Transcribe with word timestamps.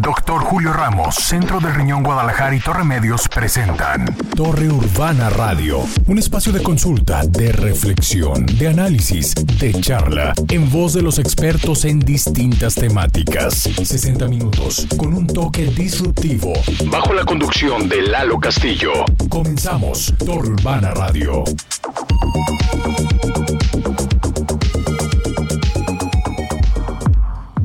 Doctor 0.00 0.40
Julio 0.40 0.72
Ramos, 0.72 1.16
Centro 1.16 1.60
del 1.60 1.74
Riñón 1.74 2.02
Guadalajara 2.02 2.54
y 2.54 2.60
Torre 2.60 2.84
Medios 2.84 3.28
presentan 3.28 4.06
Torre 4.34 4.70
Urbana 4.70 5.28
Radio, 5.28 5.80
un 6.06 6.18
espacio 6.18 6.52
de 6.52 6.62
consulta, 6.62 7.22
de 7.26 7.52
reflexión, 7.52 8.46
de 8.46 8.68
análisis, 8.68 9.34
de 9.34 9.72
charla, 9.80 10.32
en 10.48 10.70
voz 10.70 10.94
de 10.94 11.02
los 11.02 11.18
expertos 11.18 11.84
en 11.84 11.98
distintas 12.00 12.74
temáticas. 12.74 13.54
60 13.54 14.28
minutos, 14.28 14.86
con 14.96 15.12
un 15.14 15.26
toque 15.26 15.66
disruptivo. 15.66 16.54
Bajo 16.86 17.12
la 17.12 17.24
conducción 17.24 17.88
de 17.88 18.02
Lalo 18.02 18.38
Castillo. 18.38 18.92
Comenzamos 19.28 20.14
Torre 20.24 20.50
Urbana 20.50 20.92
Radio. 20.92 21.44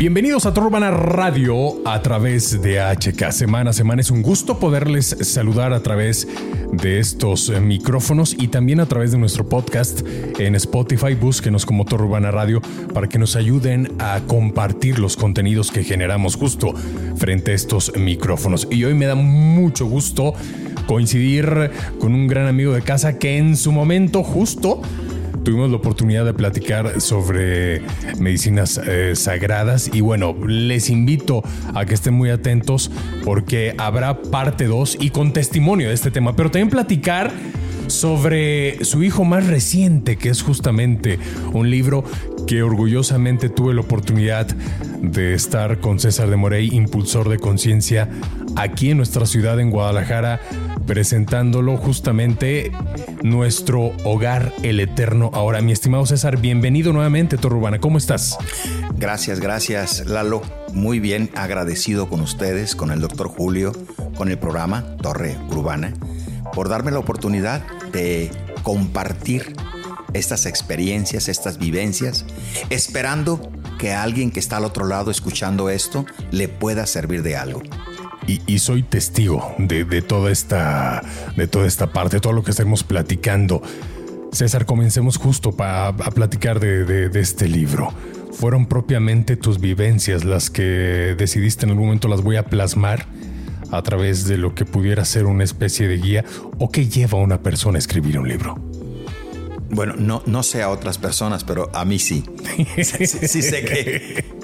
Bienvenidos 0.03 0.45
a 0.45 0.53
Turbana 0.53 0.91
Radio 0.91 1.75
a 1.85 2.01
través 2.01 2.61
de 2.61 2.81
HK. 2.81 3.31
Semana 3.31 3.69
a 3.69 3.73
semana 3.73 4.01
es 4.01 4.11
un 4.11 4.21
gusto 4.21 4.59
poderles 4.59 5.15
saludar 5.21 5.71
a 5.71 5.81
través 5.81 6.27
de 6.73 6.99
estos 6.99 7.49
micrófonos 7.61 8.35
y 8.37 8.49
también 8.49 8.81
a 8.81 8.85
través 8.85 9.13
de 9.13 9.17
nuestro 9.17 9.47
podcast 9.47 10.01
en 10.39 10.55
Spotify. 10.55 11.15
Búsquenos 11.15 11.65
como 11.65 11.85
Turbana 11.85 12.31
Radio 12.31 12.61
para 12.93 13.07
que 13.07 13.17
nos 13.17 13.37
ayuden 13.37 13.93
a 13.97 14.19
compartir 14.27 14.99
los 14.99 15.15
contenidos 15.15 15.71
que 15.71 15.85
generamos 15.85 16.35
justo 16.35 16.73
frente 17.15 17.51
a 17.51 17.55
estos 17.55 17.95
micrófonos. 17.95 18.67
Y 18.69 18.83
hoy 18.83 18.95
me 18.95 19.05
da 19.05 19.15
mucho 19.15 19.85
gusto 19.85 20.33
coincidir 20.85 21.71
con 21.99 22.13
un 22.13 22.27
gran 22.27 22.47
amigo 22.47 22.73
de 22.73 22.81
casa 22.81 23.17
que 23.17 23.37
en 23.37 23.55
su 23.55 23.71
momento 23.71 24.21
justo 24.21 24.81
tuvimos 25.43 25.69
la 25.69 25.77
oportunidad 25.77 26.25
de 26.25 26.33
platicar 26.33 27.01
sobre 27.01 27.81
medicinas 28.17 28.79
eh, 28.85 29.15
sagradas 29.15 29.89
y 29.93 30.01
bueno, 30.01 30.35
les 30.45 30.89
invito 30.89 31.43
a 31.73 31.85
que 31.85 31.93
estén 31.93 32.13
muy 32.13 32.29
atentos 32.29 32.91
porque 33.23 33.75
habrá 33.77 34.21
parte 34.21 34.65
2 34.65 34.97
y 34.99 35.09
con 35.09 35.33
testimonio 35.33 35.89
de 35.89 35.93
este 35.93 36.11
tema, 36.11 36.35
pero 36.35 36.49
también 36.49 36.69
platicar 36.69 37.31
sobre 37.87 38.83
su 38.83 39.03
hijo 39.03 39.23
más 39.23 39.47
reciente, 39.47 40.17
que 40.17 40.29
es 40.29 40.41
justamente 40.41 41.19
un 41.53 41.69
libro 41.69 42.03
que 42.47 42.63
orgullosamente 42.63 43.49
tuve 43.49 43.73
la 43.73 43.81
oportunidad 43.81 44.47
de 45.01 45.33
estar 45.33 45.79
con 45.79 45.99
César 45.99 46.29
de 46.29 46.35
Morey, 46.35 46.69
impulsor 46.71 47.29
de 47.29 47.39
conciencia, 47.39 48.09
aquí 48.55 48.91
en 48.91 48.97
nuestra 48.97 49.25
ciudad, 49.25 49.59
en 49.59 49.69
Guadalajara, 49.69 50.39
presentándolo 50.85 51.77
justamente 51.77 52.71
nuestro 53.23 53.93
hogar, 54.03 54.53
el 54.63 54.79
eterno. 54.79 55.31
Ahora, 55.33 55.61
mi 55.61 55.71
estimado 55.71 56.05
César, 56.05 56.37
bienvenido 56.37 56.93
nuevamente, 56.93 57.37
Torre 57.37 57.55
Urbana. 57.55 57.79
¿Cómo 57.79 57.97
estás? 57.97 58.37
Gracias, 58.97 59.39
gracias, 59.39 60.05
Lalo. 60.05 60.41
Muy 60.73 60.99
bien, 60.99 61.29
agradecido 61.35 62.09
con 62.09 62.21
ustedes, 62.21 62.75
con 62.75 62.91
el 62.91 62.99
doctor 62.99 63.27
Julio, 63.27 63.71
con 64.15 64.29
el 64.29 64.37
programa 64.37 64.83
Torre 65.01 65.37
Urbana, 65.49 65.93
por 66.53 66.69
darme 66.69 66.91
la 66.91 66.99
oportunidad 66.99 67.63
de 67.91 68.31
compartir 68.63 69.55
estas 70.13 70.45
experiencias, 70.45 71.27
estas 71.27 71.57
vivencias, 71.57 72.25
esperando 72.69 73.51
que 73.79 73.93
alguien 73.93 74.31
que 74.31 74.39
está 74.39 74.57
al 74.57 74.65
otro 74.65 74.85
lado 74.85 75.11
escuchando 75.11 75.69
esto 75.69 76.05
le 76.31 76.47
pueda 76.47 76.85
servir 76.85 77.23
de 77.23 77.35
algo. 77.35 77.61
Y, 78.25 78.59
soy 78.59 78.83
testigo 78.83 79.53
de, 79.57 80.01
toda 80.01 80.31
esta, 80.31 81.03
de 81.35 81.45
toda 81.45 81.67
esta 81.67 81.91
parte, 81.91 82.21
todo 82.21 82.31
lo 82.31 82.41
que 82.41 82.51
estamos 82.51 82.81
platicando. 82.81 83.61
César, 84.31 84.65
comencemos 84.65 85.17
justo 85.17 85.51
para 85.51 85.87
a 85.87 86.11
platicar 86.11 86.61
de, 86.61 86.85
de, 86.85 87.19
este 87.19 87.49
libro. 87.49 87.91
¿Fueron 88.31 88.67
propiamente 88.67 89.35
tus 89.35 89.59
vivencias 89.59 90.23
las 90.23 90.49
que 90.49 91.15
decidiste 91.17 91.65
en 91.65 91.71
algún 91.71 91.87
momento 91.87 92.07
las 92.07 92.21
voy 92.21 92.37
a 92.37 92.45
plasmar 92.45 93.05
a 93.73 93.81
través 93.81 94.25
de 94.25 94.37
lo 94.37 94.53
que 94.53 94.65
pudiera 94.65 95.03
ser 95.03 95.25
una 95.25 95.43
especie 95.43 95.87
de 95.87 95.97
guía? 95.97 96.25
¿O 96.59 96.69
qué 96.69 96.87
lleva 96.87 97.17
a 97.17 97.21
una 97.21 97.41
persona 97.41 97.77
a 97.77 97.79
escribir 97.79 98.19
un 98.19 98.27
libro? 98.27 98.55
Bueno, 99.69 99.95
no, 99.97 100.21
no 100.27 100.43
sé 100.43 100.61
a 100.61 100.69
otras 100.69 100.99
personas, 100.99 101.43
pero 101.43 101.71
a 101.73 101.83
mí 101.83 101.97
sí. 101.97 102.23
sí, 102.77 103.07
sé 103.07 103.65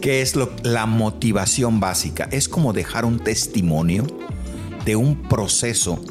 que, 0.01 0.21
es 0.21 0.35
lo, 0.35 0.51
la 0.63 0.87
motivación 0.87 1.79
básica. 1.79 2.27
Es 2.31 2.49
como 2.49 2.73
dejar 2.73 3.05
un 3.05 3.19
testimonio 3.19 4.07
de 4.85 4.95
un 4.95 5.21
proceso 5.29 6.03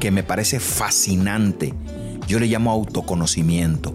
que 0.00 0.10
me 0.10 0.22
parece 0.22 0.60
fascinante. 0.60 1.74
Yo 2.26 2.40
le 2.40 2.46
llamo 2.46 2.70
autoconocimiento. 2.70 3.94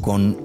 Con, 0.00 0.38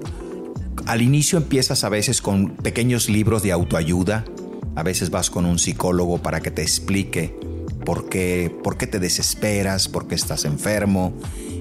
al 0.86 1.02
inicio 1.02 1.38
empiezas 1.38 1.82
a 1.82 1.88
veces 1.88 2.22
con 2.22 2.50
pequeños 2.50 3.08
libros 3.08 3.42
de 3.42 3.50
autoayuda. 3.50 4.24
A 4.74 4.82
veces 4.82 5.10
vas 5.10 5.30
con 5.30 5.44
un 5.44 5.58
psicólogo 5.58 6.18
para 6.18 6.40
que 6.40 6.50
te 6.50 6.62
explique 6.62 7.38
por 7.84 8.08
qué, 8.08 8.54
por 8.62 8.76
qué 8.76 8.86
te 8.86 8.98
desesperas, 8.98 9.88
por 9.88 10.06
qué 10.06 10.14
estás 10.14 10.44
enfermo 10.44 11.14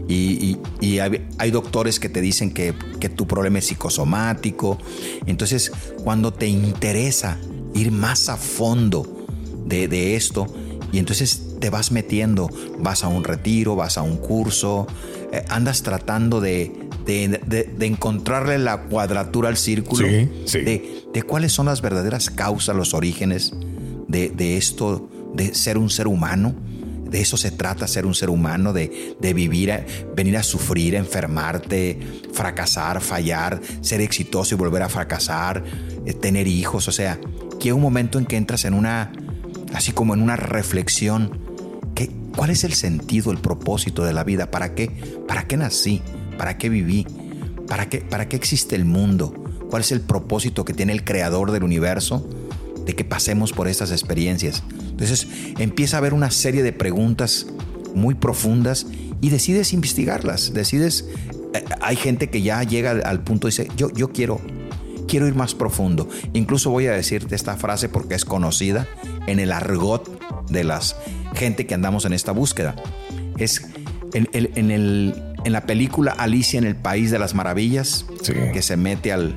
y, 0.08 1.00
hay, 1.38 1.52
doctores 1.52 2.00
que 2.00 2.10
te 2.10 2.22
dicen 2.22 2.52
que, 2.54 2.74
tu 3.16 3.28
problema 3.28 3.60
es 3.60 3.66
psicosomático. 3.66 4.78
Entonces, 5.26 5.72
cuando 6.04 6.34
te 6.34 6.48
interesa 6.48 7.38
ir 7.74 7.92
más 7.92 8.30
a 8.30 8.38
fondo 8.38 9.26
de, 9.66 10.16
esto, 10.16 10.48
y 10.92 11.00
entonces 11.00 11.51
te 11.62 11.70
vas 11.70 11.94
metiendo, 11.94 12.50
vas 12.80 13.06
a 13.06 13.08
un 13.08 13.24
retiro, 13.24 13.78
vas 13.78 13.98
a 13.98 14.02
un 14.02 14.18
curso, 14.18 14.88
eh, 15.32 15.46
andas 15.48 15.84
tratando 15.84 16.42
de, 16.42 16.90
encontrarle 17.80 18.58
la 18.58 18.84
cuadratura 18.84 19.48
al 19.48 19.58
círculo, 19.58 20.06
De, 20.06 21.24
cuáles 21.26 21.54
son 21.54 21.68
las 21.68 21.82
verdaderas 21.82 22.30
causas, 22.30 22.76
los 22.76 22.94
orígenes 22.94 23.54
de, 24.08 24.58
esto, 24.58 25.10
de 25.34 25.54
ser 25.56 25.78
un 25.78 25.90
ser 25.90 26.08
humano 26.08 26.54
de 27.12 27.20
eso 27.20 27.36
se 27.36 27.52
trata 27.52 27.88
ser 27.88 28.06
un 28.06 28.16
ser 28.16 28.30
humano, 28.30 28.72
de, 28.72 28.90
vivir, 29.36 29.86
venir 30.16 30.38
a 30.38 30.44
sufrir, 30.44 30.96
enfermarte, 30.96 32.00
fracasar, 32.32 33.02
fallar, 33.02 33.60
ser 33.82 34.00
exitoso 34.00 34.56
y 34.56 34.58
volver 34.58 34.82
a 34.82 34.88
fracasar, 34.88 35.62
eh, 36.06 36.14
tener 36.14 36.48
hijos. 36.48 36.88
O 36.88 36.92
sea, 36.94 37.20
que 37.60 37.68
hay 37.68 37.72
un 37.74 37.82
momento 37.82 38.18
en 38.18 38.26
que 38.26 38.38
entras 38.38 38.64
en 38.64 38.74
una, 38.74 39.12
así 39.74 39.92
como 39.92 40.14
en 40.14 40.22
una 40.22 40.38
reflexión. 40.38 41.38
¿Qué, 42.32 42.38
¿Cuál 42.38 42.50
es 42.50 42.64
el 42.64 42.74
sentido, 42.74 43.32
el 43.32 43.38
propósito 43.38 44.04
de 44.04 44.14
la 44.14 44.24
vida? 44.24 44.52
¿Para 44.52 44.74
qué? 44.76 44.90
¿Para 45.28 45.48
qué 45.48 45.58
nací? 45.58 46.02
¿Para 46.38 46.58
qué 46.58 46.70
viví? 46.70 47.06
¿Para 47.68 47.90
qué, 47.90 48.00
para 48.00 48.28
qué 48.28 48.36
existe 48.36 48.76
el 48.76 48.86
mundo? 48.86 49.34
¿Cuál 49.70 49.82
es 49.82 49.92
el 49.92 50.02
propósito 50.02 50.66
que 50.66 50.74
tiene 50.74 50.94
el 50.94 51.04
creador 51.04 51.52
del 51.52 51.64
universo 51.64 52.28
de 52.86 52.96
que 52.96 53.04
pasemos 53.04 53.54
por 53.54 53.68
estas 53.68 53.92
experiencias? 53.92 54.64
Entonces 54.90 55.28
empieza 55.58 55.98
a 55.98 56.00
haber 56.00 56.14
una 56.14 56.32
serie 56.32 56.64
de 56.64 56.74
preguntas 56.74 57.48
muy 57.96 58.16
profundas 58.16 58.88
y 59.22 59.30
decides 59.30 59.74
investigarlas, 59.74 60.54
decides, 60.54 61.06
eh, 61.54 61.64
hay 61.82 61.96
gente 61.96 62.30
que 62.30 62.42
ya 62.42 62.62
llega 62.64 62.92
al, 62.92 63.24
punto 63.24 63.48
y 63.48 63.52
dice, 63.52 63.68
yo, 63.78 63.92
yo 63.92 64.12
quiero, 64.12 64.42
quiero 65.08 65.28
ir 65.28 65.36
más 65.36 65.56
profundo. 65.56 66.10
Incluso 66.34 66.72
voy 66.72 66.88
a 66.88 66.92
decirte 66.92 67.36
esta 67.36 67.56
frase 67.56 67.88
porque 67.88 68.16
es 68.16 68.26
conocida 68.26 68.88
en 69.28 69.40
el 69.40 69.52
argot 69.52 70.21
de 70.52 70.64
las 70.64 70.96
gente 71.34 71.66
que 71.66 71.74
andamos 71.74 72.06
en 72.06 72.14
esta 72.14 72.32
búsqueda. 72.32 72.76
Es 73.38 73.66
en, 74.14 74.30
en, 74.34 75.52
la 75.52 75.62
película 75.62 76.12
Alicia 76.12 76.58
en 76.58 76.66
el 76.66 76.76
País 76.76 77.12
de 77.12 77.20
las 77.20 77.34
Maravillas, 77.34 78.06
que 78.54 78.62
se 78.62 78.78
mete 78.78 79.12
al, 79.12 79.36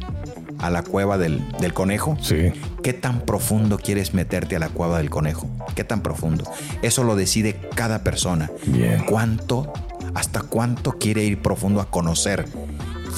a 0.58 0.70
la 0.70 0.82
cueva 0.82 1.18
del, 1.18 1.42
conejo. 1.72 2.16
Sí. 2.20 2.52
¿Qué 2.82 2.92
tan 2.92 3.20
profundo 3.20 3.78
quieres 3.78 4.14
meterte 4.14 4.56
a 4.56 4.58
la 4.58 4.68
cueva 4.68 4.98
del 4.98 5.10
conejo? 5.10 5.48
¿Qué 5.74 5.84
tan 5.84 6.02
profundo? 6.02 6.44
Eso 6.82 7.04
lo 7.04 7.16
decide 7.16 7.58
cada 7.74 8.04
persona. 8.04 8.50
Bien. 8.66 9.04
¿Cuánto, 9.08 9.72
hasta 10.14 10.40
cuánto 10.40 10.98
quiere 10.98 11.24
ir 11.24 11.40
profundo 11.40 11.80
a 11.80 11.90
conocer 11.90 12.46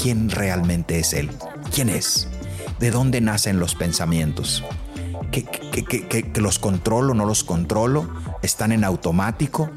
quién 0.03 0.31
realmente 0.31 0.99
es 0.99 1.13
él? 1.13 1.31
¿Quién 1.75 1.89
es? 1.89 2.29
¿De 2.79 2.91
dónde 2.91 3.21
nacen 3.21 3.59
los 3.59 3.75
pensamientos? 3.75 4.65
¿Que, 5.31 6.41
los 6.41 6.59
controlo, 6.59 7.15
no 7.15 7.25
los 7.25 7.45
controlo? 7.45 8.09
¿Están 8.43 8.73
en 8.73 8.85
automático? 8.85 9.71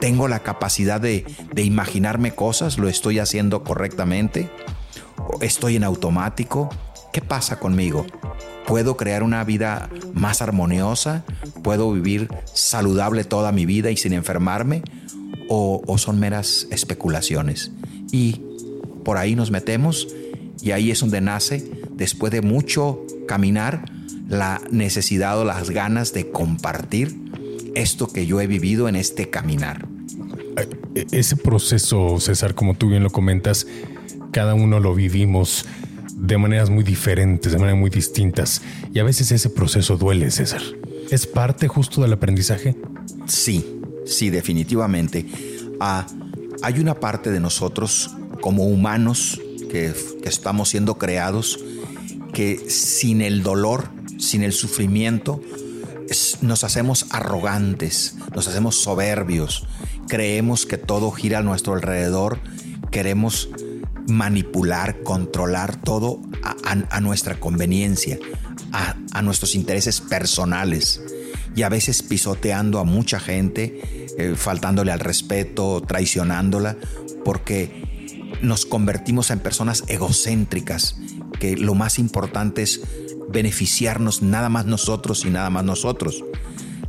¿Tengo 0.00 0.28
la 0.28 0.40
capacidad 0.40 1.00
de, 1.00 1.24
de 1.54 1.62
imaginarme 1.62 2.34
cosas? 2.34 2.78
¿Lo 2.78 2.88
estoy 2.88 3.18
haciendo 3.18 3.64
correctamente? 3.64 4.50
¿Estoy 5.40 5.76
en 5.76 5.84
automático? 5.84 6.68
¿Qué 7.12 7.22
pasa 7.22 7.58
conmigo? 7.58 8.04
¿Puedo 8.66 8.96
crear 8.96 9.22
una 9.22 9.44
vida 9.44 9.88
más 10.12 10.42
armoniosa? 10.42 11.24
¿Puedo 11.62 11.92
vivir 11.92 12.28
saludable 12.52 13.24
toda 13.24 13.52
mi 13.52 13.64
vida 13.64 13.90
y 13.90 13.96
sin 13.96 14.12
enfermarme? 14.12 14.82
¿O, 15.48 15.82
son 15.98 16.18
meras 16.18 16.66
especulaciones? 16.70 17.70
Y 18.10 18.42
por 19.04 19.18
ahí 19.18 19.36
nos 19.36 19.52
metemos 19.52 20.08
y 20.60 20.72
ahí 20.72 20.90
es 20.90 21.00
donde 21.00 21.20
nace, 21.20 21.70
después 21.92 22.32
de 22.32 22.42
mucho 22.42 23.00
caminar, 23.28 23.84
la 24.28 24.60
necesidad 24.70 25.38
o 25.38 25.44
las 25.44 25.70
ganas 25.70 26.12
de 26.12 26.30
compartir 26.30 27.16
esto 27.74 28.08
que 28.08 28.26
yo 28.26 28.40
he 28.40 28.46
vivido 28.46 28.88
en 28.88 28.96
este 28.96 29.30
caminar. 29.30 29.86
E, 30.94 31.06
ese 31.12 31.36
proceso, 31.36 32.18
César, 32.20 32.54
como 32.54 32.74
tú 32.74 32.88
bien 32.88 33.02
lo 33.02 33.10
comentas, 33.10 33.66
cada 34.32 34.54
uno 34.54 34.80
lo 34.80 34.94
vivimos 34.94 35.66
de 36.16 36.38
maneras 36.38 36.70
muy 36.70 36.82
diferentes, 36.82 37.52
de 37.52 37.58
maneras 37.58 37.78
muy 37.78 37.90
distintas. 37.90 38.62
Y 38.92 38.98
a 38.98 39.04
veces 39.04 39.30
ese 39.32 39.50
proceso 39.50 39.96
duele, 39.96 40.30
César. 40.30 40.62
¿Es 41.10 41.26
parte 41.26 41.68
justo 41.68 42.02
del 42.02 42.14
aprendizaje? 42.14 42.74
Sí, 43.26 43.80
sí, 44.06 44.30
definitivamente. 44.30 45.26
Ah, 45.78 46.06
hay 46.62 46.80
una 46.80 46.94
parte 46.94 47.30
de 47.30 47.40
nosotros 47.40 48.10
como 48.40 48.64
humanos 48.64 49.40
que, 49.70 49.92
estamos 50.24 50.70
siendo 50.70 50.98
creados 50.98 51.60
que 52.32 52.68
sin 52.68 53.20
el 53.20 53.42
dolor, 53.42 53.88
sin 54.18 54.42
el 54.42 54.52
sufrimiento, 54.52 55.40
nos 56.40 56.64
hacemos 56.64 57.06
arrogantes, 57.10 58.16
nos 58.34 58.48
hacemos 58.48 58.76
soberbios, 58.76 59.66
creemos 60.08 60.66
que 60.66 60.78
todo 60.78 61.10
gira 61.10 61.38
a 61.38 61.42
nuestro 61.42 61.74
alrededor, 61.74 62.40
queremos 62.90 63.48
manipular, 64.08 65.02
controlar 65.02 65.76
todo 65.76 66.20
a, 66.64 67.00
nuestra 67.00 67.40
conveniencia, 67.40 68.18
a, 68.72 69.22
nuestros 69.22 69.54
intereses 69.54 70.00
personales. 70.00 71.00
Y 71.54 71.62
a 71.62 71.68
veces 71.70 72.02
pisoteando 72.02 72.78
a 72.78 72.84
mucha 72.84 73.18
gente, 73.18 73.80
eh, 74.18 74.34
faltándole 74.36 74.92
al 74.92 75.00
respeto, 75.00 75.82
traicionándola, 75.86 76.76
porque 77.24 78.28
nos 78.42 78.66
convertimos 78.66 79.30
en 79.30 79.40
personas 79.40 79.84
egocéntricas, 79.88 80.96
que 81.40 81.56
lo 81.56 81.74
más 81.74 81.98
importante 81.98 82.62
es 82.62 82.82
beneficiarnos 83.28 84.22
nada 84.22 84.48
más 84.48 84.66
nosotros 84.66 85.24
y 85.24 85.30
nada 85.30 85.50
más 85.50 85.64
nosotros. 85.64 86.24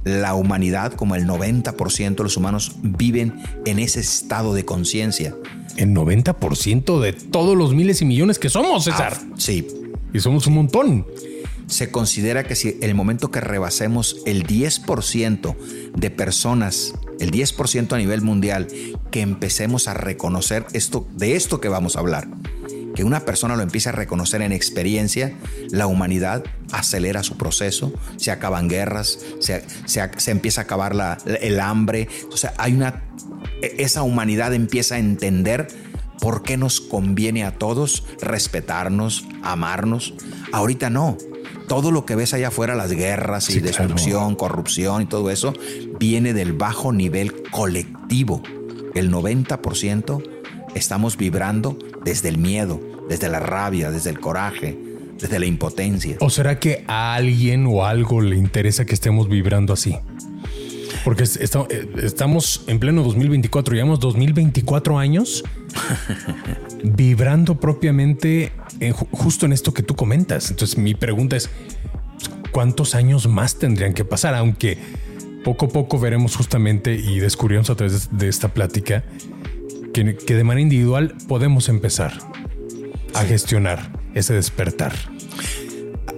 La 0.03 0.35
humanidad, 0.35 0.93
como 0.93 1.15
el 1.15 1.27
90% 1.27 2.15
de 2.15 2.23
los 2.23 2.37
humanos, 2.37 2.73
viven 2.81 3.41
en 3.65 3.79
ese 3.79 3.99
estado 3.99 4.53
de 4.53 4.63
conciencia 4.63 5.35
el 5.77 5.93
90% 5.93 6.99
de 6.99 7.13
todos 7.13 7.55
los 7.55 7.73
miles 7.73 8.01
y 8.01 8.05
millones 8.05 8.39
que 8.39 8.49
somos, 8.49 8.83
César. 8.83 9.17
Ah, 9.19 9.35
sí. 9.37 9.67
Y 10.13 10.19
somos 10.19 10.47
un 10.47 10.55
montón. 10.55 11.05
Se 11.67 11.91
considera 11.91 12.43
que 12.43 12.55
si 12.55 12.77
el 12.81 12.95
momento 12.95 13.29
que 13.29 13.41
rebasemos 13.41 14.21
el 14.25 14.47
10% 14.47 15.55
de 15.95 16.09
personas, 16.09 16.93
el 17.19 17.31
10% 17.31 17.93
a 17.93 17.97
nivel 17.97 18.21
mundial, 18.21 18.67
que 19.11 19.21
empecemos 19.21 19.87
a 19.87 19.93
reconocer 19.93 20.65
esto, 20.73 21.07
de 21.15 21.35
esto 21.35 21.59
que 21.59 21.67
vamos 21.67 21.95
a 21.95 21.99
hablar, 21.99 22.27
que 22.97 23.03
una 23.03 23.19
persona 23.19 23.55
lo 23.55 23.61
empiece 23.61 23.89
a 23.89 23.91
reconocer 23.91 24.41
en 24.41 24.51
experiencia, 24.51 25.31
la 25.69 25.85
humanidad 25.85 26.43
acelera 26.71 27.21
su 27.21 27.37
proceso, 27.37 27.93
se 28.15 28.31
acaban 28.31 28.67
guerras, 28.67 29.19
se, 29.37 29.61
empieza 30.31 30.61
a 30.61 30.63
acabar 30.63 31.19
el 31.39 31.59
hambre, 31.59 32.07
o 32.31 32.37
sea, 32.37 32.55
hay 32.57 32.73
una 32.73 33.03
e-, 33.61 33.75
esa 33.83 34.01
humanidad 34.01 34.51
empieza 34.55 34.95
a 34.95 34.97
entender 34.97 35.67
por 36.19 36.41
qué 36.41 36.57
nos 36.57 36.81
conviene 36.81 37.43
a 37.43 37.51
todos 37.51 38.03
respetarnos, 38.19 39.27
amarnos. 39.43 40.15
Ahorita 40.51 40.89
no. 40.89 41.19
Todo 41.67 41.91
lo 41.91 42.03
que 42.03 42.15
ves 42.15 42.33
allá 42.33 42.47
afuera, 42.47 42.73
las 42.73 42.91
guerras 42.91 43.51
y 43.51 43.59
destrucción, 43.59 44.33
corrupción 44.33 45.03
y 45.03 45.05
todo 45.05 45.29
eso, 45.29 45.53
viene 45.99 46.33
del 46.33 46.53
bajo 46.53 46.91
nivel 46.93 47.43
colectivo. 47.51 48.41
El 48.95 49.11
90% 49.11 50.36
estamos 50.77 51.17
vibrando 51.17 51.77
desde 52.03 52.29
el 52.29 52.37
miedo, 52.37 52.79
desde 53.09 53.29
la 53.29 53.39
rabia, 53.39 53.91
desde 53.91 54.09
el 54.09 54.19
coraje, 54.19 54.77
desde 55.19 55.39
la 55.39 55.45
impotencia. 55.45 56.17
¿O 56.19 56.29
será 56.29 56.59
que 56.59 56.83
a 56.87 57.15
alguien 57.15 57.65
o 57.67 57.85
algo 57.85 58.21
le 58.21 58.35
interesa 58.35 58.85
que 58.85 58.93
estemos 58.93 59.27
vibrando 59.27 59.73
así? 59.73 59.97
Porque 61.03 61.23
eh, 61.23 61.89
estamos 62.03 62.63
en 62.67 62.79
pleno 62.79 63.03
2024, 63.03 63.75
llevamos 63.75 63.99
2024 63.99 64.97
años 64.97 65.43
vibrando 66.83 67.59
propiamente 67.59 68.51
justo 69.11 69.45
en 69.45 69.53
esto 69.53 69.73
que 69.73 69.83
tú 69.83 69.95
comentas. 69.95 70.49
Entonces 70.51 70.77
mi 70.77 70.95
pregunta 70.95 71.35
es, 71.35 71.49
¿cuántos 72.51 72.95
años 72.95 73.27
más 73.27 73.55
tendrían 73.55 73.93
que 73.93 74.05
pasar? 74.05 74.35
Aunque 74.35 74.77
poco 75.43 75.67
a 75.67 75.69
poco 75.69 75.97
veremos 75.97 76.35
justamente 76.35 76.95
y 76.95 77.19
descubrimos 77.19 77.69
a 77.69 77.75
través 77.75 78.09
de 78.17 78.27
esta 78.27 78.49
plática 78.49 79.05
que, 80.05 80.35
de 80.35 80.43
manera 80.43 80.61
individual 80.61 81.15
podemos 81.27 81.69
empezar 81.69 82.13
a 83.15 83.23
gestionar 83.23 83.91
ese 84.13 84.33
despertar. 84.33 84.93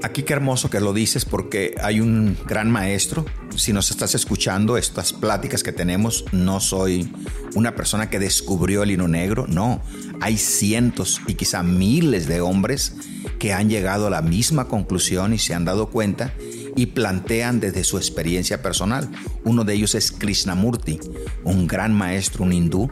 Aquí 0.04 0.24
qué 0.24 0.34
hermoso 0.34 0.70
que 0.70 0.80
lo 0.80 0.94
dices 0.94 1.24
porque 1.24 1.76
hay 1.82 2.02
un 2.02 2.38
gran 2.46 2.70
maestro. 2.72 3.26
Si 3.56 3.72
nos 3.72 3.90
estás 3.92 4.16
escuchando 4.16 4.78
estas 4.78 5.14
pláticas 5.14 5.64
que 5.64 5.72
tenemos, 5.72 6.26
no 6.32 6.60
soy 6.60 7.12
una 7.56 7.76
persona 7.76 8.10
que 8.10 8.20
descubrió 8.20 8.84
el 8.84 8.92
hilo 8.92 9.08
negro, 9.08 9.46
no. 9.48 9.82
Hay 10.22 10.38
cientos 10.38 11.22
y 11.28 11.36
quizá 11.36 11.64
miles 11.64 12.28
de 12.28 12.42
hombres 12.42 12.96
que 13.40 13.54
han 13.54 13.70
llegado 13.70 14.08
a 14.08 14.10
la 14.10 14.22
misma 14.22 14.68
conclusión 14.68 15.34
y 15.34 15.38
se 15.38 15.54
han 15.54 15.66
dado 15.66 15.88
cuenta 15.90 16.34
y 16.80 16.86
plantean 16.86 17.60
desde 17.60 17.84
su 17.84 17.98
experiencia 17.98 18.62
personal. 18.62 19.10
Uno 19.44 19.66
de 19.66 19.74
ellos 19.74 19.96
es 19.96 20.14
Krishnamurti, 20.14 20.98
un 21.44 21.68
gran 21.68 21.94
maestro, 21.94 22.46
un 22.46 22.54
hindú, 22.54 22.90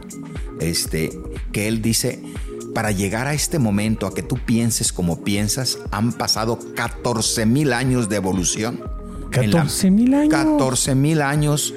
este, 0.60 1.10
que 1.52 1.68
él 1.68 1.80
dice, 1.80 2.22
para 2.74 2.90
llegar 2.90 3.26
a 3.26 3.32
este 3.32 3.58
momento, 3.58 4.06
a 4.06 4.14
que 4.14 4.22
tú 4.22 4.36
pienses 4.44 4.92
como 4.92 5.24
piensas, 5.24 5.78
han 5.90 6.12
pasado 6.12 6.58
14 6.76 7.46
mil 7.46 7.72
años 7.72 8.10
de 8.10 8.16
evolución. 8.16 8.78
14 9.30 9.90
mil 9.90 10.12
años. 10.12 10.34
14 10.34 10.94
mil 10.94 11.22
años 11.22 11.72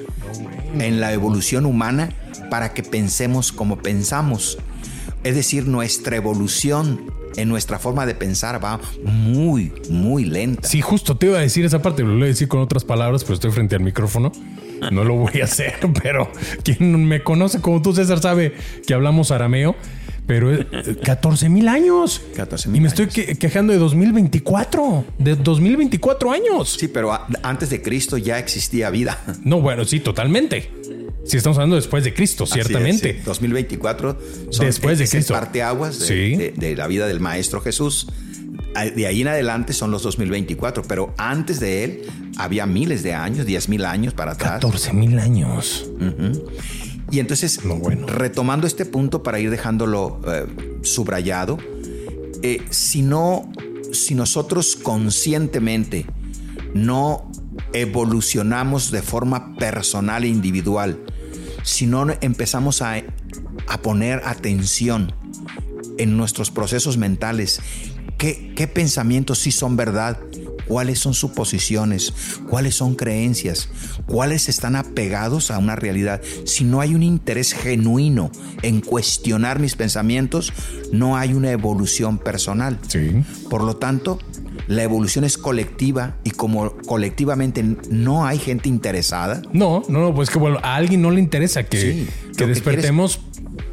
en 0.78 1.00
la 1.00 1.14
evolución 1.14 1.66
humana 1.66 2.10
para 2.50 2.74
que 2.74 2.84
pensemos 2.84 3.54
como 3.54 3.78
pensamos. 3.78 4.58
Es 5.24 5.36
decir, 5.36 5.66
nuestra 5.66 6.18
evolución 6.18 7.10
en 7.36 7.50
nuestra 7.50 7.80
forma 7.80 8.06
de 8.06 8.16
pensar 8.16 8.64
va 8.64 8.80
muy, 9.04 9.74
muy 9.90 10.26
lenta. 10.26 10.68
Sí, 10.68 10.82
justo 10.82 11.16
te 11.16 11.28
iba 11.28 11.38
a 11.38 11.42
decir 11.42 11.66
esa 11.66 11.82
parte, 11.82 12.04
lo 12.04 12.14
voy 12.14 12.24
a 12.24 12.28
decir 12.28 12.48
con 12.48 12.60
otras 12.60 12.84
palabras, 12.84 13.24
pero 13.24 13.36
estoy 13.36 13.52
frente 13.52 13.76
al 13.76 13.82
micrófono. 13.82 14.32
No 14.92 15.04
lo 15.04 15.16
voy 15.16 15.42
a 15.42 15.44
hacer, 15.46 15.76
pero 16.02 16.32
quien 16.64 17.06
me 17.06 17.24
conoce 17.24 17.62
como 17.62 17.82
tú, 17.82 17.94
César, 17.94 18.20
sabe 18.20 18.56
que 18.86 18.94
hablamos 18.94 19.32
arameo 19.32 19.76
pero 20.28 20.52
14 21.04 21.50
mil 21.50 21.68
años. 21.68 22.22
14 22.36 22.70
y 22.74 22.80
me 22.80 22.88
estoy 22.88 23.08
quejando 23.08 23.74
de 23.74 23.80
2024, 23.80 25.06
de 25.18 25.36
2024 25.36 26.32
años. 26.32 26.78
Sí, 26.80 26.88
pero 26.88 27.18
antes 27.44 27.70
de 27.70 27.82
Cristo 27.82 28.18
ya 28.18 28.40
existía 28.40 28.90
vida. 28.90 29.20
No, 29.44 29.60
bueno, 29.60 29.86
sí, 29.86 30.00
totalmente. 30.00 30.70
Si 31.26 31.38
estamos 31.38 31.58
hablando 31.58 31.76
después 31.76 32.04
de 32.04 32.14
Cristo, 32.14 32.46
ciertamente. 32.46 33.22
2024 33.26 34.18
después 34.60 35.00
de 35.00 35.08
Cristo. 35.08 35.34
parteaguas 35.34 36.00
de, 36.08 36.54
de, 36.56 36.76
la 36.76 36.88
vida 36.88 37.08
del 37.08 37.20
Maestro 37.20 37.60
Jesús. 37.60 38.08
De 38.96 39.08
ahí 39.08 39.22
en 39.22 39.28
adelante 39.28 39.74
son 39.74 39.92
los 39.92 40.04
2024, 40.04 40.84
pero 40.84 41.14
antes 41.18 41.60
de 41.60 41.84
él 41.84 42.02
había 42.38 42.66
miles 42.66 43.04
de 43.04 43.14
años, 43.14 43.46
10 43.46 43.70
mil 43.70 43.86
años 43.86 44.14
para 44.14 44.34
atrás. 44.34 44.54
14 44.54 44.94
mil 44.94 45.20
años. 45.20 45.90
Y 47.12 47.20
entonces, 47.20 47.60
retomando 48.08 48.66
este 48.66 48.86
punto 48.86 49.22
para 49.22 49.40
ir 49.40 49.50
dejándolo 49.50 50.22
eh, 50.26 50.48
subrayado, 50.82 51.58
eh, 52.42 52.64
si 52.70 53.02
no, 53.02 53.52
si 53.92 54.16
nosotros 54.16 54.78
conscientemente 54.78 56.06
no 56.74 57.30
evolucionamos 57.74 58.92
de 58.92 59.02
forma 59.02 59.56
personal 59.58 60.24
e 60.24 60.30
individual, 60.30 61.04
si 61.64 61.86
no 61.86 62.08
empezamos 62.22 62.82
a, 62.82 63.04
a 63.68 63.82
poner 63.82 64.22
atención 64.26 65.14
en 65.98 66.16
nuestros 66.16 66.50
procesos 66.50 66.98
mentales, 66.98 67.60
qué, 68.18 68.54
qué 68.56 68.68
pensamientos 68.68 69.40
sí 69.40 69.52
son 69.52 69.76
verdad, 69.76 70.18
cuáles 70.72 71.00
son 71.00 71.14
suposiciones, 71.14 72.14
cuáles 72.50 72.76
son 72.76 72.96
creencias, 72.96 73.68
cuáles 74.06 74.48
están 74.48 74.78
apegados 74.78 75.52
a 75.52 75.58
una 75.58 75.76
realidad. 75.76 76.22
Si 76.46 76.64
no 76.64 76.80
hay 76.80 76.96
un 76.96 77.04
interés 77.04 77.52
genuino 77.52 78.32
en 78.62 78.80
cuestionar 78.80 79.60
mis 79.60 79.76
pensamientos, 79.76 80.54
no 80.94 81.18
hay 81.18 81.34
una 81.34 81.52
evolución 81.52 82.18
personal. 82.18 82.80
Por 83.50 83.66
lo 83.66 83.76
tanto, 83.76 84.18
la 84.70 84.84
evolución 84.84 85.26
es 85.26 85.38
colectiva 85.38 86.16
y 86.24 86.30
como 86.30 86.78
colectivamente 86.78 87.66
no 87.90 88.26
hay 88.26 88.40
gente 88.40 88.70
interesada. 88.70 89.42
No, 89.52 89.84
no, 89.90 90.00
no, 90.00 90.16
pues 90.16 90.30
que 90.30 90.40
bueno, 90.40 90.58
a 90.64 90.78
alguien 90.78 91.02
no 91.02 91.12
le 91.12 91.20
interesa 91.20 91.64
que, 91.64 92.08
que 92.38 92.48
despertemos 92.48 93.20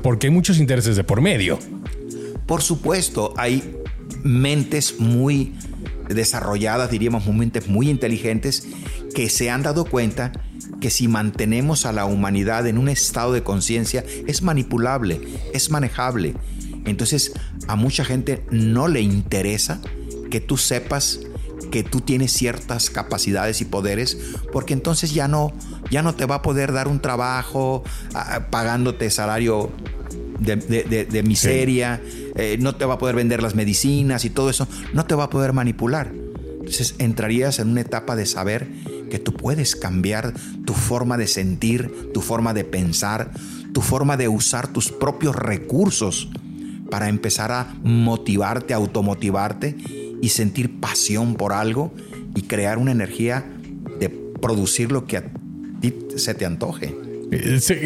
porque 0.02 0.26
hay 0.26 0.32
muchos 0.32 0.58
intereses 0.58 0.96
de 0.96 1.04
por 1.04 1.20
medio. 1.20 1.60
Por 2.44 2.60
supuesto, 2.60 3.34
hay 3.36 3.62
mentes 4.24 4.98
muy 4.98 5.52
desarrolladas, 6.08 6.90
diríamos, 6.90 7.26
mentes 7.26 7.68
muy 7.68 7.88
inteligentes, 7.88 8.66
que 9.14 9.28
se 9.30 9.50
han 9.50 9.62
dado 9.62 9.84
cuenta 9.84 10.32
que 10.80 10.90
si 10.90 11.08
mantenemos 11.08 11.86
a 11.86 11.92
la 11.92 12.04
humanidad 12.04 12.66
en 12.66 12.78
un 12.78 12.88
estado 12.88 13.32
de 13.32 13.42
conciencia, 13.42 14.04
es 14.26 14.42
manipulable, 14.42 15.20
es 15.52 15.70
manejable. 15.70 16.34
Entonces, 16.84 17.32
a 17.66 17.76
mucha 17.76 18.04
gente 18.04 18.44
no 18.50 18.88
le 18.88 19.00
interesa 19.00 19.80
que 20.30 20.40
tú 20.40 20.56
sepas 20.56 21.20
que 21.70 21.82
tú 21.82 22.00
tienes 22.00 22.32
ciertas 22.32 22.90
capacidades 22.90 23.60
y 23.60 23.64
poderes, 23.64 24.16
porque 24.52 24.72
entonces 24.72 25.12
ya 25.12 25.28
no, 25.28 25.52
ya 25.90 26.02
no 26.02 26.14
te 26.14 26.24
va 26.24 26.36
a 26.36 26.42
poder 26.42 26.72
dar 26.72 26.88
un 26.88 27.00
trabajo 27.00 27.82
pagándote 28.50 29.10
salario 29.10 29.70
de, 30.38 31.22
miseria, 31.24 32.00
eh, 32.38 32.56
no 32.58 32.76
te 32.76 32.84
va 32.84 32.94
a 32.94 32.98
poder 32.98 33.16
vender 33.16 33.42
las 33.42 33.56
medicinas 33.56 34.24
y 34.24 34.30
todo 34.30 34.48
eso, 34.48 34.68
no 34.94 35.04
te 35.04 35.16
va 35.16 35.24
a 35.24 35.30
poder 35.30 35.52
manipular. 35.52 36.12
Entonces 36.68 36.94
entrarías 36.98 37.58
en 37.58 37.68
una 37.68 37.80
etapa 37.80 38.14
de 38.14 38.26
saber 38.26 38.68
que 39.10 39.18
tú 39.18 39.32
puedes 39.32 39.74
cambiar 39.74 40.34
tu 40.64 40.72
forma 40.72 41.18
de 41.18 41.26
sentir, 41.26 42.12
tu 42.14 42.20
forma 42.20 42.54
de 42.54 42.64
pensar, 42.64 43.32
tu 43.72 43.80
forma 43.80 44.16
de 44.16 44.28
usar 44.28 44.68
tus 44.68 44.92
propios 44.92 45.34
recursos 45.34 46.28
para 46.90 47.08
empezar 47.08 47.50
a 47.52 47.74
motivarte, 47.82 48.72
automotivarte 48.72 49.76
y 50.22 50.28
sentir 50.28 50.78
pasión 50.78 51.34
por 51.34 51.52
algo 51.52 51.92
y 52.36 52.42
crear 52.42 52.78
una 52.78 52.92
energía 52.92 53.44
de 53.98 54.10
producir 54.10 54.92
lo 54.92 55.06
que 55.06 55.16
a 55.16 55.24
ti 55.80 55.92
se 56.16 56.34
te 56.34 56.46
antoje. 56.46 57.07
Eh, 57.30 57.60
sé, 57.60 57.78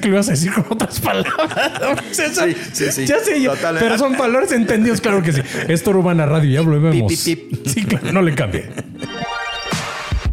que 0.00 0.08
lo 0.08 0.14
ibas 0.14 0.28
a 0.28 0.32
decir 0.32 0.52
con 0.52 0.64
otras 0.70 1.00
palabras. 1.00 1.34
sí, 2.12 2.22
sí, 2.72 2.92
sí. 2.92 3.06
Ya 3.06 3.18
sé 3.18 3.40
yo. 3.40 3.52
Pero 3.78 3.98
son 3.98 4.16
palabras 4.16 4.52
entendidos, 4.52 5.00
claro 5.00 5.22
que 5.22 5.32
sí. 5.32 5.40
Esto 5.68 5.90
Urbana 5.90 6.26
Radio, 6.26 6.50
ya 6.50 6.60
volvemos. 6.62 7.12
Sí, 7.20 7.84
claro, 7.84 8.12
no 8.12 8.22
le 8.22 8.34
cambie. 8.34 8.68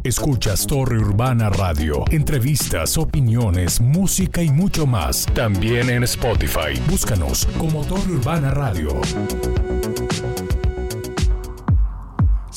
Escuchas 0.04 0.66
Torre 0.66 0.98
Urbana 0.98 1.50
Radio. 1.50 2.06
Entrevistas, 2.12 2.98
opiniones, 2.98 3.82
música 3.82 4.42
y 4.42 4.50
mucho 4.50 4.88
más. 4.88 5.26
También 5.34 5.90
en 5.90 6.04
Spotify. 6.04 6.80
Búscanos 6.90 7.48
como 7.58 7.84
Torre 7.86 8.14
Urbana 8.14 8.52
Radio. 8.52 9.02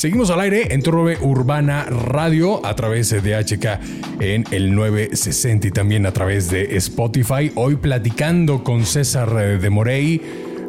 Seguimos 0.01 0.31
al 0.31 0.41
aire 0.41 0.73
en 0.73 0.81
Torre 0.81 1.19
Urbana 1.21 1.85
Radio 1.85 2.65
a 2.65 2.75
través 2.75 3.11
de 3.11 3.37
HK 3.37 4.23
en 4.23 4.47
el 4.51 4.75
960 4.75 5.67
y 5.67 5.71
también 5.73 6.07
a 6.07 6.13
través 6.15 6.51
de 6.51 6.75
Spotify. 6.79 7.53
Hoy 7.55 7.77
platicando 7.77 8.65
con 8.65 8.87
César 8.87 9.61
de 9.61 9.69
Morey 9.69 10.23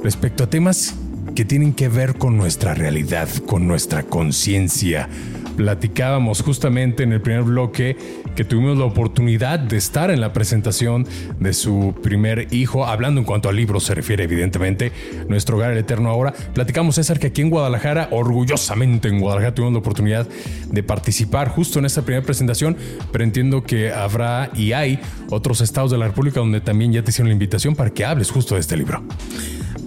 respecto 0.03 0.43
a 0.43 0.49
temas 0.49 0.95
que 1.33 1.45
tienen 1.45 1.71
que 1.71 1.87
ver 1.87 2.15
con 2.15 2.35
nuestra 2.35 2.73
realidad, 2.73 3.29
con 3.45 3.69
nuestra 3.69 4.03
conciencia 4.03 5.07
platicábamos 5.55 6.41
justamente 6.41 7.03
en 7.03 7.13
el 7.13 7.21
primer 7.21 7.43
bloque 7.43 7.97
que 8.35 8.43
tuvimos 8.43 8.77
la 8.77 8.85
oportunidad 8.85 9.59
de 9.59 9.77
estar 9.77 10.11
en 10.11 10.21
la 10.21 10.33
presentación 10.33 11.05
de 11.39 11.53
su 11.53 11.95
primer 12.01 12.47
hijo, 12.53 12.85
hablando 12.85 13.19
en 13.19 13.25
cuanto 13.25 13.49
al 13.49 13.55
libro 13.55 13.79
se 13.79 13.95
refiere 13.95 14.23
evidentemente, 14.23 14.91
Nuestro 15.27 15.57
Hogar 15.57 15.71
el 15.71 15.77
Eterno 15.77 16.09
ahora. 16.09 16.33
Platicamos 16.53 16.95
César 16.95 17.19
que 17.19 17.27
aquí 17.27 17.41
en 17.41 17.49
Guadalajara, 17.49 18.09
orgullosamente 18.11 19.07
en 19.07 19.19
Guadalajara 19.19 19.55
tuvimos 19.55 19.73
la 19.73 19.79
oportunidad 19.79 20.27
de 20.69 20.83
participar 20.83 21.49
justo 21.49 21.79
en 21.79 21.85
esta 21.85 22.01
primera 22.01 22.25
presentación, 22.25 22.77
pero 23.11 23.23
entiendo 23.23 23.63
que 23.63 23.91
habrá 23.91 24.49
y 24.55 24.73
hay 24.73 24.99
otros 25.29 25.61
estados 25.61 25.91
de 25.91 25.97
la 25.97 26.07
República 26.07 26.39
donde 26.39 26.61
también 26.61 26.93
ya 26.93 27.03
te 27.03 27.11
hicieron 27.11 27.29
la 27.29 27.33
invitación 27.33 27.75
para 27.75 27.89
que 27.89 28.05
hables 28.05 28.31
justo 28.31 28.55
de 28.55 28.61
este 28.61 28.77
libro. 28.77 29.03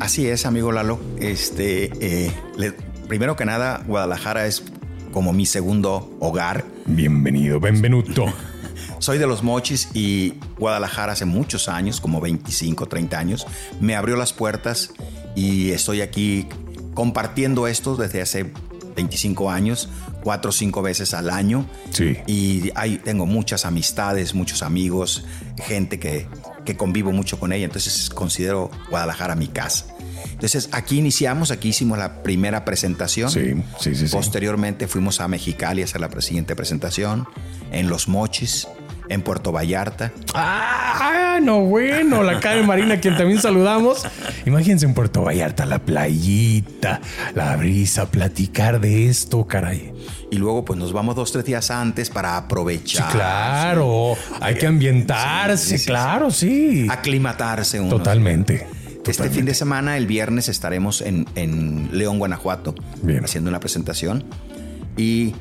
Así 0.00 0.26
es, 0.26 0.46
amigo 0.46 0.72
Lalo. 0.72 1.00
Este, 1.18 1.90
eh, 2.00 2.32
primero 3.08 3.36
que 3.36 3.44
nada, 3.44 3.82
Guadalajara 3.86 4.46
es 4.46 4.64
como 5.14 5.32
mi 5.32 5.46
segundo 5.46 6.12
hogar. 6.18 6.64
Bienvenido, 6.86 7.60
benvenuto. 7.60 8.26
Soy 8.98 9.16
de 9.18 9.28
los 9.28 9.44
Mochis 9.44 9.88
y 9.94 10.34
Guadalajara 10.58 11.12
hace 11.12 11.24
muchos 11.24 11.68
años, 11.68 12.00
como 12.00 12.20
25, 12.20 12.86
30 12.86 13.16
años, 13.16 13.46
me 13.80 13.94
abrió 13.94 14.16
las 14.16 14.32
puertas 14.32 14.92
y 15.36 15.70
estoy 15.70 16.00
aquí 16.00 16.48
compartiendo 16.94 17.68
esto 17.68 17.94
desde 17.94 18.22
hace 18.22 18.52
25 18.96 19.52
años, 19.52 19.88
cuatro 20.24 20.48
o 20.48 20.52
cinco 20.52 20.82
veces 20.82 21.14
al 21.14 21.30
año. 21.30 21.64
Sí. 21.90 22.16
Y 22.26 22.72
hay, 22.74 22.96
tengo 22.98 23.24
muchas 23.24 23.66
amistades, 23.66 24.34
muchos 24.34 24.64
amigos, 24.64 25.24
gente 25.62 26.00
que, 26.00 26.26
que 26.64 26.76
convivo 26.76 27.12
mucho 27.12 27.38
con 27.38 27.52
ella, 27.52 27.66
entonces 27.66 28.10
considero 28.10 28.68
Guadalajara 28.90 29.36
mi 29.36 29.46
casa. 29.46 29.93
Entonces 30.44 30.68
aquí 30.72 30.98
iniciamos, 30.98 31.50
aquí 31.50 31.70
hicimos 31.70 31.96
la 31.96 32.22
primera 32.22 32.66
presentación. 32.66 33.30
Sí, 33.30 33.54
sí, 33.80 33.94
sí. 33.94 34.06
Posteriormente 34.12 34.86
fuimos 34.88 35.22
a 35.22 35.26
Mexicali 35.26 35.80
a 35.80 35.86
hacer 35.86 36.02
la 36.02 36.10
siguiente 36.20 36.54
presentación, 36.54 37.26
en 37.72 37.88
Los 37.88 38.08
Mochis, 38.08 38.68
en 39.08 39.22
Puerto 39.22 39.52
Vallarta. 39.52 40.12
Ah, 40.34 41.38
no, 41.40 41.60
bueno, 41.60 42.22
la 42.22 42.40
calle 42.40 42.62
Marina, 42.62 43.00
quien 43.00 43.16
también 43.16 43.40
saludamos. 43.40 44.06
Imagínense 44.44 44.84
en 44.84 44.92
Puerto 44.92 45.22
Vallarta, 45.22 45.64
la 45.64 45.78
playita, 45.78 47.00
la 47.34 47.56
brisa, 47.56 48.10
platicar 48.10 48.82
de 48.82 49.08
esto, 49.08 49.46
caray. 49.46 49.94
Y 50.30 50.36
luego, 50.36 50.62
pues 50.66 50.78
nos 50.78 50.92
vamos 50.92 51.16
dos, 51.16 51.32
tres 51.32 51.46
días 51.46 51.70
antes 51.70 52.10
para 52.10 52.36
aprovechar. 52.36 53.10
Sí, 53.10 53.16
claro, 53.16 54.14
hay 54.42 54.56
que 54.56 54.66
ambientarse, 54.66 55.82
claro, 55.86 56.30
sí. 56.30 56.86
Aclimatarse 56.90 57.80
uno. 57.80 57.88
Totalmente. 57.88 58.83
Este 59.06 59.28
fin 59.28 59.44
de 59.44 59.54
semana, 59.54 59.96
el 59.96 60.06
viernes, 60.06 60.48
estaremos 60.48 61.02
en, 61.02 61.88
León, 61.92 62.18
Guanajuato, 62.18 62.74
haciendo 63.22 63.50
una 63.50 63.60
presentación. 63.60 64.24
Y 64.96 65.34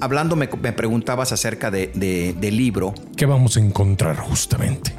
hablando, 0.00 0.36
me, 0.36 0.46
preguntabas 0.46 1.32
acerca 1.32 1.70
de, 1.70 2.34
del 2.38 2.56
libro. 2.56 2.94
¿Qué 3.16 3.26
vamos 3.26 3.56
a 3.56 3.60
encontrar 3.60 4.16
justamente? 4.16 4.94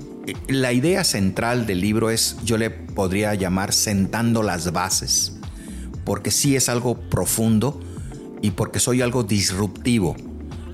La 0.47 0.73
idea 0.73 1.03
central 1.03 1.65
del 1.67 1.81
libro 1.81 2.09
es, 2.09 2.37
yo 2.43 2.57
le 2.57 2.69
podría 2.69 3.33
llamar 3.35 3.73
sentando 3.73 4.43
las 4.43 4.71
bases, 4.71 5.37
porque 6.03 6.31
sí 6.31 6.55
es 6.55 6.67
algo 6.67 6.99
profundo 6.99 7.79
y 8.41 8.51
porque 8.51 8.79
soy 8.79 9.01
algo 9.01 9.23
disruptivo. 9.23 10.15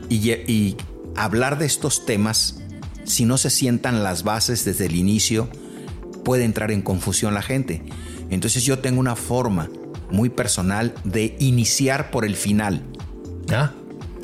Y, 0.10 0.32
y 0.32 0.78
hablar 1.16 1.58
de 1.58 1.66
estos 1.66 2.06
temas, 2.06 2.62
si 3.04 3.26
no 3.26 3.38
se 3.38 3.50
sientan 3.50 4.04
las 4.04 4.24
bases 4.24 4.66
desde 4.66 4.86
el 4.86 4.96
inicio, 4.96 5.50
puede 6.24 6.44
entrar 6.44 6.72
en 6.72 6.82
confusión 6.82 7.34
la 7.34 7.42
gente. 7.42 7.84
Entonces 8.30 8.64
yo 8.64 8.80
tengo 8.80 9.00
una 9.00 9.16
forma 9.16 9.70
muy 10.10 10.30
personal 10.30 10.94
de 11.04 11.36
iniciar 11.40 12.12
por 12.12 12.26
el 12.26 12.36
final. 12.36 12.82
¿Ah? 13.52 13.74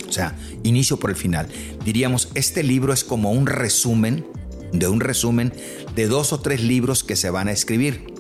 O 0.08 0.12
sea, 0.12 0.36
inicio 0.64 0.98
por 0.98 1.10
el 1.10 1.16
final. 1.16 1.48
Diríamos, 1.84 2.30
este 2.34 2.64
libro 2.64 2.94
es 2.94 3.04
como 3.04 3.32
un 3.32 3.46
resumen 3.48 4.26
de 4.72 4.88
un 4.88 5.00
resumen 5.00 5.54
de 5.96 6.08
dos 6.08 6.34
o 6.34 6.40
tres 6.40 6.62
libros 6.62 7.04
que 7.04 7.16
se 7.16 7.30
van 7.30 7.48
a 7.48 7.52
escribir. 7.52 8.14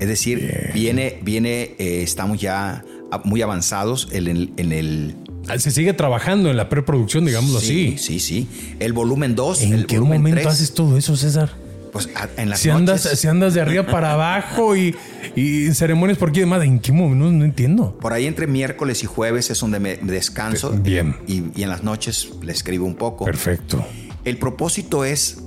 Es 0.00 0.08
decir, 0.08 0.70
viene, 0.74 1.20
viene, 1.22 1.74
eh, 1.78 2.02
estamos 2.02 2.40
ya 2.40 2.84
muy 3.24 3.42
avanzados 3.42 4.08
en 4.10 4.26
el, 4.26 4.52
en 4.56 4.72
el 4.72 5.16
ah, 5.48 5.58
se 5.58 5.70
sigue 5.70 5.92
trabajando 5.94 6.50
en 6.50 6.56
la 6.56 6.68
preproducción, 6.68 7.24
digámoslo 7.24 7.58
así. 7.58 7.96
Sí, 7.96 8.18
sí. 8.18 8.48
El 8.80 8.92
volumen 8.92 9.34
2. 9.34 9.62
¿En 9.62 9.84
qué 9.84 10.00
momento 10.00 10.48
haces 10.48 10.74
todo 10.74 10.98
eso, 10.98 11.16
César? 11.16 11.63
Pues 11.94 12.08
en 12.36 12.50
las 12.50 12.58
si 12.58 12.70
Andas, 12.70 13.02
si 13.02 13.28
andas 13.28 13.54
de 13.54 13.60
arriba 13.60 13.86
para 13.86 14.12
abajo 14.14 14.74
y, 14.76 14.96
y 15.36 15.72
ceremonias 15.74 16.18
por 16.18 16.30
aquí 16.30 16.40
de 16.40 16.64
¿en 16.64 16.80
qué 16.80 16.90
momento? 16.90 17.30
No, 17.30 17.44
entiendo. 17.44 17.96
Por 18.00 18.12
ahí 18.12 18.26
entre 18.26 18.48
miércoles 18.48 19.04
y 19.04 19.06
jueves 19.06 19.48
es 19.50 19.60
donde 19.60 19.78
me 19.78 19.96
descanso. 19.98 20.72
Bien. 20.72 21.14
Y, 21.28 21.44
y 21.54 21.62
en 21.62 21.68
las 21.68 21.84
noches 21.84 22.32
le 22.42 22.50
escribo 22.50 22.84
un 22.84 22.96
poco. 22.96 23.24
Perfecto. 23.24 23.86
El 24.24 24.38
propósito 24.38 25.04
es 25.04 25.38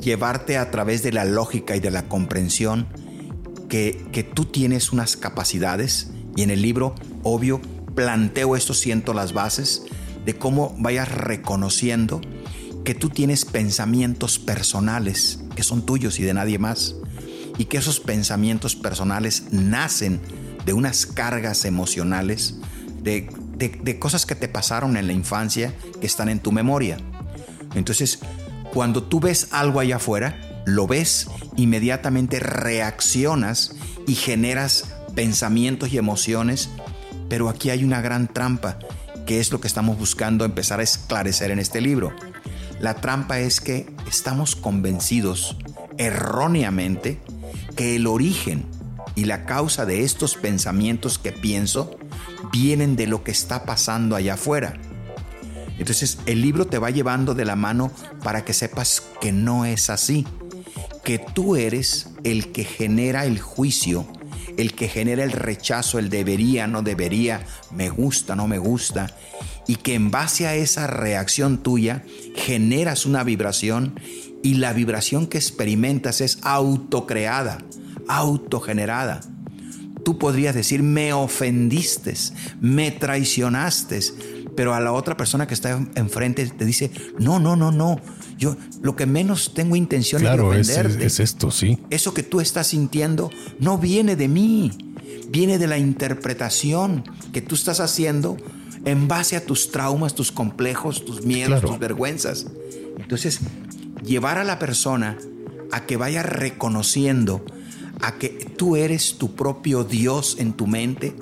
llevarte 0.00 0.58
a 0.58 0.70
través 0.70 1.02
de 1.02 1.10
la 1.10 1.24
lógica 1.24 1.74
y 1.74 1.80
de 1.80 1.90
la 1.90 2.04
comprensión 2.04 2.86
que, 3.68 4.06
que 4.12 4.22
tú 4.22 4.44
tienes 4.44 4.92
unas 4.92 5.16
capacidades 5.16 6.12
y 6.36 6.42
en 6.42 6.50
el 6.50 6.62
libro, 6.62 6.94
obvio, 7.24 7.60
planteo 7.96 8.54
esto, 8.54 8.74
siento 8.74 9.12
las 9.12 9.32
bases 9.32 9.86
de 10.24 10.34
cómo 10.36 10.72
vayas 10.78 11.10
reconociendo 11.10 12.20
que 12.86 12.94
tú 12.94 13.10
tienes 13.10 13.44
pensamientos 13.44 14.38
personales 14.38 15.40
que 15.56 15.64
son 15.64 15.84
tuyos 15.84 16.20
y 16.20 16.22
de 16.22 16.32
nadie 16.32 16.60
más, 16.60 16.94
y 17.58 17.64
que 17.64 17.78
esos 17.78 17.98
pensamientos 17.98 18.76
personales 18.76 19.48
nacen 19.50 20.20
de 20.64 20.72
unas 20.72 21.04
cargas 21.04 21.64
emocionales, 21.64 22.54
de, 23.02 23.98
cosas 23.98 24.24
que 24.24 24.36
te 24.36 24.46
pasaron 24.46 24.96
en 24.96 25.08
la 25.08 25.12
infancia 25.12 25.74
que 26.00 26.06
están 26.06 26.28
en 26.28 26.38
tu 26.38 26.52
memoria. 26.52 26.96
Entonces, 27.74 28.20
cuando 28.72 29.02
tú 29.02 29.18
ves 29.18 29.48
algo 29.50 29.80
allá 29.80 29.96
afuera, 29.96 30.62
lo 30.64 30.86
ves, 30.86 31.26
inmediatamente 31.56 32.38
reaccionas 32.38 33.74
y 34.06 34.14
generas 34.14 34.94
pensamientos 35.16 35.92
y 35.92 35.98
emociones, 35.98 36.68
pero 37.28 37.48
aquí 37.48 37.70
hay 37.70 37.82
una 37.82 38.00
gran 38.00 38.28
trampa, 38.28 38.78
que 39.26 39.40
es 39.40 39.50
lo 39.50 39.60
que 39.60 39.66
estamos 39.66 39.98
buscando 39.98 40.44
empezar 40.44 40.78
a 40.78 40.84
esclarecer 40.84 41.50
en 41.50 41.58
este 41.58 41.80
libro. 41.80 42.14
La 42.80 42.94
trampa 42.94 43.38
es 43.38 43.60
que 43.60 43.86
estamos 44.06 44.54
convencidos 44.54 45.56
erróneamente 45.98 47.20
que 47.74 47.96
el 47.96 48.06
origen 48.06 48.66
y 49.14 49.24
la 49.24 49.46
causa 49.46 49.86
de 49.86 50.04
estos 50.04 50.34
pensamientos 50.36 51.18
que 51.18 51.32
pienso 51.32 51.98
vienen 52.52 52.96
de 52.96 53.06
lo 53.06 53.24
que 53.24 53.30
está 53.30 53.64
pasando 53.64 54.14
allá 54.14 54.34
afuera. 54.34 54.78
Entonces 55.78 56.18
el 56.26 56.42
libro 56.42 56.66
te 56.66 56.78
va 56.78 56.90
llevando 56.90 57.34
de 57.34 57.44
la 57.44 57.56
mano 57.56 57.90
para 58.22 58.44
que 58.44 58.52
sepas 58.52 59.02
que 59.20 59.32
no 59.32 59.64
es 59.64 59.90
así, 59.90 60.26
que 61.04 61.18
tú 61.18 61.56
eres 61.56 62.10
el 62.24 62.52
que 62.52 62.64
genera 62.64 63.24
el 63.24 63.40
juicio, 63.40 64.06
el 64.56 64.74
que 64.74 64.88
genera 64.88 65.22
el 65.22 65.32
rechazo, 65.32 65.98
el 65.98 66.08
debería, 66.08 66.66
no 66.66 66.82
debería, 66.82 67.44
me 67.70 67.90
gusta, 67.90 68.36
no 68.36 68.46
me 68.48 68.58
gusta, 68.58 69.06
y 69.66 69.76
que 69.76 69.94
en 69.94 70.10
base 70.10 70.46
a 70.46 70.54
esa 70.54 70.86
reacción 70.86 71.58
tuya 71.58 72.04
generas 72.34 73.06
una 73.06 73.24
vibración 73.24 73.98
y 74.42 74.54
la 74.54 74.72
vibración 74.72 75.26
que 75.26 75.38
experimentas 75.38 76.20
es 76.20 76.38
autocreada, 76.42 77.58
autogenerada. 78.08 79.20
Tú 80.04 80.18
podrías 80.18 80.54
decir, 80.54 80.84
me 80.84 81.12
ofendiste, 81.12 82.14
me 82.60 82.92
traicionaste, 82.92 84.00
pero 84.54 84.72
a 84.72 84.80
la 84.80 84.92
otra 84.92 85.16
persona 85.16 85.48
que 85.48 85.54
está 85.54 85.84
enfrente 85.96 86.46
te 86.46 86.64
dice, 86.64 86.92
no, 87.18 87.40
no, 87.40 87.56
no, 87.56 87.72
no, 87.72 88.00
yo 88.38 88.56
lo 88.82 88.94
que 88.94 89.06
menos 89.06 89.52
tengo 89.52 89.74
intención 89.74 90.22
de 90.22 90.28
ofenderte. 90.30 91.04
Es, 91.04 91.14
es 91.14 91.20
esto, 91.20 91.50
sí. 91.50 91.80
Eso 91.90 92.14
que 92.14 92.22
tú 92.22 92.40
estás 92.40 92.68
sintiendo 92.68 93.30
no 93.58 93.78
viene 93.78 94.14
de 94.14 94.28
mí, 94.28 94.70
viene 95.28 95.58
de 95.58 95.66
la 95.66 95.78
interpretación 95.78 97.02
que 97.32 97.40
tú 97.40 97.56
estás 97.56 97.80
haciendo 97.80 98.36
en 98.86 99.08
base 99.08 99.36
a 99.36 99.44
tus 99.44 99.72
traumas, 99.72 100.14
tus 100.14 100.32
complejos, 100.32 101.04
tus 101.04 101.26
miedos, 101.26 101.60
tus 101.60 101.78
vergüenzas. 101.78 102.46
Entonces, 102.98 103.40
llevar 104.02 104.38
a 104.38 104.44
la 104.44 104.58
persona 104.58 105.18
a 105.72 105.84
que 105.84 105.96
vaya 105.96 106.22
reconociendo 106.22 107.44
a 108.00 108.12
que 108.12 108.28
tú 108.28 108.76
eres 108.76 109.18
tu 109.18 109.34
propio 109.34 109.82
Dios 109.82 110.36
en 110.38 110.52
tu 110.52 110.68
mente, 110.68 111.16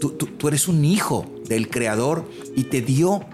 tú, 0.00 0.12
tú 0.12 0.48
eres 0.48 0.68
un 0.68 0.84
hijo 0.84 1.26
del 1.48 1.68
Creador 1.68 2.30
y 2.54 2.64
te 2.64 2.80
dio 2.80 3.26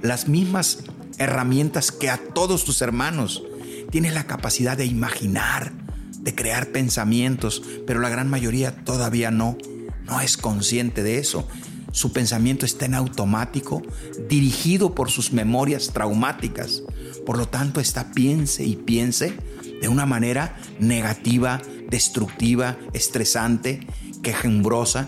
las 0.00 0.26
mismas 0.26 0.84
herramientas 1.18 1.92
que 1.92 2.08
a 2.08 2.16
todos 2.16 2.64
tus 2.64 2.80
hermanos. 2.80 3.42
Tienes 3.90 4.14
la 4.14 4.26
capacidad 4.26 4.76
de 4.78 4.86
imaginar, 4.86 5.72
de 6.20 6.34
crear 6.34 6.68
pensamientos, 6.68 7.62
pero 7.86 8.00
la 8.00 8.08
gran 8.08 8.30
mayoría 8.30 8.84
todavía 8.84 9.30
no, 9.30 9.58
no 10.06 10.20
es 10.22 10.38
consciente 10.38 11.02
de 11.02 11.18
eso. 11.18 11.46
Su 11.92 12.12
pensamiento 12.12 12.66
está 12.66 12.86
en 12.86 12.94
automático, 12.94 13.82
dirigido 14.28 14.94
por 14.94 15.10
sus 15.10 15.32
memorias 15.32 15.90
traumáticas. 15.92 16.82
Por 17.24 17.38
lo 17.38 17.48
tanto, 17.48 17.80
está 17.80 18.12
piense 18.12 18.64
y 18.64 18.76
piense 18.76 19.34
de 19.80 19.88
una 19.88 20.06
manera 20.06 20.56
negativa, 20.78 21.60
destructiva, 21.88 22.76
estresante, 22.92 23.86
quejumbrosa, 24.22 25.06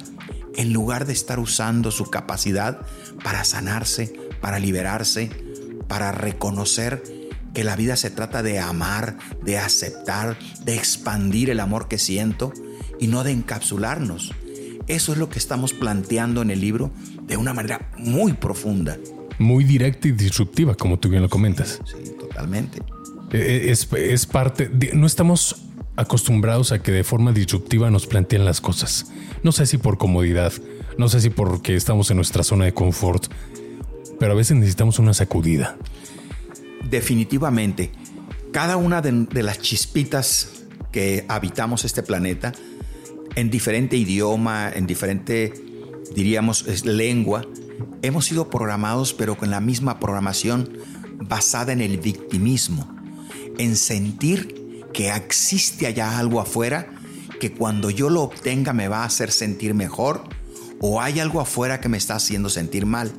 en 0.57 0.73
lugar 0.73 1.07
de 1.07 1.13
estar 1.13 1.39
usando 1.39 1.91
su 1.91 2.11
capacidad 2.11 2.81
para 3.23 3.45
sanarse, 3.45 4.13
para 4.41 4.59
liberarse, 4.59 5.31
para 5.87 6.13
reconocer 6.13 7.03
que 7.55 7.65
la 7.65 7.77
vida 7.77 7.97
se 7.97 8.11
trata 8.11 8.43
de 8.43 8.59
amar, 8.59 9.19
de 9.43 9.59
aceptar, 9.59 10.39
de 10.65 10.77
expandir 10.77 11.51
el 11.51 11.61
amor 11.61 11.89
que 11.89 11.99
siento 11.99 12.53
y 12.99 13.09
no 13.09 13.25
de 13.25 13.33
encapsularnos. 13.33 14.33
Eso 14.91 15.13
es 15.13 15.19
lo 15.19 15.29
que 15.29 15.39
estamos 15.39 15.73
planteando 15.73 16.43
en 16.43 16.51
el 16.51 16.61
libro 16.61 16.91
de 17.23 17.37
una 17.37 17.55
manera 17.55 17.93
muy 17.97 18.33
profunda. 18.33 18.99
Muy 19.39 19.63
directa 19.63 20.09
y 20.09 20.11
disruptiva, 20.11 20.75
como 20.75 20.99
tú 20.99 21.09
bien 21.09 21.23
lo 21.23 21.29
comentas. 21.29 21.81
Sí, 21.85 22.11
totalmente. 22.19 22.79
Eh, 23.33 23.39
eh, 23.39 23.71
es, 23.71 23.89
es 23.93 24.27
parte, 24.27 24.69
no 24.93 25.07
estamos 25.07 25.63
acostumbrados 25.95 26.73
a 26.73 26.83
que 26.83 26.91
de 26.91 27.05
forma 27.05 27.31
disruptiva 27.31 27.89
nos 27.89 28.09
planteen 28.09 28.45
las 28.45 28.61
cosas. 28.61 29.13
No 29.45 29.53
sé 29.53 29.65
si 29.67 29.79
por 29.79 29.97
comodidad, 29.97 30.53
no 30.99 31.09
sé 31.09 31.21
si 31.21 31.31
porque 31.31 31.77
estamos 31.77 32.11
en 32.11 32.17
nuestra 32.17 32.43
zona 32.43 32.65
de 32.65 32.75
confort, 32.75 33.33
pero 34.19 34.33
a 34.33 34.35
veces 34.35 34.57
necesitamos 34.57 34.99
una 34.99 35.15
sacudida. 35.15 35.77
Definitivamente, 36.91 37.93
cada 38.51 38.77
una 38.77 39.03
de, 39.03 39.13
de 39.13 39.43
las 39.45 39.61
chispitas 39.61 40.65
que 40.91 41.27
habitamos 41.29 41.85
este 41.85 42.03
planeta 42.03 42.53
en 43.37 43.51
diferente 43.51 43.97
idioma, 43.97 44.71
en 44.71 44.87
diferente, 44.87 45.53
diríamos, 46.15 46.85
lengua, 46.85 47.47
hemos 48.03 48.27
sido 48.27 48.51
programados, 48.51 49.13
pero 49.13 49.37
con 49.37 49.51
la 49.51 49.61
misma 49.61 50.01
programación 50.01 50.79
basada 51.21 51.73
en 51.73 51.81
el 51.81 51.99
victimismo, 51.99 52.91
en 53.59 53.77
sentir 53.77 54.87
que 54.93 55.11
existe 55.11 55.87
allá 55.87 56.19
algo 56.19 56.41
afuera 56.41 56.89
que 57.41 57.53
cuando 57.53 57.91
yo 57.91 58.11
lo 58.11 58.23
obtenga 58.23 58.73
me 58.73 58.89
va 58.89 59.03
a 59.03 59.07
hacer 59.07 59.31
sentir 59.33 59.75
mejor 59.75 60.25
o 60.81 61.01
hay 61.01 61.21
algo 61.21 61.41
afuera 61.41 61.81
que 61.81 61.89
me 61.89 61.99
está 61.99 62.17
haciendo 62.17 62.49
sentir 62.49 62.87
mal. 62.87 63.13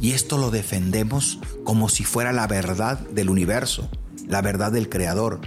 Y 0.00 0.12
esto 0.12 0.38
lo 0.38 0.50
defendemos 0.50 1.38
como 1.64 1.88
si 1.88 2.04
fuera 2.04 2.32
la 2.32 2.46
verdad 2.46 2.98
del 2.98 3.30
universo, 3.30 3.88
la 4.26 4.42
verdad 4.42 4.72
del 4.72 4.88
creador. 4.88 5.40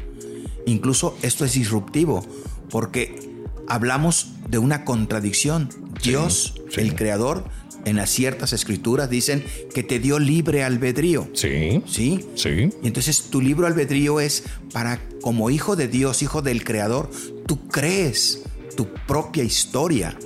Incluso 0.65 1.17
esto 1.21 1.45
es 1.45 1.53
disruptivo 1.53 2.25
porque 2.69 3.34
hablamos 3.67 4.27
de 4.49 4.57
una 4.57 4.85
contradicción. 4.85 5.69
Dios, 6.01 6.55
el 6.75 6.95
creador, 6.95 7.45
en 7.85 7.95
las 7.95 8.09
ciertas 8.09 8.51
escrituras 8.51 9.09
dicen 9.09 9.45
que 9.73 9.83
te 9.83 9.99
dio 9.99 10.19
libre 10.19 10.63
albedrío. 10.63 11.29
Sí. 11.33 11.83
Sí. 11.87 12.25
Sí. 12.35 12.69
Y 12.81 12.87
entonces 12.87 13.29
tu 13.29 13.41
libre 13.41 13.67
albedrío 13.67 14.19
es 14.19 14.43
para, 14.73 14.99
como 15.21 15.49
hijo 15.49 15.75
de 15.75 15.87
Dios, 15.87 16.23
hijo 16.23 16.41
del 16.41 16.63
creador, 16.63 17.09
tú 17.45 17.67
crees 17.67 18.41
tu 18.75 18.87
propia 19.07 19.43
historia. 19.43 20.17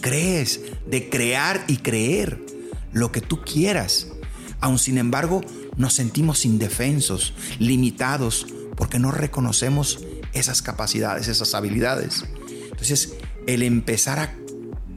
Crees 0.00 0.60
de 0.90 1.08
crear 1.08 1.64
y 1.68 1.76
creer 1.76 2.40
lo 2.92 3.12
que 3.12 3.20
tú 3.20 3.40
quieras. 3.42 4.08
Aun 4.60 4.78
sin 4.78 4.98
embargo, 4.98 5.42
nos 5.76 5.94
sentimos 5.94 6.44
indefensos, 6.44 7.34
limitados, 7.58 8.46
porque 8.74 8.98
no 8.98 9.12
reconocemos 9.12 10.00
esas 10.32 10.62
capacidades, 10.62 11.28
esas 11.28 11.54
habilidades. 11.54 12.24
Entonces, 12.82 13.14
el 13.46 13.62
empezar 13.62 14.18
a 14.18 14.34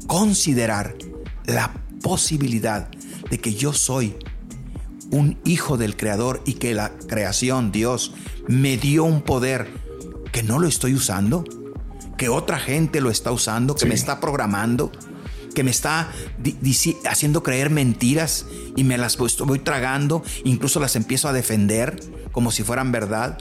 considerar 0.08 0.96
la 1.46 1.72
posibilidad 2.02 2.90
de 3.30 3.40
que 3.40 3.54
yo 3.54 3.74
soy 3.74 4.16
un 5.12 5.38
hijo 5.46 5.78
del 5.78 5.96
Creador 5.96 6.42
y 6.48 6.54
que 6.54 6.74
la 6.74 6.98
creación, 7.08 7.72
Dios, 7.72 8.16
me 8.48 8.78
dio 8.78 9.04
un 9.04 9.22
poder 9.22 9.68
que 10.32 10.42
no 10.42 10.58
lo 10.58 10.68
estoy 10.68 10.96
usando, 10.96 11.44
que 12.18 12.28
otra 12.28 12.58
gente 12.58 13.02
lo 13.02 13.12
está 13.12 13.32
usando, 13.32 13.76
que 13.76 13.86
me 13.86 13.94
está 13.94 14.20
programando, 14.20 14.92
que 15.54 15.64
me 15.64 15.70
está 15.70 16.12
haciendo 17.08 17.44
creer 17.44 17.70
mentiras 17.70 18.48
y 18.76 18.84
me 18.84 18.98
las 18.98 19.16
voy 19.16 19.60
tragando, 19.60 20.24
incluso 20.44 20.80
las 20.80 20.96
empiezo 20.96 21.28
a 21.28 21.34
defender 21.34 22.00
como 22.32 22.52
si 22.52 22.64
fueran 22.64 22.92
verdad. 22.92 23.38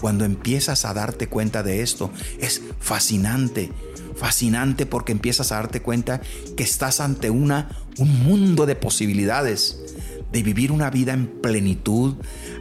Cuando 0.00 0.24
empiezas 0.24 0.84
a 0.84 0.94
darte 0.94 1.28
cuenta 1.28 1.62
de 1.62 1.82
esto, 1.82 2.10
es 2.38 2.62
fascinante, 2.78 3.70
fascinante 4.16 4.86
porque 4.86 5.12
empiezas 5.12 5.52
a 5.52 5.56
darte 5.56 5.82
cuenta 5.82 6.20
que 6.56 6.62
estás 6.62 7.00
ante 7.00 7.30
una, 7.30 7.68
un 7.98 8.24
mundo 8.24 8.66
de 8.66 8.76
posibilidades 8.76 9.78
de 10.32 10.42
vivir 10.42 10.72
una 10.72 10.90
vida 10.90 11.12
en 11.12 11.26
plenitud, 11.26 12.14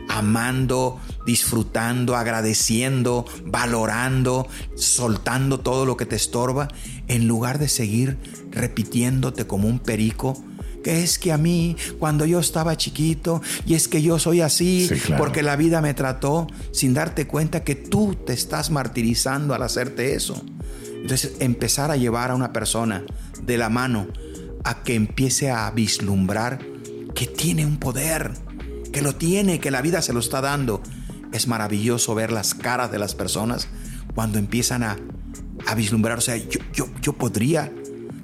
amando, 0.10 1.00
disfrutando, 1.26 2.16
agradeciendo, 2.16 3.26
valorando, 3.46 4.48
soltando 4.76 5.60
todo 5.60 5.86
lo 5.86 5.96
que 5.96 6.06
te 6.06 6.16
estorba, 6.16 6.68
en 7.08 7.28
lugar 7.28 7.60
de 7.60 7.68
seguir 7.68 8.18
repitiéndote 8.52 9.46
como 9.46 9.68
un 9.68 9.80
perico 9.80 10.44
que 10.84 11.04
es 11.04 11.20
que 11.20 11.32
a 11.32 11.38
mí 11.38 11.76
cuando 12.00 12.26
yo 12.26 12.40
estaba 12.40 12.78
chiquito 12.78 13.42
y 13.66 13.74
es 13.74 13.88
que 13.88 14.02
yo 14.02 14.20
soy 14.20 14.42
así 14.42 14.90
porque 15.18 15.44
la 15.44 15.56
vida 15.56 15.82
me 15.82 15.94
trató 15.94 16.48
sin 16.72 16.94
darte 16.94 17.28
cuenta 17.28 17.64
que 17.64 17.76
tú 17.76 18.16
te 18.16 18.34
estás 18.34 18.70
martirizando 18.70 19.54
al 19.54 19.64
hacerte 19.64 20.16
eso. 20.16 20.42
Entonces 21.02 21.34
empezar 21.40 21.92
a 21.92 21.98
llevar 21.98 22.32
a 22.32 22.36
una 22.36 22.54
persona 22.54 23.04
de 23.46 23.58
la 23.58 23.70
mano 23.70 24.08
a 24.64 24.84
que 24.84 24.96
empiece 24.96 25.50
a 25.50 25.70
vislumbrar 25.72 26.60
que 27.16 27.26
tiene 27.26 27.66
un 27.66 27.78
poder, 27.78 28.34
que 28.92 29.02
lo 29.02 29.16
tiene, 29.16 29.60
que 29.60 29.72
la 29.72 29.82
vida 29.82 30.02
se 30.02 30.14
lo 30.14 30.20
está 30.20 30.42
dando. 30.42 30.82
Es 31.32 31.48
maravilloso 31.48 32.16
ver 32.16 32.32
las 32.32 32.54
caras 32.54 32.92
de 32.92 33.00
las 33.00 33.16
personas 33.16 33.68
cuando 34.16 34.40
empiezan 34.40 34.84
a, 34.84 34.98
a 35.68 35.76
vislumbrar, 35.76 36.18
o 36.18 36.22
sea, 36.22 36.36
yo, 36.38 36.60
yo, 36.74 36.88
yo 37.02 37.14
podría 37.14 37.72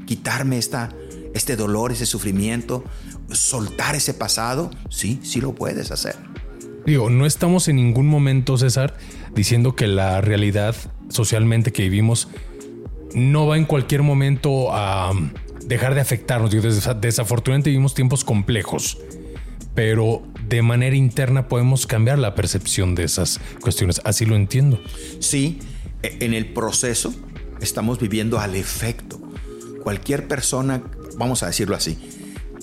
quitarme 0.05 0.57
esta, 0.57 0.89
este 1.35 1.55
dolor, 1.55 1.91
ese 1.91 2.05
sufrimiento, 2.05 2.83
soltar 3.31 3.95
ese 3.95 4.13
pasado, 4.13 4.71
sí, 4.89 5.19
sí 5.21 5.41
lo 5.41 5.53
puedes 5.53 5.91
hacer. 5.91 6.15
Digo, 6.85 7.09
no 7.09 7.25
estamos 7.25 7.67
en 7.67 7.75
ningún 7.77 8.07
momento, 8.07 8.57
César, 8.57 8.95
diciendo 9.33 9.75
que 9.75 9.87
la 9.87 10.21
realidad 10.21 10.75
socialmente 11.09 11.71
que 11.71 11.83
vivimos 11.83 12.29
no 13.13 13.47
va 13.47 13.57
en 13.57 13.65
cualquier 13.65 14.01
momento 14.01 14.73
a 14.73 15.13
dejar 15.65 15.95
de 15.95 16.01
afectarnos. 16.01 16.51
desafortunadamente 17.01 17.69
vivimos 17.69 17.93
tiempos 17.93 18.23
complejos, 18.23 18.97
pero 19.73 20.23
de 20.47 20.61
manera 20.61 20.95
interna 20.95 21.47
podemos 21.47 21.87
cambiar 21.87 22.19
la 22.19 22.35
percepción 22.35 22.95
de 22.95 23.03
esas 23.03 23.39
cuestiones. 23.61 23.99
Así 24.03 24.25
lo 24.25 24.35
entiendo. 24.35 24.79
Sí, 25.19 25.59
e, 26.03 26.17
en 26.21 26.33
el 26.33 26.53
proceso 26.53 27.13
estamos 27.61 27.99
viviendo 27.99 28.39
al 28.39 28.55
efecto. 28.55 29.19
Cualquier 29.83 30.27
persona 30.27 30.83
vamos 31.17 31.43
a 31.43 31.47
decirlo 31.47 31.75
así. 31.75 31.97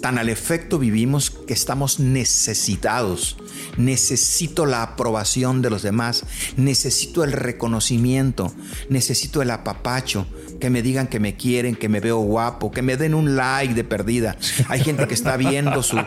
Tan 0.03 0.19
al 0.19 0.29
efecto 0.29 0.81
vivimos 0.81 1.31
que 1.31 1.55
estamos 1.55 2.01
necesitados. 2.01 3.37
Necesito 3.77 4.67
la 4.67 4.83
aprobación 4.83 5.63
de 5.63 5.71
los 5.71 5.83
demás. 5.83 6.25
Necesito 6.57 7.23
el 7.23 7.31
reconocimiento. 7.31 8.53
Necesito 8.89 9.43
el 9.43 9.53
apapacho. 9.53 10.27
Que 10.61 10.71
me 10.71 10.83
digan 10.83 11.07
que 11.07 11.21
me 11.21 11.37
quieren, 11.37 11.77
que 11.77 11.89
me 11.89 12.01
veo 12.01 12.19
guapo, 12.19 12.73
que 12.73 12.83
me 12.83 12.97
den 12.97 13.15
un 13.15 13.37
like 13.37 13.75
de 13.75 13.85
perdida. 13.85 14.37
Hay 14.69 14.81
gente 14.81 15.07
que 15.07 15.15
está 15.15 15.37
viendo 15.37 15.83
su. 15.83 15.97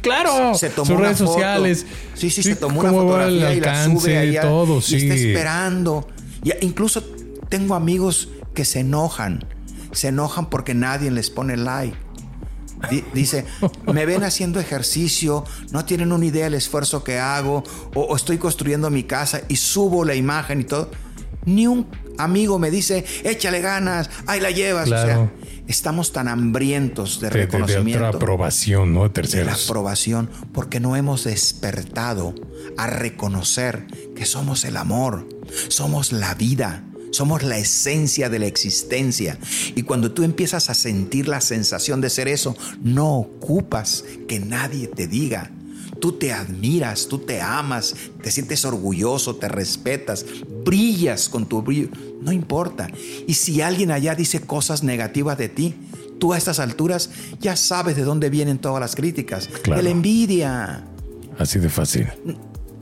Claro, 0.00 0.54
se 0.54 0.70
tomó 0.70 0.86
sus 0.86 1.00
redes 1.00 1.18
sociales. 1.18 1.86
Sí, 2.14 2.30
sí, 2.30 2.42
se 2.42 2.56
tomó 2.56 2.80
una 2.80 2.90
fotografía 2.90 3.54
y 3.54 3.60
la 3.60 3.84
sube 3.84 4.18
allá, 4.18 4.42
todo, 4.42 4.80
sí. 4.80 4.96
y 4.96 4.98
está 5.02 5.14
esperando. 5.14 6.08
Y 6.44 6.52
incluso 6.64 7.02
tengo 7.48 7.74
amigos 7.74 8.28
que 8.54 8.64
se 8.64 8.80
enojan, 8.80 9.44
se 9.92 10.08
enojan 10.08 10.46
porque 10.50 10.74
nadie 10.74 11.10
les 11.10 11.30
pone 11.30 11.56
like. 11.56 11.96
Dice, 13.14 13.44
me 13.92 14.06
ven 14.06 14.24
haciendo 14.24 14.60
ejercicio, 14.60 15.44
no 15.70 15.84
tienen 15.84 16.12
una 16.12 16.26
idea 16.26 16.44
del 16.44 16.54
esfuerzo 16.54 17.04
que 17.04 17.18
hago, 17.18 17.62
o, 17.94 18.16
estoy 18.16 18.38
construyendo 18.38 18.90
mi 18.90 19.04
casa 19.04 19.42
y 19.48 19.56
subo 19.56 20.04
la 20.04 20.14
imagen 20.14 20.62
y 20.62 20.64
todo. 20.64 20.90
Ni 21.44 21.66
un 21.66 21.86
amigo 22.18 22.58
me 22.58 22.70
dice, 22.70 23.04
échale 23.24 23.60
ganas, 23.60 24.10
ahí 24.26 24.40
la 24.40 24.50
llevas. 24.50 24.86
O 24.86 24.90
sea, 24.90 25.30
estamos 25.66 26.12
tan 26.12 26.28
hambrientos 26.28 27.20
de, 27.20 27.30
reconocimiento. 27.30 28.04
De, 28.04 28.16
aprobación, 28.16 28.94
¿no? 28.94 29.10
Terceros. 29.10 29.46
De 29.46 29.52
la 29.52 29.64
aprobación, 29.64 30.30
porque 30.52 30.78
no 30.78 30.94
hemos 30.96 31.24
despertado 31.24 32.34
a 32.76 32.86
reconocer 32.86 33.86
que 34.14 34.24
somos 34.24 34.64
el 34.64 34.76
amor, 34.76 35.28
somos 35.68 36.12
la 36.12 36.34
vida, 36.34 36.84
somos 37.12 37.42
la 37.42 37.58
esencia 37.58 38.28
de 38.28 38.38
la 38.38 38.46
existencia. 38.46 39.38
Y 39.76 39.82
cuando 39.82 40.12
tú 40.12 40.24
empiezas 40.24 40.70
a 40.70 40.74
sentir 40.74 41.28
la 41.28 41.40
sensación 41.40 42.00
de 42.00 42.10
ser 42.10 42.26
eso, 42.26 42.56
no 42.82 43.18
ocupas 43.18 44.04
que 44.26 44.40
nadie 44.40 44.88
te 44.88 45.06
diga. 45.06 45.52
Tú 46.00 46.12
te 46.12 46.32
admiras, 46.32 47.06
tú 47.06 47.18
te 47.18 47.40
amas, 47.40 47.94
te 48.22 48.32
sientes 48.32 48.64
orgulloso, 48.64 49.36
te 49.36 49.46
respetas, 49.46 50.26
brillas 50.64 51.28
con 51.28 51.46
tu 51.46 51.62
brillo. 51.62 51.90
No 52.20 52.32
importa. 52.32 52.88
Y 53.28 53.34
si 53.34 53.60
alguien 53.60 53.92
allá 53.92 54.14
dice 54.16 54.40
cosas 54.40 54.82
negativas 54.82 55.38
de 55.38 55.48
ti, 55.48 55.74
tú 56.18 56.32
a 56.32 56.38
estas 56.38 56.58
alturas 56.58 57.10
ya 57.40 57.56
sabes 57.56 57.94
de 57.94 58.02
dónde 58.02 58.30
vienen 58.30 58.58
todas 58.58 58.80
las 58.80 58.96
críticas. 58.96 59.48
De 59.64 59.82
la 59.82 59.90
envidia. 59.90 60.86
Así 61.38 61.60
de 61.60 61.68
fácil. 61.68 62.08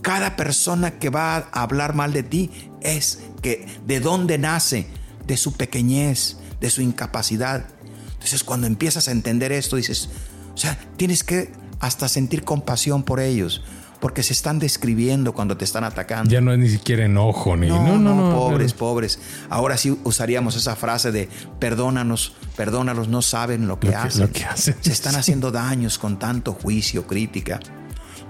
Cada 0.02 0.36
persona 0.36 0.92
que 0.92 1.10
va 1.10 1.36
a 1.36 1.62
hablar 1.62 1.94
mal 1.94 2.12
de 2.12 2.22
ti 2.22 2.50
es 2.80 3.20
que 3.42 3.66
de 3.86 4.00
dónde 4.00 4.38
nace, 4.38 4.86
de 5.26 5.36
su 5.36 5.52
pequeñez, 5.52 6.38
de 6.60 6.70
su 6.70 6.82
incapacidad. 6.82 7.66
Entonces 8.12 8.44
cuando 8.44 8.66
empiezas 8.66 9.08
a 9.08 9.12
entender 9.12 9.52
esto, 9.52 9.76
dices, 9.76 10.08
o 10.54 10.56
sea, 10.56 10.78
tienes 10.96 11.24
que 11.24 11.52
hasta 11.80 12.08
sentir 12.08 12.44
compasión 12.44 13.02
por 13.02 13.20
ellos, 13.20 13.62
porque 14.00 14.22
se 14.22 14.32
están 14.32 14.58
describiendo 14.58 15.32
cuando 15.34 15.56
te 15.56 15.64
están 15.64 15.84
atacando. 15.84 16.30
Ya 16.30 16.40
no 16.40 16.52
es 16.52 16.58
ni 16.58 16.68
siquiera 16.68 17.04
enojo, 17.04 17.56
ni 17.56 17.68
no, 17.68 17.98
no, 17.98 18.14
no, 18.14 18.34
pobres, 18.34 18.72
pobres. 18.72 19.18
Ahora 19.48 19.76
sí 19.76 19.98
usaríamos 20.04 20.56
esa 20.56 20.76
frase 20.76 21.12
de 21.12 21.28
perdónanos, 21.58 22.34
perdónalos, 22.56 23.08
no 23.08 23.22
saben 23.22 23.66
lo 23.68 23.78
que, 23.78 23.94
hacen. 23.94 24.22
Lo 24.22 24.32
que 24.32 24.44
hacen. 24.44 24.76
Se 24.80 24.92
están 24.92 25.16
haciendo 25.16 25.50
daños 25.50 25.98
con 25.98 26.18
tanto 26.18 26.52
juicio, 26.52 27.06
crítica. 27.06 27.60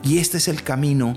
Y 0.03 0.19
este 0.19 0.39
es 0.39 0.49
el 0.49 0.63
camino 0.63 1.17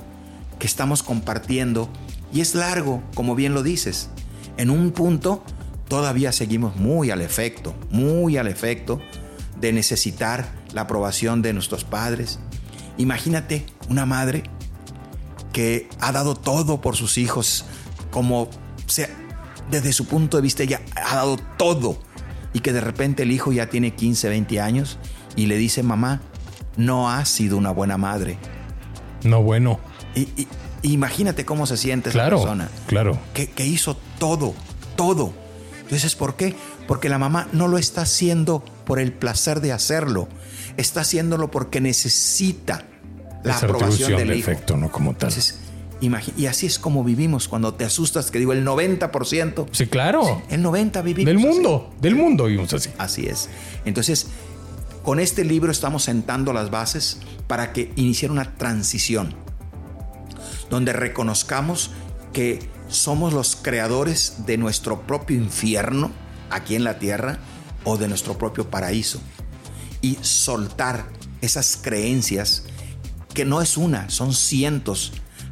estamos 0.68 1.04
compartiendo 1.04 1.90
y 2.34 2.42
es 2.42 2.56
largo, 2.56 3.04
como 3.16 3.36
bien 3.36 3.54
lo 3.54 3.64
dices. 3.64 4.10
En 4.58 4.70
un 4.70 4.92
punto 4.92 5.44
todavía 5.88 6.32
seguimos 6.32 6.76
muy 6.76 7.12
al 7.12 7.22
efecto, 7.22 7.76
muy 7.90 8.38
al 8.38 8.48
efecto 8.48 9.02
de 9.60 9.74
necesitar 9.74 10.52
la 10.74 10.82
aprobación 10.82 11.42
de 11.42 11.54
nuestros 11.54 11.84
padres. 11.84 12.40
Imagínate 12.98 13.66
una 13.90 14.06
madre 14.06 14.44
que 15.52 15.88
ha 16.00 16.12
dado 16.12 16.36
todo 16.36 16.82
por 16.82 16.96
sus 16.96 17.18
hijos, 17.18 17.66
como 18.12 18.50
sea, 18.88 19.10
desde 19.70 19.94
su 19.94 20.06
punto 20.06 20.38
de 20.38 20.44
vista 20.44 20.64
ella 20.64 20.82
ha 20.96 21.16
dado 21.16 21.38
todo 21.58 21.98
y 22.54 22.60
que 22.60 22.74
de 22.74 22.82
repente 22.82 23.24
el 23.24 23.32
hijo 23.32 23.52
ya 23.52 23.68
tiene 23.68 23.96
15, 23.96 24.30
20 24.30 24.60
años 24.60 24.98
y 25.36 25.46
le 25.46 25.58
dice, 25.58 25.84
mamá, 25.84 26.22
no 26.78 27.10
has 27.10 27.30
sido 27.30 27.58
una 27.58 27.72
buena 27.72 27.98
madre. 27.98 28.38
No 29.24 29.42
bueno. 29.42 29.80
Y, 30.16 30.48
imagínate 30.84 31.46
cómo 31.46 31.66
se 31.66 31.78
siente 31.78 32.10
esa 32.10 32.30
persona. 32.30 32.70
Claro. 32.88 33.18
Que, 33.34 33.48
que 33.48 33.66
hizo 33.66 33.98
todo, 34.20 34.54
todo. 34.96 35.34
Entonces, 35.82 36.16
¿por 36.16 36.36
qué? 36.36 36.56
Porque 36.88 37.10
la 37.10 37.18
mamá 37.18 37.48
no 37.54 37.68
lo 37.68 37.78
está 37.78 38.02
haciendo 38.02 38.64
por 38.86 39.00
el 39.00 39.14
placer 39.14 39.62
de 39.62 39.72
hacerlo, 39.72 40.28
está 40.78 41.02
haciéndolo 41.02 41.52
porque 41.52 41.80
necesita 41.82 42.86
la 43.44 43.58
aprobación 43.58 44.18
del 44.18 44.34
hijo. 44.34 44.52
efecto, 44.52 44.78
no 44.78 44.92
como 44.92 45.12
tal. 45.12 45.30
Entonces, 45.30 45.60
y 46.36 46.48
así 46.48 46.66
es 46.66 46.80
como 46.80 47.04
vivimos 47.04 47.48
cuando 47.48 47.74
te 47.76 47.86
asustas, 47.86 48.30
que 48.30 48.40
digo 48.40 48.52
el 48.52 48.66
90%. 48.66 49.68
Sí, 49.72 49.88
claro. 49.88 50.42
el 50.50 50.62
90 50.62 51.02
vivimos. 51.02 51.26
Del 51.28 51.40
mundo, 51.40 51.94
del 52.02 52.16
mundo 52.16 52.46
vivimos 52.46 52.74
así. 52.74 52.90
Así 52.98 53.26
es. 53.28 53.50
Entonces, 53.86 54.28
con 55.04 55.20
este 55.20 55.46
libro 55.46 55.72
estamos 55.72 56.04
sentando 56.04 56.52
las 56.52 56.72
bases 56.72 57.20
para 57.48 57.72
que 57.72 57.92
iniciar 57.96 58.32
una 58.32 58.56
transición 58.56 59.36
donde 60.74 60.92
reconozcamos 60.92 61.92
que 62.34 62.68
somos 62.88 63.32
los 63.32 63.56
creadores 63.56 64.48
de 64.48 64.58
nuestro 64.58 65.06
propio 65.06 65.38
infierno 65.38 66.10
aquí 66.50 66.74
en 66.74 66.84
la 66.84 66.98
tierra 66.98 67.38
o 67.84 67.98
de 67.98 68.08
nuestro 68.08 68.40
propio 68.40 68.72
paraíso 68.72 69.22
y 70.02 70.18
soltar 70.22 71.06
esas 71.42 71.78
creencias 71.78 72.64
que 73.36 73.46
no 73.46 73.62
es 73.62 73.78
una, 73.78 74.10
son 74.10 74.34
cientos 74.34 75.12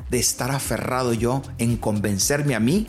de 0.09 0.17
estar 0.17 0.49
aferrado 0.49 1.13
yo 1.13 1.43
en 1.59 1.77
convencerme 1.77 2.55
a 2.55 2.59
mí 2.59 2.87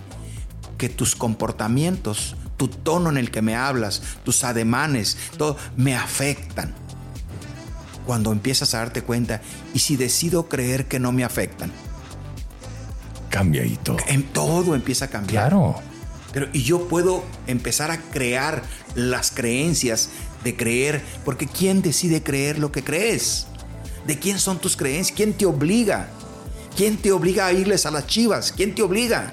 que 0.78 0.88
tus 0.88 1.14
comportamientos, 1.14 2.36
tu 2.56 2.68
tono 2.68 3.10
en 3.10 3.18
el 3.18 3.30
que 3.30 3.42
me 3.42 3.56
hablas, 3.56 4.00
tus 4.24 4.42
ademanes, 4.42 5.18
todo 5.36 5.58
me 5.76 5.94
afectan. 5.94 6.72
Cuando 8.06 8.32
empiezas 8.32 8.72
a 8.72 8.78
darte 8.78 9.02
cuenta, 9.02 9.42
y 9.74 9.80
si 9.80 9.96
decido 9.96 10.48
creer 10.48 10.88
que 10.88 10.98
no 10.98 11.12
me 11.12 11.24
afectan, 11.24 11.70
cambia 13.32 13.64
y 13.64 13.76
todo. 13.76 13.96
En 14.06 14.22
todo 14.22 14.76
empieza 14.76 15.06
a 15.06 15.08
cambiar. 15.08 15.48
Claro. 15.48 15.74
Pero, 16.32 16.48
y 16.52 16.62
yo 16.62 16.86
puedo 16.86 17.24
empezar 17.46 17.90
a 17.90 17.98
crear 17.98 18.62
las 18.94 19.30
creencias 19.32 20.10
de 20.44 20.54
creer, 20.54 21.02
porque 21.24 21.46
¿quién 21.46 21.82
decide 21.82 22.22
creer 22.22 22.58
lo 22.58 22.70
que 22.70 22.84
crees? 22.84 23.46
¿De 24.06 24.18
quién 24.18 24.38
son 24.38 24.58
tus 24.58 24.76
creencias? 24.76 25.16
¿Quién 25.16 25.32
te 25.32 25.46
obliga? 25.46 26.08
¿Quién 26.76 26.96
te 26.96 27.10
obliga 27.12 27.46
a 27.46 27.52
irles 27.52 27.86
a 27.86 27.90
las 27.90 28.06
chivas? 28.06 28.52
¿Quién 28.52 28.74
te 28.74 28.82
obliga? 28.82 29.32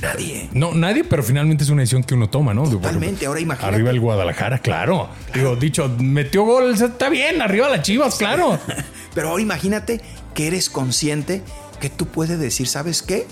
Nadie. 0.00 0.48
No, 0.52 0.72
nadie, 0.72 1.04
pero 1.04 1.22
finalmente 1.22 1.64
es 1.64 1.70
una 1.70 1.82
decisión 1.82 2.02
que 2.02 2.14
uno 2.14 2.30
toma, 2.30 2.54
¿no? 2.54 2.68
Totalmente, 2.68 3.26
ahora 3.26 3.40
imagínate. 3.40 3.74
Arriba 3.74 3.90
el 3.90 4.00
Guadalajara, 4.00 4.58
claro. 4.58 5.10
Digo, 5.34 5.56
dicho, 5.56 5.88
metió 5.98 6.44
gol, 6.44 6.72
está 6.72 7.10
bien, 7.10 7.42
arriba 7.42 7.68
las 7.68 7.82
chivas, 7.82 8.14
claro. 8.16 8.58
pero 9.14 9.30
ahora 9.30 9.42
imagínate 9.42 10.00
que 10.34 10.46
eres 10.46 10.70
consciente 10.70 11.42
que 11.80 11.90
tú 11.90 12.06
puedes 12.06 12.38
decir, 12.38 12.68
¿sabes 12.68 13.02
qué? 13.02 13.26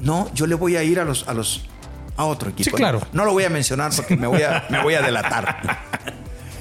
No, 0.00 0.32
yo 0.34 0.46
le 0.46 0.54
voy 0.54 0.76
a 0.76 0.82
ir 0.82 1.00
a 1.00 1.04
los, 1.04 1.26
a 1.28 1.34
los, 1.34 1.64
a 2.16 2.24
otro 2.24 2.50
equipo. 2.50 2.70
Sí, 2.70 2.76
claro. 2.76 3.00
No, 3.12 3.24
lo 3.24 3.32
voy 3.32 3.44
a 3.44 3.50
mencionar 3.50 3.92
porque 3.94 4.16
me 4.16 4.26
voy 4.26 4.42
a, 4.42 4.66
me 4.68 4.82
voy 4.82 4.94
a 4.94 5.02
delatar. 5.02 5.80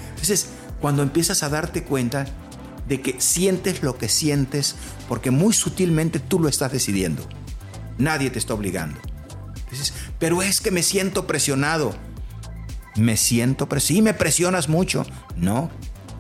Entonces, 0.10 0.50
cuando 0.80 1.04
empiezas 1.04 1.44
a 1.44 1.50
darte 1.50 1.84
cuenta 1.84 2.26
de 2.88 3.02
que 3.02 3.20
sientes 3.20 3.84
lo 3.84 3.98
que 3.98 4.10
sientes, 4.10 4.76
porque 5.08 5.32
muy 5.32 5.54
sutilmente 5.54 6.20
tú 6.20 6.40
lo 6.40 6.50
estás 6.50 6.72
decidiendo. 6.72 7.28
Nadie 7.98 8.30
te 8.30 8.40
está 8.40 8.54
obligando. 8.54 9.00
Dices, 9.70 9.94
pero 10.20 10.42
es 10.42 10.62
que 10.62 10.72
me 10.72 10.84
siento 10.84 11.28
presionado. 11.28 11.94
Me 12.96 13.18
siento 13.18 13.70
presionado. 13.70 13.96
Sí, 13.96 14.02
me 14.02 14.14
presionas 14.14 14.70
mucho. 14.70 15.06
No, 15.36 15.70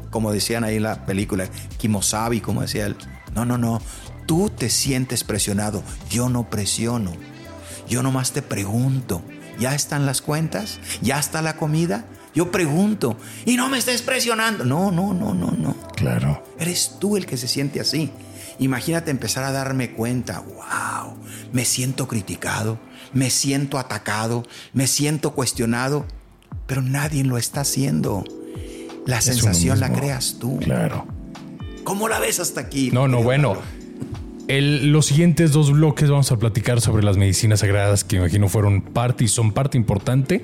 como 0.09 0.31
decían 0.31 0.63
ahí 0.63 0.77
en 0.77 0.83
la 0.83 1.05
película, 1.05 1.49
Kimosabi, 1.77 2.41
como 2.41 2.61
decía 2.61 2.85
él. 2.85 2.95
No, 3.33 3.45
no, 3.45 3.57
no. 3.57 3.81
Tú 4.31 4.49
te 4.49 4.69
sientes 4.69 5.25
presionado, 5.25 5.83
yo 6.09 6.29
no 6.29 6.49
presiono. 6.49 7.11
Yo 7.89 8.01
nomás 8.01 8.31
te 8.31 8.41
pregunto, 8.41 9.21
¿ya 9.59 9.75
están 9.75 10.05
las 10.05 10.21
cuentas? 10.21 10.79
¿Ya 11.01 11.19
está 11.19 11.41
la 11.41 11.57
comida? 11.57 12.05
Yo 12.33 12.49
pregunto, 12.49 13.17
y 13.45 13.57
no 13.57 13.67
me 13.67 13.77
estés 13.77 14.01
presionando. 14.01 14.63
No, 14.63 14.89
no, 14.89 15.13
no, 15.13 15.33
no, 15.33 15.51
no. 15.51 15.75
Claro. 15.97 16.41
Eres 16.57 16.95
tú 16.97 17.17
el 17.17 17.25
que 17.25 17.35
se 17.35 17.49
siente 17.49 17.81
así. 17.81 18.09
Imagínate 18.57 19.11
empezar 19.11 19.43
a 19.43 19.51
darme 19.51 19.91
cuenta, 19.91 20.39
wow, 20.39 21.13
me 21.51 21.65
siento 21.65 22.07
criticado, 22.07 22.79
me 23.11 23.29
siento 23.31 23.79
atacado, 23.79 24.45
me 24.71 24.87
siento 24.87 25.33
cuestionado, 25.33 26.05
pero 26.67 26.81
nadie 26.81 27.25
lo 27.25 27.37
está 27.37 27.59
haciendo. 27.59 28.23
La 29.05 29.19
sensación 29.19 29.81
la 29.81 29.91
creas 29.91 30.37
tú. 30.39 30.57
Claro. 30.59 31.05
¿Cómo 31.83 32.07
la 32.07 32.19
ves 32.19 32.39
hasta 32.39 32.61
aquí? 32.61 32.91
No, 32.91 33.09
no, 33.09 33.21
bueno 33.23 33.80
los 34.59 35.05
siguientes 35.05 35.51
dos 35.51 35.71
bloques 35.71 36.09
vamos 36.09 36.31
a 36.31 36.37
platicar 36.37 36.81
sobre 36.81 37.03
las 37.03 37.17
medicinas 37.17 37.61
sagradas 37.61 38.03
que 38.03 38.17
imagino 38.17 38.49
fueron 38.49 38.81
parte 38.81 39.23
y 39.23 39.27
son 39.27 39.53
parte 39.53 39.77
importante 39.77 40.43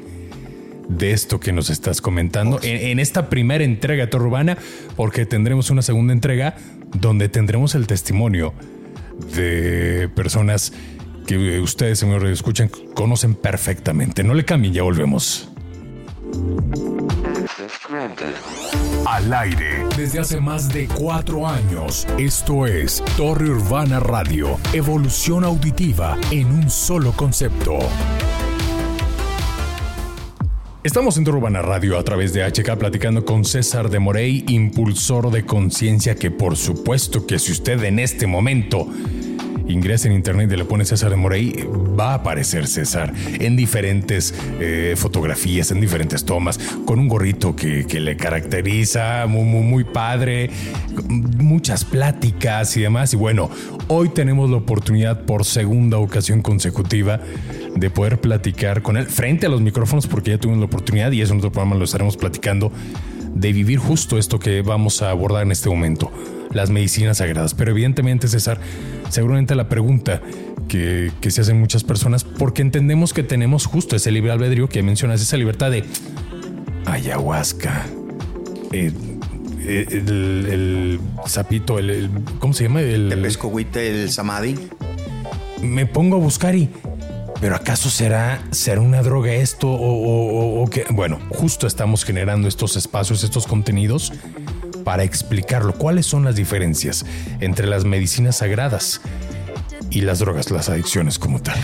de 0.87 1.11
esto 1.11 1.39
que 1.39 1.51
nos 1.51 1.69
estás 1.69 1.99
comentando 1.99 2.59
en, 2.63 2.99
esta 2.99 3.29
primera 3.29 3.63
entrega 3.63 4.05
de 4.05 4.07
Torre 4.11 4.25
Urbana, 4.25 4.57
porque 4.95 5.25
tendremos 5.25 5.69
una 5.69 5.81
segunda 5.81 6.13
entrega 6.13 6.55
donde 6.93 7.27
tendremos 7.27 7.75
el 7.75 7.87
testimonio 7.87 8.53
de 9.35 10.09
personas 10.15 10.71
que 11.25 11.59
ustedes, 11.59 11.99
señores, 11.99 12.31
escuchan, 12.31 12.69
conocen 12.93 13.35
perfectamente. 13.35 14.23
No 14.23 14.33
le 14.33 14.45
cambien, 14.45 14.73
ya 14.73 14.83
volvemos. 14.83 15.49
Al 19.07 19.33
aire 19.33 19.83
desde 19.97 20.19
hace 20.19 20.39
más 20.39 20.71
de 20.71 20.87
cuatro 20.87 21.47
años. 21.47 22.05
Esto 22.19 22.67
es 22.67 23.03
Torre 23.15 23.49
Urbana 23.49 23.99
Radio. 23.99 24.59
Evolución 24.73 25.43
auditiva 25.43 26.17
en 26.29 26.51
un 26.51 26.69
solo 26.69 27.13
concepto. 27.13 27.79
Estamos 30.83 31.17
en 31.17 31.27
Urbana 31.27 31.63
Radio 31.63 31.97
a 31.97 32.03
través 32.03 32.31
de 32.31 32.45
HK 32.45 32.77
platicando 32.77 33.25
con 33.25 33.43
César 33.43 33.89
de 33.89 33.97
Morey, 33.97 34.45
impulsor 34.49 35.31
de 35.31 35.43
conciencia, 35.43 36.13
que 36.13 36.29
por 36.29 36.55
supuesto 36.55 37.25
que 37.25 37.39
si 37.39 37.53
usted 37.53 37.83
en 37.83 37.97
este 37.97 38.27
momento 38.27 38.87
ingresa 39.67 40.07
en 40.07 40.13
internet 40.13 40.51
y 40.51 40.55
le 40.55 40.65
pone 40.65 40.85
César 40.85 41.09
de 41.09 41.15
Morey, 41.15 41.65
va 41.99 42.11
a 42.11 42.13
aparecer 42.15 42.67
César 42.67 43.13
en 43.39 43.55
diferentes 43.55 44.33
eh, 44.59 44.95
fotografías, 44.97 45.71
en 45.71 45.81
diferentes 45.81 46.25
tomas, 46.25 46.57
con 46.85 46.99
un 46.99 47.07
gorrito 47.07 47.55
que, 47.55 47.85
le 47.97 48.15
caracteriza, 48.15 49.25
muy, 49.27 49.43
muy, 49.43 49.63
muy 49.63 49.83
padre, 49.83 50.49
muchas 51.37 51.83
pláticas 51.83 52.77
y 52.77 52.81
demás. 52.81 53.13
Y 53.13 53.17
bueno, 53.17 53.49
hoy 53.87 54.09
tenemos 54.09 54.49
la 54.49 54.57
oportunidad 54.57 55.25
por 55.25 55.45
segunda 55.45 55.97
ocasión 55.97 56.41
consecutiva 56.41 57.19
de 57.75 57.89
poder 57.89 58.19
platicar 58.19 58.81
con 58.81 58.97
él 58.97 59.05
frente 59.05 59.45
a 59.45 59.49
los 59.49 59.61
micrófonos, 59.61 60.07
porque 60.07 60.31
ya 60.31 60.37
tuvimos 60.37 60.59
la 60.59 60.65
oportunidad 60.65 61.11
y 61.11 61.21
eso 61.21 61.33
en 61.33 61.39
otro 61.39 61.51
programa 61.51 61.75
lo 61.75 61.85
estaremos 61.85 62.17
platicando, 62.17 62.71
de 63.33 63.53
vivir 63.53 63.79
justo 63.79 64.17
esto 64.17 64.39
que 64.39 64.61
vamos 64.61 65.01
a 65.01 65.11
abordar 65.11 65.43
en 65.43 65.51
este 65.51 65.69
momento, 65.69 66.11
las 66.51 66.69
medicinas 66.69 67.17
sagradas. 67.17 67.53
Pero 67.53 67.71
evidentemente, 67.71 68.27
César, 68.27 68.59
seguramente 69.09 69.55
la 69.55 69.69
pregunta 69.69 70.21
que, 70.67 71.11
se 71.29 71.41
hacen 71.41 71.59
muchas 71.59 71.83
personas, 71.83 72.23
porque 72.23 72.61
entendemos 72.61 73.13
que 73.13 73.23
tenemos 73.23 73.65
justo 73.65 73.95
ese 73.95 74.11
libre 74.11 74.31
albedrío 74.31 74.69
que 74.69 74.83
mencionas, 74.83 75.21
esa 75.21 75.37
libertad 75.37 75.71
de 75.71 75.83
ayahuasca, 76.85 77.85
eh, 78.71 78.91
eh, 79.61 79.85
el, 79.89 80.99
sapito, 81.25 81.79
el, 81.79 82.09
¿cómo 82.39 82.53
se 82.53 82.63
llama? 82.63 82.81
El, 82.81 83.11
el 83.11 83.25
el 83.75 84.11
samadhi. 84.11 84.55
Me 85.61 85.85
pongo 85.85 86.17
a 86.17 86.19
buscar 86.19 86.55
y 86.55 86.69
pero 87.39 87.55
¿acaso 87.55 87.89
será, 87.89 88.41
será 88.51 88.81
una 88.81 89.03
droga 89.03 89.31
esto 89.33 89.69
o, 89.69 90.61
o, 90.61 90.69
qué? 90.69 90.85
Bueno, 90.89 91.19
justo 91.29 91.67
estamos 91.67 92.03
generando 92.03 92.47
estos 92.47 92.75
espacios, 92.75 93.23
estos 93.23 93.45
contenidos 93.45 94.11
para 94.87 95.03
explicarlo. 95.03 95.73
¿Cuáles 95.73 96.05
son 96.05 96.23
las 96.23 96.37
diferencias 96.37 97.05
entre 97.41 97.67
las 97.67 97.83
medicinas 97.83 98.37
sagradas 98.37 99.01
y 99.89 99.99
las 99.99 100.19
drogas, 100.19 100.49
las 100.49 100.69
adicciones 100.69 101.19
como 101.19 101.41
tal? 101.41 101.57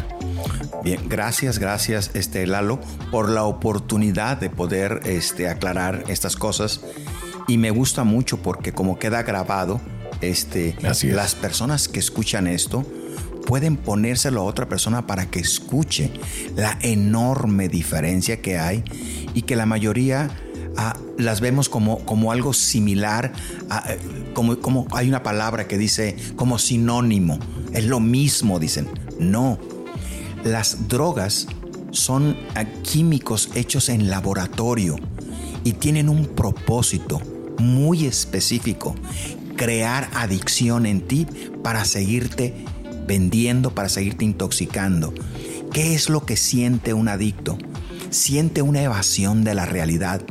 Bien, 0.84 1.00
gracias, 1.08 1.58
gracias, 1.58 2.12
este 2.16 2.46
Lalo, 2.46 2.82
por 3.12 3.30
la 3.30 3.46
oportunidad 3.46 4.36
de 4.36 4.50
poder 4.50 5.00
este, 5.06 5.48
aclarar 5.48 6.04
estas 6.10 6.36
cosas. 6.36 6.82
Y 7.48 7.58
me 7.58 7.72
gusta 7.72 8.04
mucho 8.04 8.42
porque 8.42 8.74
como 8.74 9.00
queda 9.00 9.24
grabado, 9.24 9.80
este, 10.20 10.76
las 10.82 11.36
personas 11.36 11.88
que 11.88 12.00
escuchan 12.00 12.46
esto, 12.46 12.86
pueden 13.46 13.78
ponérselo 13.78 14.42
a 14.42 14.44
otra 14.44 14.68
persona 14.68 15.08
para 15.08 15.28
que 15.28 15.40
escuche 15.40 16.12
la 16.58 16.78
enorme 16.82 17.70
diferencia 17.70 18.42
que 18.42 18.58
hay 18.58 18.84
y 19.34 19.44
que 19.44 19.56
la 19.56 19.66
mayoría 19.66 20.30
las 21.18 21.42
vemos 21.42 21.70
como, 21.70 22.00
como 22.06 22.32
algo 22.32 22.54
similar, 22.54 23.34
eh, 23.88 24.00
como, 24.34 24.58
como 24.58 24.88
hay 24.92 25.08
una 25.08 25.24
palabra 25.24 25.68
que 25.68 25.78
dice 25.78 26.16
como 26.36 26.60
sinónimo, 26.60 27.40
es 27.72 27.86
lo 27.86 28.00
mismo, 28.00 28.60
dicen. 28.60 28.88
No, 29.20 29.60
las 30.44 30.88
drogas 30.88 31.48
son 31.92 32.36
químicos 32.82 33.50
hechos 33.54 33.90
en 33.90 34.10
laboratorio 34.10 34.96
y 35.64 35.74
tienen 35.74 36.10
un 36.10 36.26
propósito 36.26 37.22
muy 37.60 38.06
específico, 38.06 38.96
crear 39.56 40.10
adicción 40.14 40.86
en 40.86 41.02
ti 41.02 41.28
para 41.62 41.86
seguirte 41.86 42.66
vendiendo 43.08 43.74
para 43.74 43.90
seguirte 43.90 44.26
intoxicando. 44.26 45.14
¿Qué 45.72 45.96
es 45.96 46.10
lo 46.10 46.26
que 46.26 46.38
siente 46.38 46.94
un 46.94 47.08
adicto? 47.08 47.58
Siente 48.10 48.62
una 48.62 48.82
evasión 48.82 49.44
de 49.44 49.56
la 49.56 49.66
realidad. 49.66 50.22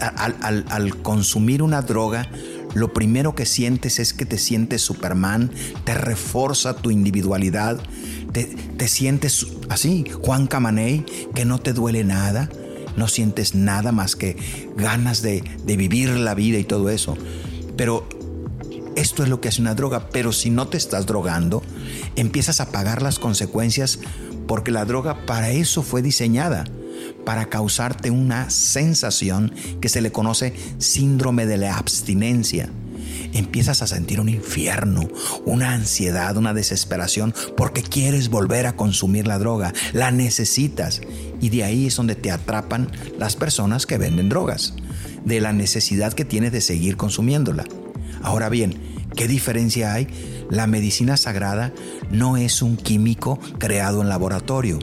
Al, 0.00 0.96
consumir 1.02 1.62
una 1.62 1.82
droga, 1.82 2.28
lo 2.74 2.92
primero 2.92 3.34
que 3.34 3.46
sientes 3.46 3.98
es 3.98 4.12
que 4.12 4.26
te 4.26 4.38
sientes 4.38 4.82
Superman, 4.82 5.50
te 5.84 5.94
refuerza 5.94 6.74
tu 6.74 6.90
individualidad, 6.90 7.80
te, 8.32 8.88
sientes 8.88 9.46
así, 9.68 10.04
Juan 10.22 10.46
Camaney, 10.46 11.04
que 11.34 11.44
no 11.44 11.58
te 11.58 11.72
duele 11.72 12.04
nada, 12.04 12.48
no 12.96 13.06
sientes 13.06 13.54
nada 13.54 13.92
más 13.92 14.16
que 14.16 14.36
ganas 14.76 15.22
de, 15.22 15.44
de 15.64 15.76
vivir 15.76 16.10
la 16.10 16.34
vida 16.34 16.58
y 16.58 16.64
todo 16.64 16.90
eso. 16.90 17.16
Pero 17.76 18.08
esto 18.96 19.22
es 19.22 19.28
lo 19.28 19.40
que 19.40 19.48
hace 19.48 19.60
una 19.60 19.76
droga, 19.76 20.08
pero 20.10 20.32
si 20.32 20.50
no 20.50 20.66
te 20.66 20.76
estás 20.76 21.06
drogando, 21.06 21.62
empiezas 22.16 22.60
a 22.60 22.72
pagar 22.72 23.00
las 23.00 23.20
consecuencias 23.20 24.00
porque 24.48 24.72
la 24.72 24.84
droga 24.84 25.24
para 25.26 25.50
eso 25.50 25.82
fue 25.82 26.02
diseñada, 26.02 26.64
para 27.24 27.46
causarte 27.46 28.10
una 28.10 28.50
sensación 28.50 29.52
que 29.80 29.88
se 29.88 30.00
le 30.00 30.12
conoce 30.12 30.54
síndrome 30.78 31.46
de 31.46 31.56
la 31.58 31.76
abstinencia. 31.76 32.70
Empiezas 33.32 33.82
a 33.82 33.86
sentir 33.86 34.20
un 34.20 34.28
infierno, 34.28 35.08
una 35.44 35.72
ansiedad, 35.72 36.36
una 36.36 36.54
desesperación, 36.54 37.34
porque 37.56 37.82
quieres 37.82 38.30
volver 38.30 38.66
a 38.66 38.76
consumir 38.76 39.26
la 39.26 39.38
droga, 39.38 39.74
la 39.92 40.10
necesitas. 40.10 41.02
Y 41.40 41.50
de 41.50 41.64
ahí 41.64 41.86
es 41.86 41.96
donde 41.96 42.14
te 42.14 42.30
atrapan 42.30 42.90
las 43.18 43.36
personas 43.36 43.86
que 43.86 43.98
venden 43.98 44.28
drogas, 44.28 44.74
de 45.24 45.40
la 45.40 45.52
necesidad 45.52 46.14
que 46.14 46.24
tienes 46.24 46.52
de 46.52 46.60
seguir 46.60 46.96
consumiéndola. 46.96 47.64
Ahora 48.22 48.48
bien, 48.48 48.74
¿qué 49.14 49.28
diferencia 49.28 49.92
hay? 49.92 50.08
La 50.50 50.66
medicina 50.66 51.16
sagrada 51.16 51.72
no 52.10 52.36
es 52.36 52.62
un 52.62 52.76
químico 52.76 53.38
creado 53.58 54.00
en 54.00 54.08
laboratorio. 54.08 54.78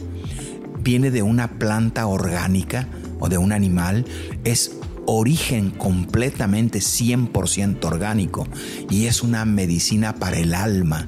Viene 0.85 1.09
de 1.09 1.23
una 1.23 1.49
planta 1.59 2.05
orgánica 2.05 2.87
o 3.19 3.27
de 3.27 3.39
un 3.39 3.51
animal. 3.51 4.05
Es 4.43 4.71
origen 5.07 5.71
completamente 5.71 6.79
100% 6.79 7.83
orgánico 7.83 8.47
y 8.89 9.07
es 9.07 9.23
una 9.23 9.45
medicina 9.45 10.15
para 10.15 10.37
el 10.37 10.53
alma, 10.53 11.07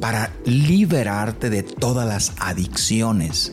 para 0.00 0.30
liberarte 0.44 1.50
de 1.50 1.62
todas 1.62 2.06
las 2.06 2.32
adicciones. 2.38 3.52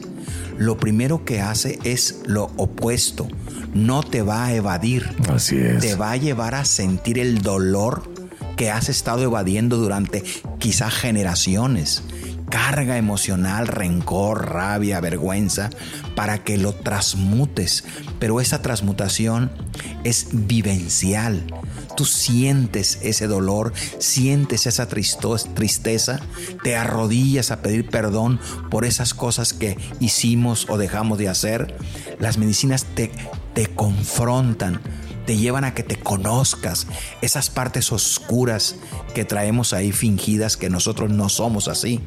Lo 0.57 0.77
primero 0.77 1.23
que 1.23 1.41
hace 1.41 1.79
es 1.85 2.19
lo 2.25 2.51
opuesto, 2.57 3.27
no 3.73 4.03
te 4.03 4.21
va 4.21 4.45
a 4.45 4.53
evadir, 4.53 5.15
Así 5.29 5.57
es. 5.57 5.79
te 5.79 5.95
va 5.95 6.11
a 6.11 6.17
llevar 6.17 6.55
a 6.55 6.65
sentir 6.65 7.17
el 7.19 7.41
dolor 7.41 8.11
que 8.55 8.69
has 8.69 8.89
estado 8.89 9.23
evadiendo 9.23 9.77
durante 9.77 10.23
quizá 10.59 10.91
generaciones. 10.91 12.03
Carga 12.53 12.97
emocional, 12.97 13.65
rencor, 13.65 14.51
rabia, 14.53 14.99
vergüenza, 14.99 15.71
para 16.15 16.43
que 16.43 16.59
lo 16.59 16.71
transmutes. 16.75 17.83
Pero 18.19 18.39
esa 18.41 18.61
transmutación 18.61 19.49
es 20.03 20.27
vivencial. 20.33 21.47
Tú 21.97 22.05
sientes 22.05 22.99
ese 23.01 23.25
dolor, 23.25 23.73
sientes 23.97 24.67
esa 24.67 24.87
tristeza, 24.87 26.19
te 26.61 26.75
arrodillas 26.75 27.49
a 27.49 27.63
pedir 27.63 27.89
perdón 27.89 28.39
por 28.69 28.85
esas 28.85 29.15
cosas 29.15 29.53
que 29.53 29.75
hicimos 29.99 30.67
o 30.69 30.77
dejamos 30.77 31.17
de 31.17 31.29
hacer. 31.29 31.75
Las 32.19 32.37
medicinas 32.37 32.85
te, 32.85 33.11
te 33.55 33.65
confrontan 33.65 34.79
te 35.25 35.37
llevan 35.37 35.63
a 35.63 35.73
que 35.73 35.83
te 35.83 35.97
conozcas 35.97 36.87
esas 37.21 37.49
partes 37.49 37.91
oscuras 37.91 38.75
que 39.13 39.25
traemos 39.25 39.73
ahí 39.73 39.91
fingidas 39.91 40.57
que 40.57 40.69
nosotros 40.69 41.09
no 41.09 41.29
somos 41.29 41.67
así. 41.67 42.01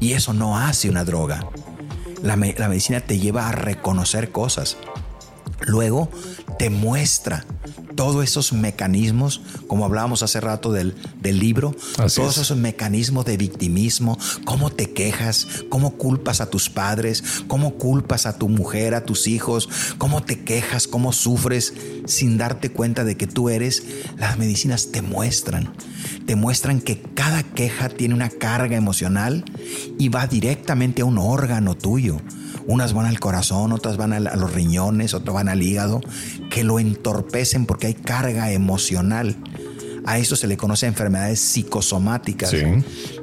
Y 0.00 0.12
eso 0.12 0.32
no 0.32 0.58
hace 0.58 0.88
una 0.88 1.04
droga. 1.04 1.46
La, 2.22 2.36
la 2.36 2.68
medicina 2.68 3.00
te 3.00 3.18
lleva 3.18 3.48
a 3.48 3.52
reconocer 3.52 4.30
cosas. 4.30 4.76
Luego 5.60 6.10
te 6.58 6.70
muestra 6.70 7.44
todos 7.94 8.22
esos 8.24 8.52
mecanismos, 8.52 9.40
como 9.66 9.84
hablábamos 9.84 10.22
hace 10.22 10.40
rato 10.40 10.72
del, 10.72 10.94
libro, 11.22 11.74
todos 11.96 12.38
esos 12.38 12.56
mecanismos 12.56 13.24
de 13.24 13.36
victimismo, 13.36 14.18
cómo 14.44 14.70
te 14.70 14.92
quejas, 14.92 15.46
cómo 15.68 15.96
culpas 15.96 16.40
a 16.40 16.50
tus 16.50 16.68
padres, 16.68 17.22
cómo 17.46 17.74
culpas 17.74 18.26
a 18.26 18.38
tu 18.38 18.48
mujer, 18.48 18.94
a 18.94 19.04
tus 19.04 19.26
hijos, 19.26 19.68
cómo 19.98 20.22
te 20.22 20.40
quejas, 20.44 20.86
cómo 20.86 21.12
sufres 21.12 21.74
sin 22.06 22.38
darte 22.38 22.70
cuenta 22.70 23.04
de 23.04 23.16
que 23.16 23.26
tú 23.26 23.48
eres, 23.48 23.82
las 24.18 24.38
medicinas 24.38 24.92
te 24.92 25.02
muestran, 25.02 25.72
te 26.26 26.36
muestran 26.36 26.80
que 26.80 27.00
cada 27.00 27.42
queja 27.42 27.88
tiene 27.88 28.14
una 28.14 28.28
carga 28.28 28.76
emocional 28.76 29.44
y 29.98 30.08
va 30.08 30.26
directamente 30.26 31.02
a 31.02 31.06
un 31.06 31.18
órgano 31.18 31.74
tuyo. 31.76 32.20
Unas 32.66 32.92
van 32.92 33.06
al 33.06 33.20
corazón, 33.20 33.72
otras 33.72 33.96
van 33.96 34.12
a 34.12 34.20
los 34.20 34.52
riñones, 34.52 35.14
otras 35.14 35.34
van 35.34 35.48
al 35.48 35.62
hígado, 35.62 36.00
que 36.50 36.64
lo 36.64 36.78
entorpecen 36.78 37.66
porque 37.66 37.88
hay 37.88 37.94
carga 37.94 38.52
emocional. 38.52 39.36
A 40.04 40.18
eso 40.18 40.34
se 40.34 40.48
le 40.48 40.56
conoce 40.56 40.86
enfermedades 40.86 41.40
psicosomáticas. 41.40 42.52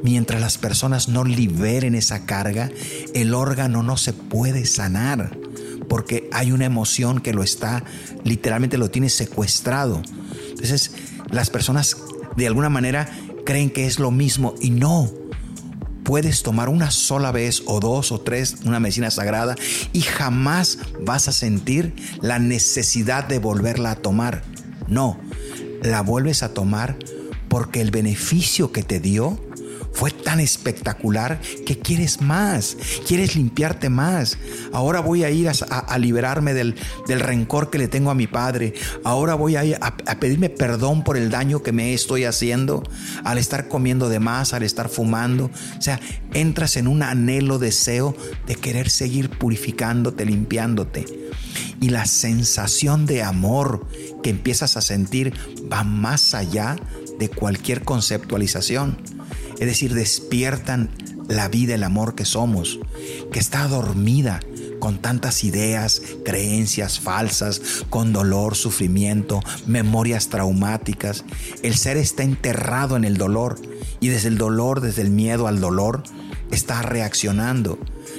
Mientras 0.01 0.39
las 0.39 0.57
personas 0.57 1.09
no 1.09 1.25
liberen 1.25 1.95
esa 1.95 2.25
carga, 2.25 2.69
el 3.13 3.33
órgano 3.33 3.83
no 3.83 3.97
se 3.97 4.13
puede 4.13 4.65
sanar 4.65 5.37
porque 5.89 6.29
hay 6.31 6.51
una 6.51 6.65
emoción 6.65 7.19
que 7.19 7.33
lo 7.33 7.43
está, 7.43 7.83
literalmente 8.23 8.77
lo 8.77 8.89
tiene 8.91 9.09
secuestrado. 9.09 10.01
Entonces, 10.49 10.91
las 11.31 11.49
personas 11.49 11.97
de 12.37 12.47
alguna 12.47 12.69
manera 12.69 13.09
creen 13.45 13.71
que 13.71 13.87
es 13.87 13.99
lo 13.99 14.11
mismo 14.11 14.53
y 14.61 14.69
no 14.69 15.11
puedes 16.09 16.41
tomar 16.41 16.69
una 16.69 16.89
sola 16.89 17.31
vez 17.31 17.61
o 17.67 17.79
dos 17.79 18.11
o 18.11 18.19
tres 18.19 18.55
una 18.65 18.79
medicina 18.79 19.11
sagrada 19.11 19.53
y 19.93 20.01
jamás 20.01 20.79
vas 21.05 21.27
a 21.27 21.31
sentir 21.31 21.93
la 22.19 22.39
necesidad 22.39 23.25
de 23.25 23.37
volverla 23.37 23.91
a 23.91 23.95
tomar. 23.95 24.41
No, 24.87 25.19
la 25.83 26.01
vuelves 26.01 26.41
a 26.41 26.51
tomar 26.51 26.97
porque 27.47 27.81
el 27.81 27.91
beneficio 27.91 28.71
que 28.71 28.81
te 28.81 28.99
dio 28.99 29.39
fue 29.93 30.11
tan 30.11 30.39
espectacular 30.39 31.41
que 31.65 31.79
quieres 31.79 32.21
más, 32.21 32.77
quieres 33.07 33.35
limpiarte 33.35 33.89
más. 33.89 34.37
Ahora 34.71 35.01
voy 35.01 35.23
a 35.23 35.29
ir 35.29 35.49
a, 35.49 35.97
liberarme 35.97 36.53
del, 36.53 36.75
rencor 37.07 37.69
que 37.69 37.77
le 37.77 37.87
tengo 37.87 38.11
a 38.11 38.15
mi 38.15 38.27
padre. 38.27 38.73
Ahora 39.03 39.35
voy 39.35 39.55
a, 39.55 39.63
a, 39.81 40.19
pedirme 40.19 40.49
perdón 40.49 41.03
por 41.03 41.17
el 41.17 41.29
daño 41.29 41.63
que 41.63 41.71
me 41.71 41.93
estoy 41.93 42.23
haciendo 42.23 42.83
al 43.23 43.37
estar 43.37 43.67
comiendo 43.67 44.09
de 44.09 44.19
más, 44.19 44.53
al 44.53 44.63
estar 44.63 44.89
fumando. 44.89 45.51
O 45.77 45.81
sea, 45.81 45.99
entras 46.33 46.77
en 46.77 46.87
un 46.87 47.03
anhelo, 47.03 47.59
deseo 47.59 48.15
de 48.47 48.55
querer 48.55 48.89
seguir 48.89 49.29
purificándote, 49.29 50.25
limpiándote. 50.25 51.05
Y 51.81 51.89
la 51.89 52.05
sensación 52.05 53.05
de 53.05 53.23
amor 53.23 53.87
que 54.21 54.29
empiezas 54.29 54.77
a 54.77 54.81
sentir 54.81 55.33
va 55.71 55.83
más 55.83 56.33
allá 56.33 56.75
de 57.19 57.29
cualquier 57.29 57.83
conceptualización 57.83 58.97
es 59.59 59.65
decir, 59.65 59.93
despiertan 59.93 60.89
la 61.27 61.47
vida, 61.47 61.75
el 61.75 61.83
amor 61.83 62.15
que 62.15 62.25
somos, 62.25 62.79
que 63.31 63.39
está 63.39 63.67
dormida 63.67 64.39
con 64.79 64.99
tantas 64.99 65.43
ideas, 65.43 66.01
creencias 66.25 66.99
falsas, 66.99 67.61
con 67.89 68.13
dolor, 68.13 68.55
sufrimiento, 68.55 69.41
memorias 69.67 70.29
traumáticas. 70.29 71.25
El 71.61 71.75
ser 71.75 71.97
está 71.97 72.23
enterrado 72.23 72.95
en 72.95 73.03
el 73.03 73.17
dolor 73.17 73.61
y 73.99 74.07
desde 74.07 74.29
el 74.29 74.37
dolor, 74.37 74.81
desde 74.81 75.01
el 75.01 75.11
miedo 75.11 75.47
al 75.47 75.59
dolor, 75.59 76.03
está 76.51 76.81
reaccionando. 76.81 77.77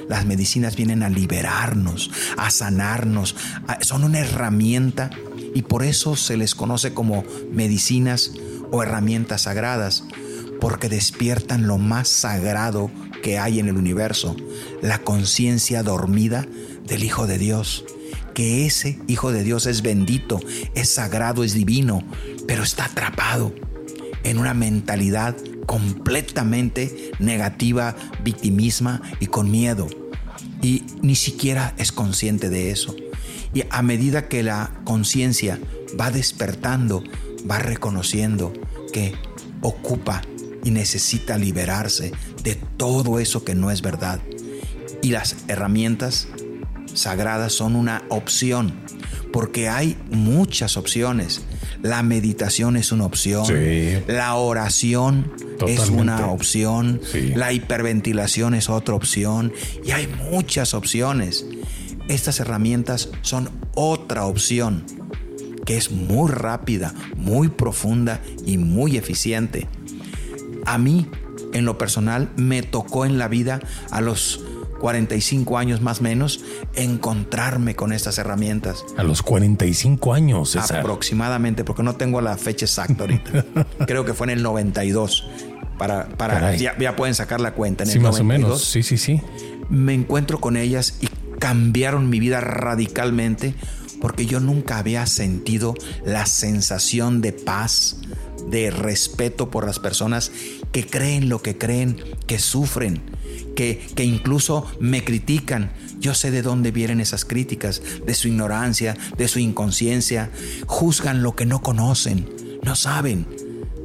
Las 0.08 0.26
medicinas 0.26 0.76
vienen 0.76 1.02
a 1.02 1.08
liberarnos, 1.08 2.10
a 2.36 2.50
sanarnos, 2.50 3.34
son 3.80 4.04
una 4.04 4.20
herramienta 4.20 5.10
y 5.54 5.62
por 5.62 5.82
eso 5.82 6.16
se 6.16 6.36
les 6.36 6.54
conoce 6.54 6.94
como 6.94 7.24
medicinas 7.50 8.32
o 8.70 8.82
herramientas 8.82 9.42
sagradas, 9.42 10.04
porque 10.60 10.88
despiertan 10.88 11.66
lo 11.66 11.78
más 11.78 12.08
sagrado 12.08 12.90
que 13.22 13.38
hay 13.38 13.58
en 13.58 13.68
el 13.68 13.76
universo, 13.76 14.36
la 14.82 14.98
conciencia 14.98 15.82
dormida 15.82 16.46
del 16.86 17.04
Hijo 17.04 17.26
de 17.26 17.38
Dios. 17.38 17.84
Que 18.34 18.66
ese 18.66 18.98
Hijo 19.06 19.32
de 19.32 19.42
Dios 19.42 19.66
es 19.66 19.82
bendito, 19.82 20.40
es 20.74 20.88
sagrado, 20.90 21.44
es 21.44 21.54
divino, 21.54 22.02
pero 22.46 22.62
está 22.62 22.86
atrapado 22.86 23.52
en 24.22 24.38
una 24.38 24.54
mentalidad 24.54 25.36
completamente 25.66 27.12
negativa, 27.18 27.96
victimisma 28.22 29.02
y 29.18 29.26
con 29.26 29.50
miedo. 29.50 29.88
Y 30.62 30.84
ni 31.02 31.14
siquiera 31.14 31.74
es 31.78 31.92
consciente 31.92 32.50
de 32.50 32.70
eso. 32.70 32.94
Y 33.54 33.64
a 33.70 33.82
medida 33.82 34.28
que 34.28 34.42
la 34.42 34.72
conciencia 34.84 35.58
va 35.98 36.10
despertando, 36.10 37.02
va 37.50 37.58
reconociendo 37.58 38.52
que 38.92 39.14
ocupa 39.62 40.22
y 40.64 40.70
necesita 40.70 41.38
liberarse 41.38 42.12
de 42.42 42.54
todo 42.76 43.18
eso 43.18 43.44
que 43.44 43.54
no 43.54 43.70
es 43.70 43.82
verdad. 43.82 44.20
Y 45.02 45.10
las 45.10 45.36
herramientas 45.48 46.28
sagradas 46.94 47.52
son 47.52 47.76
una 47.76 48.02
opción, 48.08 48.74
porque 49.32 49.68
hay 49.68 49.96
muchas 50.10 50.76
opciones. 50.76 51.42
La 51.82 52.02
meditación 52.02 52.76
es 52.76 52.92
una 52.92 53.06
opción, 53.06 53.46
la 54.06 54.34
oración 54.34 55.32
es 55.66 55.88
una 55.88 56.26
opción, 56.26 57.00
la 57.34 57.52
hiperventilación 57.52 58.54
es 58.54 58.68
otra 58.68 58.94
opción. 58.94 59.52
Y 59.84 59.92
hay 59.92 60.06
muchas 60.30 60.74
opciones. 60.74 61.46
Estas 62.08 62.40
herramientas 62.40 63.08
son 63.22 63.50
otra 63.74 64.26
opción 64.26 64.84
que 65.64 65.76
es 65.76 65.90
muy 65.92 66.28
rápida, 66.30 66.92
muy 67.16 67.48
profunda 67.48 68.20
y 68.44 68.58
muy 68.58 68.96
eficiente 68.96 69.68
a 70.66 70.78
mí, 70.78 71.06
en 71.52 71.64
lo 71.64 71.78
personal, 71.78 72.30
me 72.36 72.62
tocó 72.62 73.04
en 73.04 73.18
la 73.18 73.28
vida 73.28 73.60
a 73.90 74.00
los 74.00 74.40
45 74.80 75.58
años 75.58 75.80
más 75.80 76.00
o 76.00 76.02
menos 76.02 76.40
encontrarme 76.74 77.76
con 77.76 77.92
estas 77.92 78.18
herramientas. 78.18 78.84
A 78.96 79.02
los 79.04 79.22
45 79.22 80.12
años, 80.12 80.56
Aproximadamente, 80.56 81.64
porque 81.64 81.82
no 81.82 81.94
tengo 81.94 82.20
la 82.20 82.36
fecha 82.36 82.64
exacta 82.64 83.04
ahorita. 83.04 83.44
Creo 83.86 84.04
que 84.04 84.14
fue 84.14 84.26
en 84.26 84.30
el 84.30 84.42
92. 84.42 85.28
Para, 85.78 86.08
para 86.08 86.54
ya, 86.56 86.96
pueden 86.96 87.14
sacar 87.14 87.40
la 87.40 87.52
cuenta. 87.52 87.84
En 87.84 87.90
sí, 87.90 87.98
más 87.98 88.20
o 88.20 88.24
menos. 88.24 88.62
Sí, 88.64 88.82
sí, 88.82 88.98
sí. 88.98 89.22
Me 89.70 89.94
encuentro 89.94 90.40
con 90.40 90.56
ellas 90.56 90.98
y 91.00 91.08
cambiaron 91.38 92.10
mi 92.10 92.20
vida 92.20 92.40
radicalmente 92.40 93.54
porque 94.00 94.26
yo 94.26 94.40
nunca 94.40 94.78
había 94.78 95.06
sentido 95.06 95.74
la 96.04 96.26
sensación 96.26 97.20
de 97.20 97.32
paz, 97.32 97.96
de 98.48 98.70
respeto 98.70 99.50
por 99.50 99.66
las 99.66 99.78
personas 99.78 100.32
que 100.72 100.86
creen 100.86 101.28
lo 101.28 101.42
que 101.42 101.58
creen, 101.58 102.02
que 102.26 102.38
sufren, 102.38 103.02
que, 103.56 103.78
que 103.94 104.04
incluso 104.04 104.66
me 104.80 105.04
critican. 105.04 105.72
Yo 105.98 106.14
sé 106.14 106.30
de 106.30 106.42
dónde 106.42 106.70
vienen 106.70 107.00
esas 107.00 107.24
críticas, 107.24 107.82
de 108.06 108.14
su 108.14 108.28
ignorancia, 108.28 108.96
de 109.16 109.28
su 109.28 109.38
inconsciencia. 109.38 110.30
Juzgan 110.66 111.22
lo 111.22 111.36
que 111.36 111.46
no 111.46 111.62
conocen, 111.62 112.28
no 112.62 112.74
saben. 112.76 113.26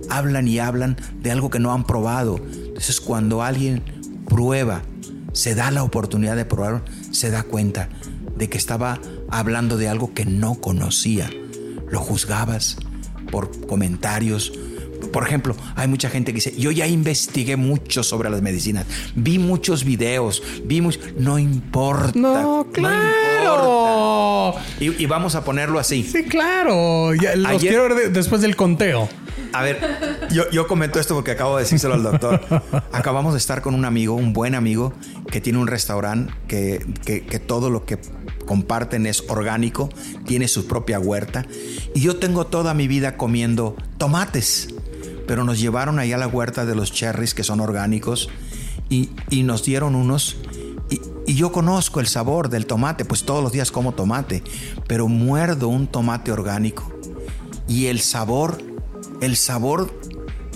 Hablan 0.09 0.47
y 0.47 0.59
hablan 0.59 0.97
de 1.21 1.31
algo 1.31 1.49
que 1.49 1.59
no 1.59 1.73
han 1.73 1.85
probado. 1.85 2.39
Entonces 2.53 3.01
cuando 3.01 3.43
alguien 3.43 3.83
prueba, 4.27 4.83
se 5.35 5.53
da 5.53 5.69
la 5.69 5.83
oportunidad 5.83 6.37
de 6.37 6.45
probar, 6.45 6.85
se 7.11 7.29
da 7.29 7.43
cuenta 7.43 7.89
de 8.37 8.49
que 8.49 8.57
estaba 8.57 8.99
hablando 9.29 9.77
de 9.77 9.89
algo 9.89 10.13
que 10.13 10.25
no 10.25 10.55
conocía. 10.55 11.29
Lo 11.89 11.99
juzgabas, 11.99 12.77
por 13.35 13.67
comentarios. 13.67 14.53
Por 15.11 15.27
ejemplo, 15.27 15.57
hay 15.75 15.89
mucha 15.89 16.09
gente 16.09 16.31
que 16.31 16.35
dice, 16.35 16.55
yo 16.57 16.71
ya 16.71 16.87
investigué 16.87 17.57
mucho 17.57 18.01
sobre 18.01 18.29
las 18.29 18.41
medicinas, 18.41 18.85
vi 19.13 19.39
muchos 19.39 19.83
videos, 19.83 20.41
vimos, 20.63 21.01
no 21.17 21.37
importa. 21.37 22.17
No, 22.17 22.65
claro. 22.71 24.55
Y, 24.79 25.05
vamos 25.05 25.35
a 25.35 25.43
ponerlo 25.43 25.79
así. 25.79 26.03
Sí, 26.03 26.23
claro. 26.23 27.11
los 27.13 27.59
quiero 27.61 27.93
ver 27.93 28.13
después 28.13 28.41
del 28.41 28.55
conteo. 28.55 29.09
A 29.51 29.63
ver, 29.63 29.79
yo, 30.31 30.49
yo 30.51 30.65
comento 30.65 31.01
esto 31.01 31.13
porque 31.13 31.31
acabo 31.31 31.57
de 31.57 31.63
decírselo 31.63 31.95
al 31.95 32.03
doctor. 32.03 32.41
Acabamos 32.93 33.33
de 33.33 33.39
estar 33.39 33.61
con 33.61 33.75
un 33.75 33.83
amigo, 33.83 34.13
un 34.15 34.31
buen 34.31 34.55
amigo, 34.55 34.93
que 35.29 35.41
tiene 35.41 35.59
un 35.59 35.67
restaurante 35.67 36.33
que, 36.47 36.85
que, 37.05 37.25
que 37.25 37.39
todo 37.39 37.69
lo 37.69 37.85
que 37.85 37.99
comparten 38.45 39.05
es 39.05 39.23
orgánico, 39.27 39.89
tiene 40.25 40.47
su 40.47 40.67
propia 40.67 40.99
huerta. 40.99 41.45
Y 41.93 42.01
yo 42.01 42.17
tengo 42.17 42.47
toda 42.47 42.73
mi 42.73 42.87
vida 42.87 43.17
comiendo 43.17 43.75
tomates, 43.97 44.69
pero 45.27 45.43
nos 45.43 45.59
llevaron 45.59 45.99
allá 45.99 46.15
a 46.15 46.19
la 46.19 46.27
huerta 46.27 46.65
de 46.65 46.75
los 46.75 46.91
cherries 46.91 47.33
que 47.33 47.43
son 47.43 47.59
orgánicos 47.59 48.29
y, 48.89 49.09
nos 49.43 49.63
dieron 49.63 49.95
unos. 49.95 50.37
Y, 50.89 51.01
y 51.25 51.35
yo 51.35 51.51
conozco 51.51 51.99
el 51.99 52.07
sabor 52.07 52.49
del 52.49 52.65
tomate, 52.65 53.05
pues 53.05 53.23
todos 53.23 53.43
los 53.43 53.51
días 53.51 53.71
como 53.71 53.93
tomate, 53.93 54.43
pero 54.87 55.07
muerdo 55.07 55.67
un 55.67 55.87
tomate 55.87 56.31
orgánico 56.31 56.95
y 57.67 57.87
el 57.87 57.99
sabor, 57.99 58.61
el 59.21 59.35
sabor 59.35 59.91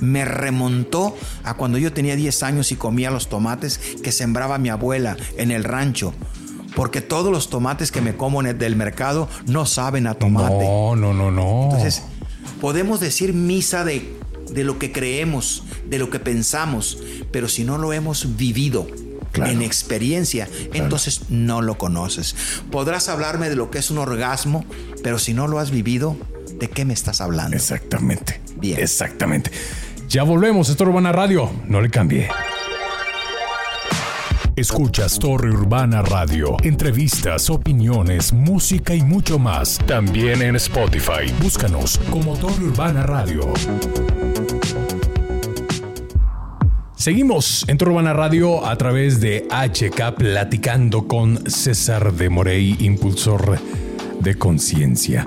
me 0.02 0.26
remontó 0.26 1.16
a 1.44 1.56
cuando 1.56 1.78
yo 1.78 1.92
tenía 1.92 2.16
10 2.16 2.44
años 2.44 2.72
y 2.72 2.76
comía 2.76 3.12
los 3.12 3.28
tomates 3.28 3.80
que 4.02 4.12
sembraba 4.12 4.58
mi 4.58 4.70
abuela 4.70 5.18
en 5.38 5.52
el 5.52 5.64
rancho 5.64 6.14
porque 6.76 7.02
todos 7.02 7.32
los 7.32 7.50
tomates 7.50 7.92
que 7.92 8.02
me 8.02 8.16
como 8.16 8.42
del 8.44 8.76
mercado 8.76 9.28
no 9.48 9.66
saben 9.66 10.08
a 10.08 10.14
tomate. 10.14 10.66
No, 10.66 10.96
no, 10.96 11.14
no, 11.14 11.32
no. 11.32 11.64
Entonces, 11.64 12.04
podemos 12.62 13.00
decir 13.00 13.34
misa 13.34 13.84
de, 13.84 14.18
de 14.52 14.64
lo 14.64 14.80
que 14.80 14.92
creemos, 14.92 15.64
de 15.88 16.00
lo 16.00 16.10
que 16.10 16.20
pensamos, 16.20 16.98
pero 17.32 17.48
si 17.48 17.64
no 17.64 17.78
lo 17.78 17.94
hemos 17.94 18.38
vivido, 18.38 18.88
en 19.36 19.62
experiencia, 19.62 20.50
entonces 20.74 21.30
no 21.30 21.62
lo 21.62 21.78
conoces. 21.78 22.36
Podrás 22.72 23.10
hablarme 23.10 23.50
de 23.50 23.56
lo 23.56 23.70
que 23.72 23.78
es 23.78 23.92
un 23.92 24.00
orgasmo, 24.00 24.66
pero 25.04 25.20
si 25.20 25.34
no 25.34 25.48
lo 25.48 25.60
has 25.60 25.72
vivido, 25.72 26.18
¿de 26.60 26.70
qué 26.70 26.86
me 26.86 26.94
estás 26.94 27.22
hablando? 27.22 27.56
Exactamente. 27.56 28.42
Bien. 28.58 28.80
Exactamente. 28.80 29.52
Ya 30.10 30.24
volvemos, 30.24 30.70
esto 30.70 30.84
es 30.84 30.90
Urbana 30.90 31.12
Radio, 31.12 31.52
no 31.68 31.82
le 31.82 31.90
cambie. 31.90 32.30
Escuchas 34.60 35.18
Torre 35.18 35.52
Urbana 35.52 36.02
Radio, 36.02 36.58
entrevistas, 36.64 37.50
opiniones, 37.50 38.34
música 38.34 38.94
y 38.94 39.02
mucho 39.02 39.40
más. 39.40 39.78
También 39.88 40.42
en 40.42 40.58
Spotify. 40.58 41.32
Búscanos 41.42 41.98
como 42.12 42.36
Torre 42.36 42.66
Urbana 42.66 43.04
Radio. 43.04 43.54
Seguimos 46.94 47.64
en 47.70 47.78
Torre 47.78 47.92
Urbana 47.92 48.12
Radio 48.12 48.66
a 48.66 48.76
través 48.76 49.22
de 49.22 49.48
HK 49.50 50.16
platicando 50.18 51.08
con 51.08 51.50
César 51.50 52.12
de 52.12 52.30
Morey, 52.30 52.76
impulsor 52.82 53.58
de 54.20 54.38
conciencia. 54.38 55.26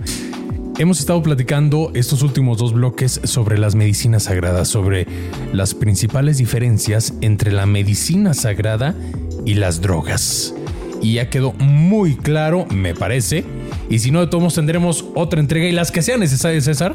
Hemos 0.79 1.01
estado 1.01 1.23
platicando 1.23 1.91
estos 1.95 2.23
últimos 2.23 2.57
dos 2.57 2.73
bloques 2.73 3.21
sobre 3.25 3.59
las 3.59 3.75
medicinas 3.75 4.25
sagradas, 4.25 4.69
sobre 4.69 5.07
las 5.53 5.75
principales 5.75 6.39
diferencias 6.39 7.13
entre 7.21 7.53
la 7.53 7.67
medicina 7.67 8.33
sagrada 8.33 8.95
y 9.22 9.22
las 9.55 9.81
drogas. 9.81 10.55
Y 11.01 11.15
ya 11.15 11.31
quedó 11.31 11.53
muy 11.53 12.17
claro, 12.17 12.67
me 12.67 12.95
parece. 12.95 13.45
Y 13.91 13.99
si 13.99 14.11
no, 14.11 14.21
de 14.21 14.29
todos 14.29 14.55
tendremos 14.55 15.05
otra 15.15 15.41
entrega 15.41 15.67
y 15.67 15.73
las 15.73 15.91
que 15.91 16.03
sean 16.03 16.21
necesarias, 16.21 16.65
César, 16.65 16.95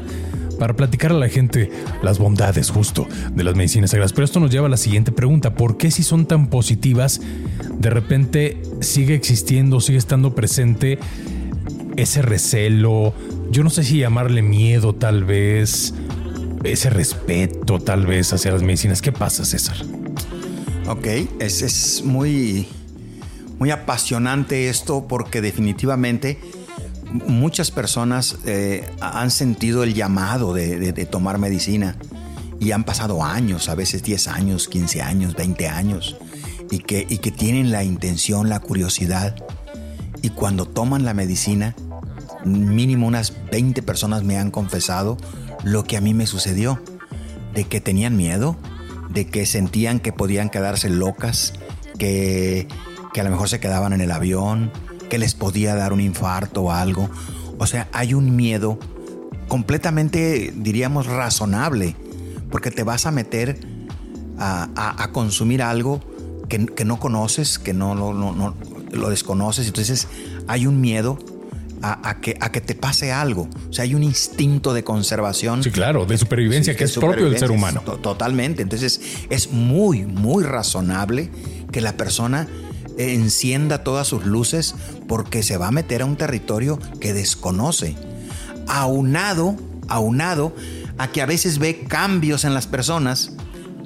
para 0.58 0.74
platicar 0.74 1.12
a 1.12 1.14
la 1.14 1.28
gente 1.28 1.70
las 2.02 2.18
bondades 2.18 2.70
justo 2.70 3.06
de 3.34 3.44
las 3.44 3.54
medicinas 3.54 3.90
sagradas. 3.90 4.12
Pero 4.12 4.24
esto 4.24 4.40
nos 4.40 4.50
lleva 4.50 4.66
a 4.66 4.70
la 4.70 4.76
siguiente 4.76 5.12
pregunta. 5.12 5.54
¿Por 5.54 5.76
qué 5.76 5.90
si 5.90 6.02
son 6.02 6.26
tan 6.26 6.48
positivas, 6.48 7.20
de 7.78 7.90
repente 7.90 8.60
sigue 8.80 9.14
existiendo, 9.14 9.80
sigue 9.80 9.98
estando 9.98 10.34
presente 10.34 10.98
ese 11.96 12.22
recelo? 12.22 13.14
Yo 13.50 13.62
no 13.62 13.70
sé 13.70 13.84
si 13.84 13.98
llamarle 13.98 14.42
miedo 14.42 14.94
tal 14.94 15.24
vez, 15.24 15.94
ese 16.64 16.90
respeto 16.90 17.78
tal 17.78 18.06
vez 18.06 18.32
hacia 18.32 18.52
las 18.52 18.62
medicinas. 18.62 19.00
¿Qué 19.00 19.12
pasa, 19.12 19.44
César? 19.44 19.76
Ok, 20.88 21.06
es, 21.38 21.60
es 21.60 22.02
muy, 22.02 22.66
muy 23.58 23.70
apasionante 23.70 24.70
esto 24.70 25.06
porque 25.06 25.42
definitivamente 25.42 26.40
muchas 27.12 27.70
personas 27.70 28.38
eh, 28.46 28.88
han 29.02 29.30
sentido 29.30 29.82
el 29.82 29.92
llamado 29.92 30.54
de, 30.54 30.92
tomar 31.04 31.36
medicina 31.36 31.98
y 32.58 32.70
han 32.70 32.84
pasado 32.84 33.22
años, 33.22 33.68
a 33.68 33.74
veces 33.74 34.02
10 34.02 34.28
años, 34.28 34.66
15 34.66 35.02
años, 35.02 35.34
20 35.36 35.68
años, 35.68 36.16
y 36.70 36.78
que, 36.78 37.06
y 37.06 37.18
que 37.18 37.32
tienen 37.32 37.70
la 37.70 37.84
intención, 37.84 38.48
la 38.48 38.60
curiosidad. 38.60 39.36
Y 40.22 40.30
cuando 40.30 40.64
toman 40.64 41.04
la 41.04 41.12
medicina, 41.12 41.76
mínimo 42.46 43.06
unas 43.06 43.34
20 43.52 43.82
personas 43.82 44.24
me 44.24 44.38
han 44.38 44.50
confesado 44.50 45.18
lo 45.64 45.84
que 45.84 45.98
a 45.98 46.00
mí 46.00 46.14
me 46.14 46.26
sucedió, 46.26 46.82
de 47.52 47.64
que 47.64 47.82
tenían 47.82 48.16
miedo, 48.16 48.56
de 49.10 49.26
que 49.26 49.46
sentían 49.46 50.00
que 50.00 50.12
podían 50.12 50.50
quedarse 50.50 50.88
locas, 50.90 51.54
que, 51.98 52.68
que 53.12 53.20
a 53.20 53.24
lo 53.24 53.30
mejor 53.30 53.48
se 53.48 53.60
quedaban 53.60 53.92
en 53.92 54.00
el 54.00 54.10
avión, 54.10 54.70
que 55.08 55.18
les 55.18 55.34
podía 55.34 55.74
dar 55.74 55.92
un 55.92 56.00
infarto 56.00 56.62
o 56.62 56.72
algo. 56.72 57.10
O 57.58 57.66
sea, 57.66 57.88
hay 57.92 58.14
un 58.14 58.36
miedo 58.36 58.78
completamente, 59.48 60.52
diríamos, 60.54 61.06
razonable, 61.06 61.96
porque 62.50 62.70
te 62.70 62.82
vas 62.82 63.06
a 63.06 63.10
meter 63.10 63.58
a, 64.38 65.10
consumir 65.12 65.62
algo 65.62 66.00
que, 66.48 66.84
no 66.84 67.00
conoces, 67.00 67.58
que 67.58 67.74
no, 67.74 67.94
no, 67.94 68.54
lo 68.92 69.10
desconoces. 69.10 69.66
Entonces 69.66 70.08
hay 70.46 70.66
un 70.66 70.80
miedo 70.80 71.18
a, 71.82 72.20
que, 72.20 72.36
a 72.40 72.50
que 72.50 72.60
te 72.60 72.74
pase 72.74 73.12
algo. 73.12 73.48
O 73.68 73.72
sea, 73.72 73.84
hay 73.84 73.94
un 73.94 74.02
instinto 74.02 74.74
de 74.74 74.84
conservación. 74.84 75.62
Sí, 75.62 75.70
claro, 75.70 76.06
de 76.06 76.18
supervivencia 76.18 76.76
que 76.76 76.84
es 76.84 76.96
propio 76.96 77.30
del 77.30 77.38
ser 77.38 77.50
humano. 77.50 77.80
Totalmente. 77.80 78.62
Entonces 78.62 79.00
es 79.30 79.52
muy, 79.52 80.04
muy 80.04 80.44
razonable 80.44 81.30
que 81.72 81.80
la 81.80 81.96
persona 81.96 82.48
encienda 82.98 83.84
todas 83.84 84.08
sus 84.08 84.26
luces 84.26 84.74
porque 85.06 85.42
se 85.42 85.56
va 85.56 85.68
a 85.68 85.70
meter 85.70 86.02
a 86.02 86.04
un 86.04 86.16
territorio 86.16 86.78
que 87.00 87.12
desconoce. 87.12 87.96
Aunado, 88.66 89.56
aunado 89.88 90.54
a 90.98 91.10
que 91.12 91.22
a 91.22 91.26
veces 91.26 91.58
ve 91.58 91.84
cambios 91.84 92.44
en 92.44 92.54
las 92.54 92.66
personas 92.66 93.32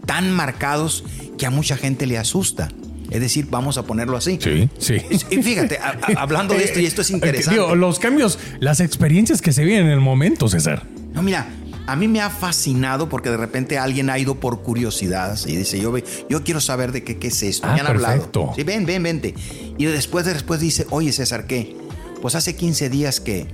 tan 0.07 0.33
marcados 0.33 1.05
que 1.39 1.47
a 1.47 1.51
mucha 1.51 1.77
gente 1.77 2.07
le 2.07 2.19
asusta. 2.19 2.69
Es 3.13 3.21
decir, 3.21 3.47
vamos 3.51 3.77
a 3.77 3.85
ponerlo 3.85 4.17
así. 4.17 4.39
Sí, 4.41 4.69
sí. 4.79 4.97
Y 5.31 5.43
fíjate, 5.43 5.79
hablando 6.17 6.55
de 6.55 6.65
esto, 6.65 6.81
y 6.81 6.87
esto 6.87 7.03
es 7.03 7.11
interesante. 7.13 7.77
los 7.77 7.99
cambios, 7.99 8.39
las 8.59 8.81
experiencias 8.81 9.43
que 9.43 9.53
se 9.53 9.65
viven 9.65 9.85
en 9.85 9.93
el 9.93 10.01
momento, 10.01 10.49
César. 10.49 10.85
No, 11.13 11.23
mira, 11.23 11.47
a 11.87 11.95
mí 11.95 12.09
me 12.09 12.21
ha 12.21 12.31
fascinado 12.31 13.09
porque 13.09 13.31
de 13.31 13.37
repente 13.37 13.79
alguien 13.79 14.09
ha 14.09 14.19
ido 14.19 14.37
por 14.37 14.63
curiosidad 14.63 15.39
y 15.47 15.57
dice, 15.57 15.79
yo, 15.79 15.93
yo 16.29 16.43
quiero 16.43 16.61
saber 16.61 16.91
de 16.93 17.05
qué, 17.05 17.19
qué 17.19 17.29
es 17.29 17.43
esto. 17.43 17.67
Ah, 17.69 17.75
me 17.75 17.81
han 17.81 17.87
hablado. 17.87 18.53
Sí, 18.57 18.63
ven, 18.63 18.87
ven, 18.87 19.03
vente. 19.03 19.35
Y 19.77 19.85
después, 19.85 20.25
después 20.25 20.61
dice, 20.61 20.87
oye 20.91 21.13
César, 21.13 21.47
¿qué? 21.47 21.77
Pues 22.23 22.35
hace 22.35 22.57
15 22.57 22.89
días 22.89 23.21
que, 23.21 23.47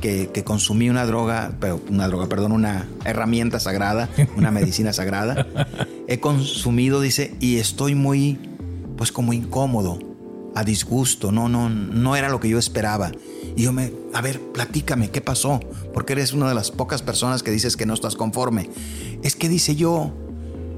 que, 0.00 0.30
que, 0.32 0.42
consumí 0.42 0.88
una 0.90 1.06
droga, 1.06 1.52
pero 1.60 1.80
una 1.88 2.08
droga, 2.08 2.26
perdón, 2.26 2.52
una 2.52 2.88
herramienta 3.04 3.60
sagrada, 3.60 4.08
una 4.36 4.50
medicina 4.50 4.92
sagrada. 4.92 5.46
He 6.08 6.20
consumido, 6.20 7.00
dice, 7.00 7.34
y 7.38 7.58
estoy 7.58 7.94
muy, 7.94 8.38
pues 8.96 9.12
como 9.12 9.32
incómodo, 9.32 9.98
a 10.54 10.64
disgusto. 10.64 11.32
No, 11.32 11.48
no, 11.48 11.68
no 11.68 12.16
era 12.16 12.28
lo 12.28 12.40
que 12.40 12.48
yo 12.48 12.58
esperaba. 12.58 13.12
Y 13.56 13.62
yo 13.62 13.72
me, 13.72 13.92
a 14.12 14.20
ver, 14.20 14.40
platícame, 14.40 15.10
¿qué 15.10 15.20
pasó? 15.20 15.60
Porque 15.92 16.14
eres 16.14 16.32
una 16.32 16.48
de 16.48 16.54
las 16.54 16.70
pocas 16.70 17.02
personas 17.02 17.42
que 17.42 17.50
dices 17.50 17.76
que 17.76 17.86
no 17.86 17.94
estás 17.94 18.16
conforme. 18.16 18.70
Es 19.22 19.36
que 19.36 19.48
dice 19.48 19.76
yo, 19.76 20.12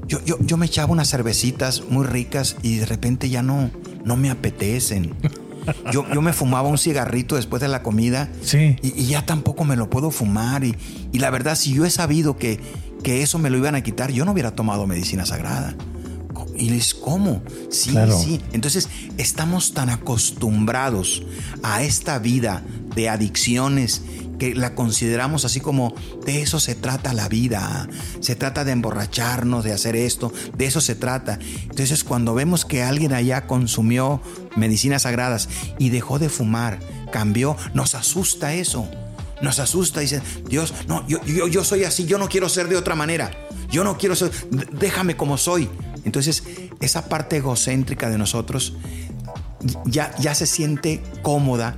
yo, 0.07 0.23
yo, 0.23 0.37
yo 0.39 0.57
me 0.57 0.65
echaba 0.65 0.91
unas 0.91 1.09
cervecitas 1.09 1.83
muy 1.89 2.05
ricas 2.05 2.55
y 2.61 2.77
de 2.77 2.85
repente 2.85 3.29
ya 3.29 3.41
no, 3.43 3.71
no 4.03 4.17
me 4.17 4.29
apetecen. 4.29 5.13
Yo, 5.91 6.05
yo, 6.13 6.21
me 6.21 6.31
fumaba 6.31 6.69
un 6.69 6.77
cigarrito 6.77 7.35
después 7.35 7.61
de 7.61 7.67
la 7.67 7.83
comida 7.83 8.29
sí. 8.41 8.77
y, 8.81 9.01
y, 9.01 9.07
ya 9.07 9.25
tampoco 9.25 9.65
me 9.65 9.75
lo 9.75 9.89
puedo 9.89 10.11
fumar. 10.11 10.63
Y, 10.63 10.77
y, 11.11 11.19
la 11.19 11.29
verdad, 11.29 11.57
si 11.57 11.73
yo 11.73 11.83
he 11.83 11.89
sabido 11.89 12.37
que, 12.37 12.57
que 13.03 13.21
eso 13.21 13.37
me 13.37 13.49
lo 13.49 13.57
iban 13.57 13.75
a 13.75 13.83
quitar, 13.83 14.13
yo 14.13 14.23
no 14.23 14.31
hubiera 14.31 14.51
tomado 14.51 14.87
medicina 14.87 15.25
sagrada. 15.25 15.75
Y 16.57 16.69
les 16.69 16.93
¿cómo? 16.93 17.41
Sí, 17.69 17.95
sí. 18.23 18.41
Entonces 18.51 18.89
estamos 19.17 19.73
tan 19.73 19.89
acostumbrados 19.89 21.23
a 21.63 21.83
esta 21.83 22.19
vida 22.19 22.63
de 22.95 23.09
adicciones 23.09 24.01
que 24.37 24.55
la 24.55 24.75
consideramos 24.75 25.45
así 25.45 25.59
como 25.59 25.93
de 26.25 26.41
eso 26.41 26.59
se 26.59 26.75
trata 26.75 27.13
la 27.13 27.27
vida, 27.27 27.87
se 28.19 28.35
trata 28.35 28.63
de 28.63 28.71
emborracharnos, 28.71 29.63
de 29.63 29.73
hacer 29.73 29.95
esto, 29.95 30.31
de 30.55 30.65
eso 30.65 30.81
se 30.81 30.95
trata. 30.95 31.39
Entonces 31.63 32.03
cuando 32.03 32.33
vemos 32.33 32.65
que 32.65 32.83
alguien 32.83 33.13
allá 33.13 33.47
consumió 33.47 34.21
medicinas 34.55 35.03
sagradas 35.03 35.49
y 35.79 35.89
dejó 35.89 36.19
de 36.19 36.29
fumar, 36.29 36.79
cambió, 37.11 37.55
nos 37.73 37.95
asusta 37.95 38.53
eso. 38.53 38.87
Nos 39.41 39.59
asusta, 39.59 39.99
dicen, 39.99 40.23
Dios, 40.49 40.73
no, 40.87 41.07
yo, 41.07 41.23
yo, 41.25 41.47
yo 41.47 41.63
soy 41.63 41.83
así, 41.83 42.05
yo 42.05 42.17
no 42.17 42.27
quiero 42.27 42.49
ser 42.49 42.67
de 42.69 42.75
otra 42.75 42.95
manera. 42.95 43.31
Yo 43.69 43.83
no 43.83 43.97
quiero 43.97 44.15
ser, 44.15 44.31
déjame 44.79 45.15
como 45.15 45.37
soy. 45.37 45.69
Entonces, 46.07 46.43
esa 46.79 47.09
parte 47.09 47.35
egocéntrica 47.37 48.09
de 48.09 48.17
nosotros 48.17 48.73
ya, 49.85 50.15
ya 50.19 50.33
se 50.35 50.47
siente 50.47 51.03
cómoda 51.21 51.75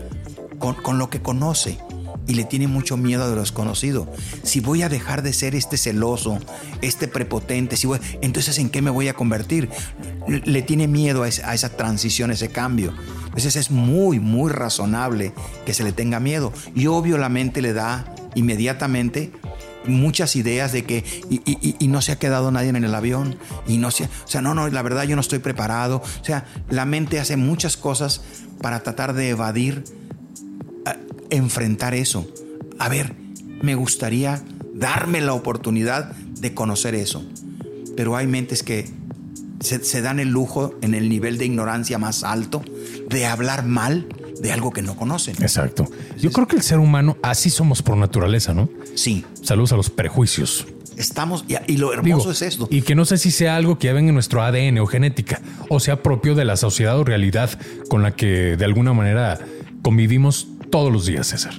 con, 0.59 0.99
lo 0.99 1.09
que 1.09 1.19
conoce 1.19 1.79
y 2.27 2.35
le 2.35 2.43
tiene 2.43 2.67
mucho 2.67 2.95
miedo 2.95 3.23
a 3.23 3.27
lo 3.27 3.39
desconocido. 3.39 4.07
Si 4.43 4.59
voy 4.59 4.83
a 4.83 4.89
dejar 4.89 5.23
de 5.23 5.33
ser 5.33 5.55
este 5.55 5.77
celoso, 5.77 6.37
este 6.83 7.07
prepotente, 7.07 7.75
si 7.75 7.89
entonces 8.21 8.59
¿en 8.59 8.69
qué 8.69 8.83
me 8.83 8.91
voy 8.91 9.07
a 9.07 9.15
convertir? 9.15 9.67
Le 10.27 10.61
tiene 10.61 10.87
miedo 10.87 11.23
a 11.23 11.27
esa, 11.27 11.69
transición, 11.75 12.29
a 12.29 12.33
ese 12.33 12.49
cambio. 12.49 12.93
Entonces 13.25 13.55
es 13.55 13.71
muy, 13.71 14.19
muy 14.19 14.51
razonable 14.51 15.33
que 15.65 15.73
se 15.73 15.83
le 15.83 15.91
tenga 15.91 16.19
miedo. 16.19 16.53
Y 16.75 16.85
obvio 16.85 17.17
mente 17.29 17.63
le 17.63 17.73
da 17.73 18.13
inmediatamente 18.35 19.31
muchas 19.85 20.35
ideas 20.35 20.71
de 20.71 20.83
que 20.83 21.03
y, 21.29 21.87
no 21.87 22.01
se 22.01 22.11
ha 22.11 22.19
quedado 22.19 22.51
nadie 22.51 22.69
en 22.69 22.83
el 22.83 22.93
avión 22.93 23.37
y 23.67 23.77
no 23.77 23.91
se, 23.91 24.05
o 24.05 24.27
sea, 24.27 24.41
no, 24.41 24.53
no, 24.53 24.67
la 24.67 24.81
verdad 24.81 25.03
yo 25.03 25.15
no 25.15 25.21
estoy 25.21 25.39
preparado. 25.39 26.01
O 26.21 26.23
sea, 26.23 26.45
la 26.69 26.85
mente 26.85 27.19
hace 27.19 27.37
muchas 27.37 27.77
cosas 27.77 28.21
para 28.61 28.81
tratar 28.81 29.13
de 29.13 29.29
evadir, 29.29 29.83
enfrentar 31.29 31.93
eso. 31.93 32.27
A 32.77 32.89
ver, 32.89 33.15
me 33.61 33.75
gustaría 33.75 34.41
darme 34.73 35.21
la 35.21 35.33
oportunidad 35.33 36.11
de 36.13 36.53
conocer 36.53 36.95
eso. 36.95 37.23
Pero 37.95 38.15
hay 38.15 38.27
mentes 38.27 38.63
que 38.63 38.89
se, 39.59 39.83
se 39.83 40.01
dan 40.01 40.19
el 40.19 40.29
lujo 40.29 40.75
en 40.81 40.93
el 40.93 41.09
nivel 41.09 41.37
de 41.37 41.45
ignorancia 41.45 41.97
más 41.97 42.23
alto 42.23 42.63
de 43.09 43.25
hablar 43.25 43.65
mal 43.65 44.07
de 44.41 44.51
algo 44.51 44.71
que 44.71 44.81
no 44.81 44.95
conocen. 44.95 45.35
Exacto. 45.41 45.87
Yo 46.17 46.31
creo 46.31 46.47
que 46.47 46.55
el 46.55 46.61
ser 46.61 46.79
humano 46.79 47.17
así 47.21 47.49
somos 47.49 47.81
por 47.81 47.97
naturaleza, 47.97 48.53
¿no? 48.53 48.69
Sí. 48.95 49.25
Saludos 49.41 49.73
a 49.73 49.75
los 49.75 49.89
prejuicios. 49.89 50.65
Estamos, 50.97 51.45
y, 51.47 51.77
lo 51.77 51.93
hermoso 51.93 52.31
es 52.31 52.41
esto. 52.41 52.67
Y 52.69 52.81
que 52.81 52.93
no 52.93 53.05
sé 53.05 53.17
si 53.17 53.31
sea 53.31 53.55
algo 53.55 53.79
que 53.79 53.87
ya 53.87 53.93
venga 53.93 54.09
en 54.09 54.15
nuestro 54.15 54.43
ADN 54.43 54.79
o 54.79 54.85
genética, 54.85 55.41
o 55.69 55.79
sea 55.79 56.03
propio 56.03 56.35
de 56.35 56.43
la 56.43 56.57
sociedad 56.57 56.99
o 56.99 57.05
realidad 57.05 57.49
con 57.89 58.03
la 58.03 58.15
que 58.15 58.57
de 58.57 58.65
alguna 58.65 58.91
manera 58.91 59.39
convivimos 59.81 60.47
todos 60.69 60.91
los 60.91 61.05
días, 61.05 61.27
César. 61.27 61.53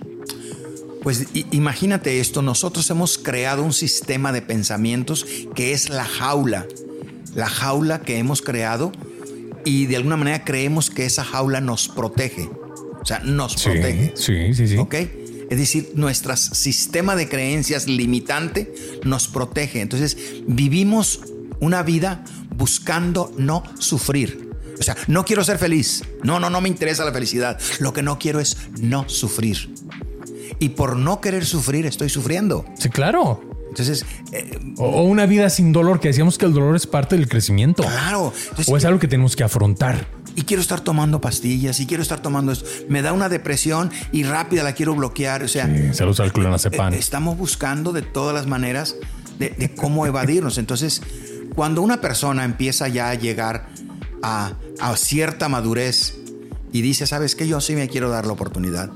Pues 1.02 1.28
imagínate 1.50 2.20
esto, 2.20 2.42
nosotros 2.42 2.90
hemos 2.90 3.16
creado 3.16 3.62
un 3.62 3.72
sistema 3.72 4.32
de 4.32 4.42
pensamientos 4.42 5.24
que 5.54 5.72
es 5.72 5.88
la 5.88 6.04
jaula, 6.04 6.66
la 7.34 7.48
jaula 7.48 8.02
que 8.02 8.18
hemos 8.18 8.42
creado 8.42 8.92
y 9.64 9.86
de 9.86 9.96
alguna 9.96 10.18
manera 10.18 10.44
creemos 10.44 10.90
que 10.90 11.06
esa 11.06 11.24
jaula 11.24 11.62
nos 11.62 11.88
protege. 11.88 12.50
O 13.00 13.06
sea, 13.06 13.20
nos 13.20 13.62
protege. 13.62 14.12
Sí, 14.14 14.54
sí, 14.54 14.68
sí. 14.68 14.76
¿Ok? 14.76 14.94
Es 15.50 15.58
decir, 15.58 15.90
nuestro 15.94 16.36
sistema 16.36 17.16
de 17.16 17.28
creencias 17.28 17.88
limitante 17.88 18.72
nos 19.04 19.26
protege. 19.26 19.80
Entonces, 19.80 20.16
vivimos 20.46 21.20
una 21.58 21.82
vida 21.82 22.24
buscando 22.56 23.32
no 23.36 23.64
sufrir. 23.78 24.50
O 24.78 24.82
sea, 24.82 24.96
no 25.08 25.24
quiero 25.24 25.42
ser 25.42 25.58
feliz. 25.58 26.04
No, 26.22 26.38
no, 26.40 26.50
no 26.50 26.60
me 26.60 26.68
interesa 26.68 27.04
la 27.04 27.12
felicidad. 27.12 27.58
Lo 27.80 27.92
que 27.92 28.02
no 28.02 28.18
quiero 28.18 28.38
es 28.38 28.56
no 28.80 29.08
sufrir. 29.08 29.74
Y 30.58 30.70
por 30.70 30.96
no 30.96 31.20
querer 31.20 31.44
sufrir, 31.44 31.84
estoy 31.84 32.08
sufriendo. 32.08 32.64
Sí, 32.78 32.88
claro. 32.88 33.42
Entonces, 33.70 34.04
eh, 34.32 34.58
o, 34.78 35.02
una 35.02 35.26
vida 35.26 35.48
sin 35.48 35.72
dolor, 35.72 36.00
que 36.00 36.08
decíamos 36.08 36.38
que 36.38 36.46
el 36.46 36.52
dolor 36.52 36.76
es 36.76 36.86
parte 36.86 37.16
del 37.16 37.28
crecimiento. 37.28 37.82
Claro. 37.82 38.32
o 38.66 38.76
es 38.76 38.84
algo 38.84 38.98
que 38.98 39.08
tenemos 39.08 39.36
que 39.36 39.44
afrontar. 39.44 40.06
Y 40.36 40.42
quiero 40.42 40.60
estar 40.60 40.80
tomando 40.80 41.20
pastillas 41.20 41.80
y 41.80 41.86
quiero 41.86 42.02
estar 42.02 42.20
tomando 42.20 42.52
esto. 42.52 42.66
Me 42.88 43.02
da 43.02 43.12
una 43.12 43.28
depresión 43.28 43.90
y 44.12 44.22
rápida 44.22 44.62
la 44.62 44.74
quiero 44.74 44.94
bloquear. 44.94 45.42
O 45.42 45.48
sea, 45.48 45.66
sí, 45.92 46.04
usa 46.04 46.24
el 46.24 46.32
clonazepam. 46.32 46.94
Eh, 46.94 46.98
estamos 46.98 47.36
buscando 47.36 47.92
de 47.92 48.02
todas 48.02 48.34
las 48.34 48.46
maneras 48.46 48.96
de, 49.38 49.50
de 49.50 49.74
cómo 49.74 50.06
evadirnos. 50.06 50.58
Entonces, 50.58 51.02
cuando 51.54 51.82
una 51.82 52.00
persona 52.00 52.44
empieza 52.44 52.88
ya 52.88 53.10
a 53.10 53.14
llegar 53.14 53.68
a, 54.22 54.52
a 54.80 54.96
cierta 54.96 55.48
madurez 55.48 56.16
y 56.72 56.82
dice, 56.82 57.06
¿sabes 57.06 57.34
qué? 57.34 57.48
Yo 57.48 57.60
sí 57.60 57.74
me 57.74 57.88
quiero 57.88 58.10
dar 58.10 58.26
la 58.26 58.32
oportunidad. 58.32 58.90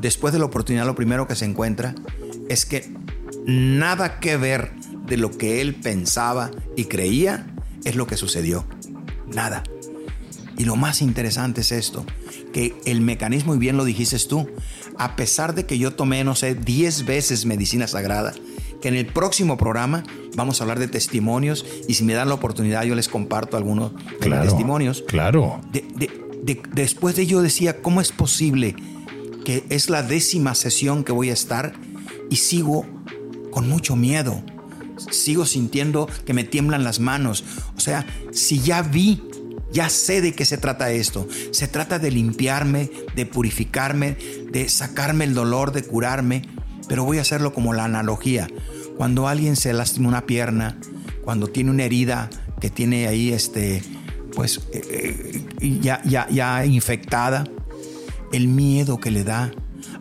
Después 0.00 0.32
de 0.32 0.38
la 0.38 0.44
oportunidad, 0.44 0.84
lo 0.84 0.94
primero 0.94 1.26
que 1.26 1.34
se 1.34 1.46
encuentra 1.46 1.94
es 2.48 2.66
que 2.66 2.92
nada 3.46 4.20
que 4.20 4.36
ver 4.36 4.72
de 5.06 5.16
lo 5.16 5.30
que 5.30 5.60
él 5.60 5.74
pensaba 5.74 6.50
y 6.76 6.84
creía 6.84 7.46
es 7.84 7.96
lo 7.96 8.06
que 8.06 8.16
sucedió. 8.16 8.66
Nada. 9.32 9.62
Y 10.58 10.64
lo 10.64 10.76
más 10.76 11.02
interesante 11.02 11.60
es 11.60 11.72
esto, 11.72 12.06
que 12.52 12.74
el 12.86 13.00
mecanismo, 13.00 13.54
y 13.54 13.58
bien 13.58 13.76
lo 13.76 13.84
dijiste 13.84 14.18
tú, 14.26 14.48
a 14.98 15.16
pesar 15.16 15.54
de 15.54 15.66
que 15.66 15.78
yo 15.78 15.94
tomé, 15.94 16.24
no 16.24 16.34
sé, 16.34 16.54
10 16.54 17.04
veces 17.04 17.44
medicina 17.44 17.86
sagrada, 17.86 18.32
que 18.80 18.88
en 18.88 18.94
el 18.94 19.06
próximo 19.06 19.56
programa 19.56 20.04
vamos 20.34 20.60
a 20.60 20.64
hablar 20.64 20.78
de 20.78 20.88
testimonios 20.88 21.66
y 21.88 21.94
si 21.94 22.04
me 22.04 22.14
dan 22.14 22.28
la 22.28 22.34
oportunidad 22.34 22.84
yo 22.84 22.94
les 22.94 23.08
comparto 23.08 23.56
algunos 23.56 23.92
testimonios. 24.20 25.02
Claro. 25.06 25.60
después 26.72 27.16
de 27.16 27.22
ello 27.22 27.40
decía, 27.40 27.80
¿cómo 27.82 28.00
es 28.00 28.12
posible 28.12 28.76
que 29.46 29.64
es 29.68 29.90
la 29.90 30.02
décima 30.02 30.56
sesión 30.56 31.04
que 31.04 31.12
voy 31.12 31.30
a 31.30 31.32
estar 31.32 31.72
y 32.28 32.36
sigo 32.36 32.84
con 33.52 33.68
mucho 33.68 33.94
miedo. 33.94 34.42
Sigo 35.12 35.46
sintiendo 35.46 36.08
que 36.24 36.34
me 36.34 36.42
tiemblan 36.42 36.82
las 36.82 36.98
manos. 36.98 37.44
O 37.76 37.80
sea, 37.80 38.04
si 38.32 38.58
ya 38.58 38.82
vi, 38.82 39.22
ya 39.72 39.88
sé 39.88 40.20
de 40.20 40.32
qué 40.32 40.44
se 40.44 40.58
trata 40.58 40.90
esto. 40.90 41.28
Se 41.50 41.68
trata 41.68 41.98
de 41.98 42.10
limpiarme, 42.10 42.90
de 43.14 43.26
purificarme, 43.26 44.16
de 44.50 44.68
sacarme 44.68 45.24
el 45.24 45.34
dolor, 45.34 45.72
de 45.72 45.82
curarme. 45.82 46.42
Pero 46.88 47.04
voy 47.04 47.18
a 47.18 47.22
hacerlo 47.22 47.52
como 47.52 47.74
la 47.74 47.84
analogía. 47.84 48.48
Cuando 48.96 49.28
alguien 49.28 49.56
se 49.56 49.72
lastima 49.72 50.08
una 50.08 50.26
pierna, 50.26 50.78
cuando 51.24 51.48
tiene 51.48 51.70
una 51.70 51.84
herida 51.84 52.30
que 52.60 52.70
tiene 52.70 53.08
ahí 53.08 53.32
este, 53.32 53.82
pues 54.34 54.60
eh, 54.72 55.44
eh, 55.60 55.78
ya, 55.80 56.00
ya, 56.04 56.28
ya 56.30 56.64
infectada, 56.64 57.44
el 58.32 58.48
miedo 58.48 58.98
que 58.98 59.10
le 59.10 59.24
da, 59.24 59.52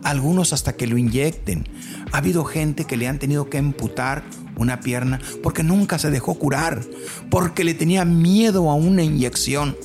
algunos 0.03 0.53
hasta 0.53 0.73
que 0.73 0.87
lo 0.87 0.97
inyecten. 0.97 1.67
Ha 2.11 2.17
habido 2.17 2.45
gente 2.45 2.85
que 2.85 2.97
le 2.97 3.07
han 3.07 3.19
tenido 3.19 3.49
que 3.49 3.57
amputar 3.57 4.23
una 4.57 4.79
pierna 4.79 5.19
porque 5.43 5.63
nunca 5.63 5.99
se 5.99 6.11
dejó 6.11 6.35
curar, 6.35 6.81
porque 7.29 7.63
le 7.63 7.73
tenía 7.73 8.05
miedo 8.05 8.69
a 8.69 8.75
una 8.75 9.03
inyección. 9.03 9.75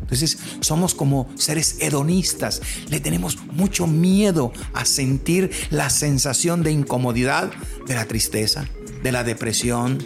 Entonces 0.00 0.38
somos 0.60 0.94
como 0.94 1.28
seres 1.36 1.76
hedonistas, 1.78 2.60
le 2.88 2.98
tenemos 2.98 3.38
mucho 3.52 3.86
miedo 3.86 4.52
a 4.72 4.84
sentir 4.84 5.52
la 5.70 5.88
sensación 5.88 6.64
de 6.64 6.72
incomodidad 6.72 7.52
de 7.86 7.94
la 7.94 8.06
tristeza, 8.06 8.66
de 9.04 9.12
la 9.12 9.22
depresión. 9.22 9.98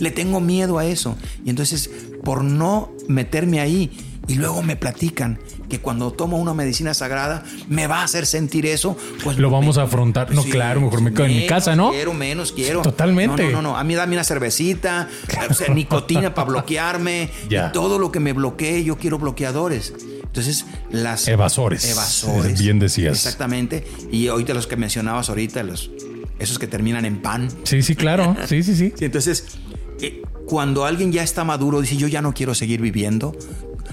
le 0.00 0.10
tengo 0.10 0.40
miedo 0.40 0.78
a 0.78 0.86
eso. 0.86 1.16
Y 1.44 1.50
entonces, 1.50 1.88
por 2.24 2.42
no 2.42 2.90
meterme 3.06 3.60
ahí, 3.60 3.92
y 4.32 4.36
luego 4.36 4.62
me 4.62 4.76
platican 4.76 5.38
que 5.68 5.80
cuando 5.80 6.10
tomo 6.10 6.38
una 6.38 6.54
medicina 6.54 6.94
sagrada 6.94 7.44
me 7.68 7.86
va 7.86 8.00
a 8.00 8.04
hacer 8.04 8.24
sentir 8.24 8.64
eso, 8.64 8.96
pues 9.22 9.36
lo 9.36 9.50
vamos 9.50 9.76
a 9.76 9.82
afrontar. 9.82 10.32
No, 10.32 10.42
claro, 10.42 10.80
mejor 10.80 11.02
me 11.02 11.12
quedo 11.12 11.26
en 11.26 11.36
mi 11.36 11.46
casa, 11.46 11.76
¿no? 11.76 11.90
Quiero 11.90 12.14
menos, 12.14 12.52
quiero. 12.52 12.80
Totalmente. 12.80 13.44
No, 13.44 13.60
no, 13.60 13.62
no, 13.62 13.76
a 13.76 13.84
mí 13.84 13.94
dame 13.94 14.14
una 14.14 14.24
cervecita, 14.24 15.06
o 15.50 15.52
sea, 15.52 15.68
nicotina 15.68 16.32
para 16.32 16.48
bloquearme, 16.48 17.30
y 17.50 17.72
todo 17.74 17.98
lo 17.98 18.10
que 18.10 18.20
me 18.20 18.32
bloquee, 18.32 18.82
yo 18.84 18.96
quiero 18.96 19.18
bloqueadores. 19.18 19.92
Entonces, 20.22 20.64
las 20.90 21.28
evasores. 21.28 21.84
Evasores. 21.90 22.58
Bien 22.58 22.78
decías. 22.78 23.18
Exactamente. 23.18 23.86
Y 24.10 24.28
ahorita 24.28 24.54
los 24.54 24.66
que 24.66 24.76
mencionabas 24.76 25.28
ahorita, 25.28 25.62
los 25.62 25.90
esos 26.38 26.58
que 26.58 26.66
terminan 26.66 27.04
en 27.04 27.20
pan. 27.20 27.50
Sí, 27.64 27.82
sí, 27.82 27.94
claro. 27.94 28.34
Sí, 28.46 28.62
sí, 28.62 28.74
sí. 28.74 28.94
entonces, 29.04 29.44
cuando 30.46 30.84
alguien 30.84 31.12
ya 31.12 31.22
está 31.22 31.44
maduro, 31.44 31.80
dice, 31.80 31.96
yo 31.96 32.08
ya 32.08 32.20
no 32.22 32.34
quiero 32.34 32.54
seguir 32.54 32.80
viviendo, 32.80 33.34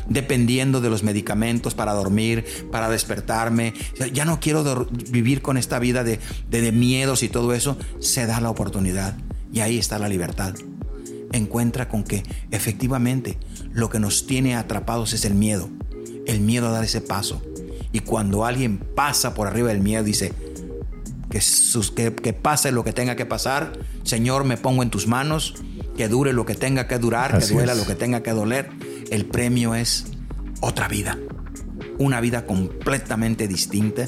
dependiendo 0.08 0.82
de 0.82 0.90
los 0.90 1.04
medicamentos 1.04 1.76
para 1.76 1.94
dormir, 1.94 2.46
para 2.72 2.90
despertarme. 2.90 3.74
Ya 4.14 4.26
no 4.26 4.40
quiero 4.40 4.88
vivir 5.10 5.42
con 5.42 5.58
esta 5.58 5.80
vida 5.80 6.04
de, 6.04 6.20
de, 6.50 6.72
miedos 6.72 7.24
y 7.24 7.30
todo 7.30 7.54
eso. 7.54 7.78
Se 8.00 8.26
da 8.26 8.42
la 8.42 8.50
oportunidad 8.50 9.16
y 9.54 9.62
ahí 9.62 9.78
está 9.78 10.00
la 10.00 10.10
libertad. 10.10 10.54
Encuentra 11.32 11.88
con 11.88 12.04
que 12.04 12.24
efectivamente 12.52 13.38
lo 13.72 13.90
que 13.90 14.00
nos 14.00 14.26
tiene 14.26 14.56
atrapados 14.56 15.14
es 15.14 15.26
el 15.26 15.36
miedo. 15.36 15.70
El 16.26 16.42
miedo 16.42 16.68
a 16.68 16.72
dar 16.72 16.84
ese 16.84 17.02
paso. 17.02 17.42
Y 17.92 18.00
cuando 18.00 18.46
alguien 18.46 18.78
pasa 18.78 19.34
por 19.34 19.48
arriba 19.48 19.70
del 19.70 19.80
miedo, 19.80 20.04
dice, 20.04 20.34
que, 21.30 22.14
que, 22.14 22.34
pase 22.34 22.72
lo 22.72 22.84
que 22.84 22.94
tenga 22.94 23.16
que 23.16 23.26
pasar. 23.26 23.74
Señor, 24.04 24.44
me 24.44 24.58
pongo 24.58 24.84
en 24.84 24.90
tus 24.90 25.08
manos. 25.08 25.56
Que 26.00 26.08
dure 26.08 26.32
lo 26.32 26.46
que 26.46 26.56
tenga 26.56 26.88
que 26.88 26.98
durar, 26.98 27.38
que 27.38 27.46
duela 27.46 27.76
lo 27.76 27.86
que 27.86 27.94
tenga 27.94 28.24
que 28.24 28.32
doler 28.32 28.70
el 29.12 29.26
premio 29.26 29.76
es 29.76 30.06
otra 30.62 30.88
vida, 30.88 31.20
una 31.98 32.22
vida 32.22 32.46
completamente 32.46 33.50
distinta. 33.50 34.08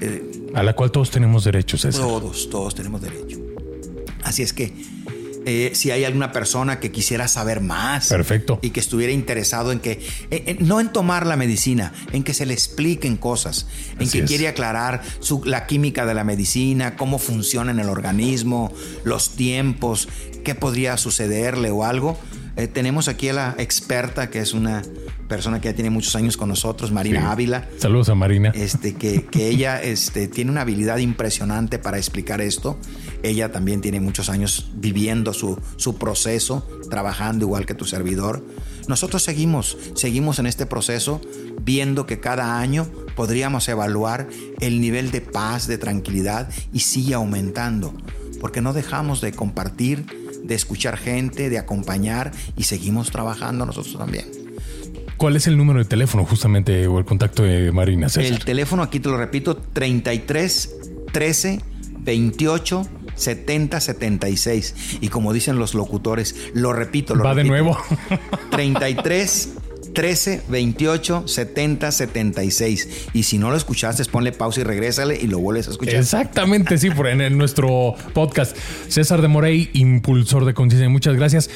Eh, 0.00 0.46
a 0.54 0.62
la 0.62 0.76
cual 0.76 0.92
todos 0.92 1.10
tenemos 1.10 1.42
derechos. 1.42 1.82
Todos, 1.90 2.48
todos 2.48 2.76
tenemos 2.76 3.02
derecho. 3.02 3.40
Así 4.22 4.42
es 4.44 4.52
que 4.52 4.72
eh, 5.46 5.70
si 5.74 5.92
hay 5.92 6.04
alguna 6.04 6.32
persona 6.32 6.80
que 6.80 6.90
quisiera 6.90 7.28
saber 7.28 7.60
más 7.60 8.08
Perfecto. 8.08 8.58
y 8.62 8.70
que 8.70 8.80
estuviera 8.80 9.12
interesado 9.12 9.72
en 9.72 9.78
que, 9.80 10.04
no 10.58 10.80
en 10.80 10.92
tomar 10.92 11.24
la 11.24 11.36
medicina, 11.36 11.92
en 12.12 12.24
que 12.24 12.34
se 12.34 12.46
le 12.46 12.52
expliquen 12.52 13.16
cosas, 13.16 13.68
en 13.98 14.10
que 14.10 14.24
quiere 14.24 14.48
aclarar 14.48 15.02
la 15.44 15.66
química 15.66 16.04
de 16.04 16.14
la 16.14 16.24
medicina, 16.24 16.96
cómo 16.96 17.18
funciona 17.18 17.70
en 17.70 17.78
el 17.78 17.88
organismo, 17.88 18.72
los 19.04 19.36
tiempos, 19.36 20.08
qué 20.44 20.54
podría 20.54 20.96
sucederle 20.96 21.70
o 21.70 21.84
algo, 21.84 22.18
eh, 22.56 22.66
tenemos 22.66 23.06
aquí 23.08 23.28
a 23.28 23.34
la 23.34 23.54
experta, 23.58 24.30
que 24.30 24.40
es 24.40 24.52
una 24.52 24.82
persona 25.26 25.60
que 25.60 25.68
ya 25.68 25.74
tiene 25.74 25.90
muchos 25.90 26.14
años 26.16 26.36
con 26.36 26.48
nosotros, 26.48 26.92
Marina 26.92 27.30
Ávila. 27.30 27.68
Saludos 27.78 28.08
a 28.08 28.14
Marina. 28.14 28.52
Este, 28.54 28.94
que, 28.94 29.26
que 29.26 29.48
ella 29.48 29.82
este, 29.82 30.28
tiene 30.28 30.50
una 30.50 30.62
habilidad 30.62 30.98
impresionante 30.98 31.78
para 31.78 31.98
explicar 31.98 32.40
esto. 32.40 32.78
Ella 33.22 33.50
también 33.50 33.80
tiene 33.80 34.00
muchos 34.00 34.28
años 34.28 34.70
viviendo 34.74 35.32
su, 35.32 35.58
su 35.76 35.96
proceso, 35.96 36.66
trabajando 36.90 37.44
igual 37.44 37.66
que 37.66 37.74
tu 37.74 37.84
servidor. 37.84 38.44
Nosotros 38.88 39.22
seguimos, 39.22 39.76
seguimos 39.94 40.38
en 40.38 40.46
este 40.46 40.66
proceso 40.66 41.20
viendo 41.62 42.06
que 42.06 42.20
cada 42.20 42.58
año 42.58 42.86
podríamos 43.16 43.68
evaluar 43.68 44.28
el 44.60 44.80
nivel 44.80 45.10
de 45.10 45.20
paz, 45.20 45.66
de 45.66 45.78
tranquilidad 45.78 46.48
y 46.72 46.80
sigue 46.80 47.14
aumentando, 47.14 47.94
porque 48.40 48.60
no 48.60 48.72
dejamos 48.72 49.20
de 49.20 49.32
compartir 49.32 50.06
de 50.46 50.54
escuchar 50.54 50.96
gente, 50.96 51.50
de 51.50 51.58
acompañar 51.58 52.32
y 52.56 52.64
seguimos 52.64 53.10
trabajando 53.10 53.66
nosotros 53.66 53.98
también. 53.98 54.45
¿Cuál 55.16 55.36
es 55.36 55.46
el 55.46 55.56
número 55.56 55.78
de 55.78 55.84
teléfono 55.86 56.24
justamente 56.24 56.86
o 56.86 56.98
el 56.98 57.04
contacto 57.04 57.42
de 57.42 57.72
Marina 57.72 58.08
César? 58.08 58.32
El 58.32 58.44
teléfono 58.44 58.82
aquí 58.82 59.00
te 59.00 59.08
lo 59.08 59.16
repito, 59.16 59.56
33 59.56 60.76
13 61.12 61.60
28 62.00 62.88
70 63.14 63.80
76. 63.80 64.98
Y 65.00 65.08
como 65.08 65.32
dicen 65.32 65.58
los 65.58 65.74
locutores, 65.74 66.36
lo 66.54 66.72
repito, 66.72 67.14
lo 67.14 67.24
Va 67.24 67.34
de 67.34 67.44
nuevo. 67.44 67.78
33 68.50 69.54
13 69.94 70.42
28 70.48 71.26
70 71.26 71.90
76. 71.90 73.08
Y 73.14 73.22
si 73.22 73.38
no 73.38 73.50
lo 73.50 73.56
escuchaste, 73.56 74.04
ponle 74.04 74.32
pausa 74.32 74.60
y 74.60 74.64
regrésale 74.64 75.18
y 75.20 75.26
lo 75.26 75.38
vuelves 75.38 75.68
a 75.68 75.70
escuchar. 75.70 75.96
Exactamente, 75.96 76.76
sí, 76.76 76.90
por 76.90 77.08
en, 77.08 77.38
nuestro 77.38 77.94
podcast. 78.12 78.54
César 78.88 79.22
de 79.22 79.28
Morey, 79.28 79.70
impulsor 79.72 80.44
de 80.44 80.52
conciencia. 80.52 80.88
Muchas 80.90 81.16
gracias. 81.16 81.50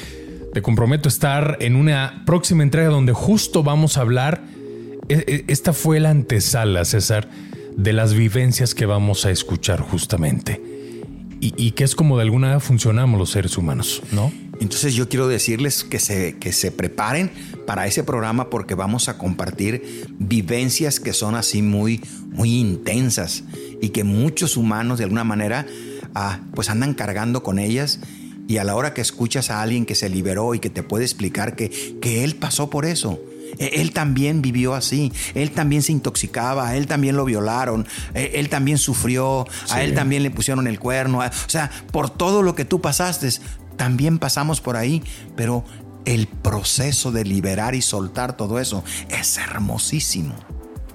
Te 0.53 0.61
comprometo 0.61 1.07
a 1.07 1.11
estar 1.11 1.57
en 1.61 1.77
una 1.77 2.23
próxima 2.25 2.63
entrega 2.63 2.89
donde 2.89 3.13
justo 3.13 3.63
vamos 3.63 3.97
a 3.97 4.01
hablar. 4.01 4.43
E, 5.07 5.13
e, 5.27 5.45
esta 5.47 5.71
fue 5.71 6.01
la 6.01 6.09
antesala, 6.09 6.83
César, 6.83 7.29
de 7.77 7.93
las 7.93 8.13
vivencias 8.13 8.75
que 8.75 8.85
vamos 8.85 9.25
a 9.25 9.31
escuchar 9.31 9.79
justamente. 9.79 10.61
Y, 11.43 11.71
que 11.71 11.83
es 11.83 11.95
como 11.95 12.17
de 12.17 12.23
alguna 12.23 12.47
manera 12.47 12.59
funcionamos 12.59 13.19
los 13.19 13.31
seres 13.31 13.57
humanos, 13.57 14.03
¿no? 14.11 14.31
Entonces 14.59 14.93
yo 14.93 15.09
quiero 15.09 15.27
decirles 15.27 15.83
que 15.83 15.97
se, 15.97 16.37
que 16.37 16.51
se 16.51 16.71
preparen 16.71 17.31
para 17.65 17.87
ese 17.87 18.03
programa 18.03 18.51
porque 18.51 18.75
vamos 18.75 19.09
a 19.09 19.17
compartir 19.17 20.05
vivencias 20.19 20.99
que 20.99 21.13
son 21.13 21.33
así 21.33 21.63
muy, 21.63 21.99
muy 22.27 22.59
intensas 22.59 23.43
y 23.81 23.89
que 23.89 24.03
muchos 24.03 24.55
humanos 24.55 24.99
de 24.99 25.05
alguna 25.05 25.23
manera 25.23 25.65
ah, 26.13 26.41
pues 26.53 26.69
andan 26.69 26.93
cargando 26.93 27.41
con 27.41 27.57
ellas 27.57 27.99
y 28.51 28.57
a 28.57 28.65
la 28.65 28.75
hora 28.75 28.93
que 28.93 28.99
escuchas 28.99 29.49
a 29.49 29.61
alguien 29.61 29.85
que 29.85 29.95
se 29.95 30.09
liberó 30.09 30.53
y 30.53 30.59
que 30.59 30.69
te 30.69 30.83
puede 30.83 31.05
explicar 31.05 31.55
que, 31.55 31.69
que 32.01 32.25
él 32.25 32.35
pasó 32.35 32.69
por 32.69 32.85
eso, 32.85 33.17
E, 33.57 33.81
él 33.81 33.91
también 33.91 34.41
vivió 34.41 34.75
así, 34.75 35.11
él 35.35 35.51
también 35.51 35.83
se 35.83 35.93
intoxicaba, 35.93 36.67
a 36.67 36.75
él 36.75 36.85
también 36.87 37.15
lo 37.15 37.23
violaron, 37.23 37.87
e, 38.13 38.31
él 38.35 38.49
también 38.49 38.77
sufrió, 38.77 39.47
a 39.69 39.83
él 39.83 39.93
también 39.93 40.23
le 40.23 40.31
pusieron 40.31 40.67
el 40.67 40.79
cuerno. 40.79 41.19
O 41.19 41.49
sea, 41.49 41.71
por 41.91 42.09
todo 42.09 42.43
lo 42.43 42.53
que 42.55 42.65
tú 42.65 42.81
pasaste, 42.81 43.29
también 43.77 44.19
pasamos 44.19 44.59
por 44.59 44.75
ahí, 44.75 45.01
pero 45.35 45.63
el 46.05 46.27
proceso 46.27 47.11
de 47.11 47.23
liberar 47.23 47.73
y 47.75 47.81
soltar 47.81 48.35
todo 48.35 48.59
eso 48.59 48.83
es 49.09 49.37
hermosísimo. 49.37 50.35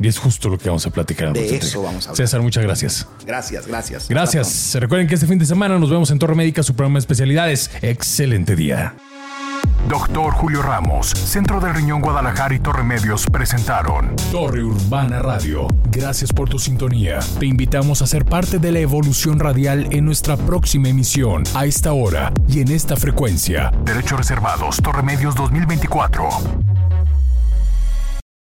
Y 0.01 0.09
es 0.09 0.18
justo 0.18 0.49
lo 0.49 0.59
que 0.59 0.68
vamos 0.68 0.86
a 0.86 0.90
platicar. 0.90 1.32
De 1.32 1.57
eso 1.57 1.82
vamos 1.82 2.07
a 2.07 2.11
hablar. 2.11 2.16
César, 2.16 2.42
muchas 2.42 2.62
gracias. 2.62 3.07
Gracias, 3.24 3.66
gracias. 3.66 4.09
Gracias. 4.09 4.74
Recuerden 4.78 5.09
que 5.09 5.14
este 5.14 5.26
fin 5.26 5.38
de 5.38 5.47
semana 5.47 5.78
nos 5.78 5.90
vemos 5.90 6.11
en 6.11 6.18
Torre 6.18 6.34
Médica, 6.34 6.62
su 6.62 6.74
programa 6.74 6.94
de 6.94 7.01
especialidades. 7.01 7.70
Excelente 7.82 8.57
día. 8.57 8.94
Doctor 9.88 10.32
Julio 10.32 10.62
Ramos, 10.62 11.11
Centro 11.11 11.61
del 11.61 11.72
Riñón 11.72 12.01
Guadalajara 12.01 12.53
y 12.55 12.59
Torre 12.59 12.82
Medios 12.82 13.24
presentaron 13.30 14.16
Torre 14.32 14.64
Urbana 14.64 15.20
Radio. 15.20 15.68
Gracias 15.92 16.32
por 16.32 16.49
tu 16.49 16.59
sintonía. 16.59 17.20
Te 17.38 17.47
invitamos 17.47 18.03
a 18.03 18.07
ser 18.07 18.24
parte 18.24 18.59
de 18.59 18.72
la 18.72 18.80
evolución 18.80 19.38
radial 19.38 19.86
en 19.92 20.05
nuestra 20.05 20.36
próxima 20.36 20.88
emisión, 20.88 21.44
a 21.55 21.66
esta 21.66 21.92
hora 21.92 22.32
y 22.49 22.62
en 22.62 22.72
esta 22.72 22.97
frecuencia. 22.97 23.72
Derechos 23.84 24.18
reservados, 24.18 24.78
Torre 24.82 25.05
Medios 25.05 25.36
2024. 25.36 26.76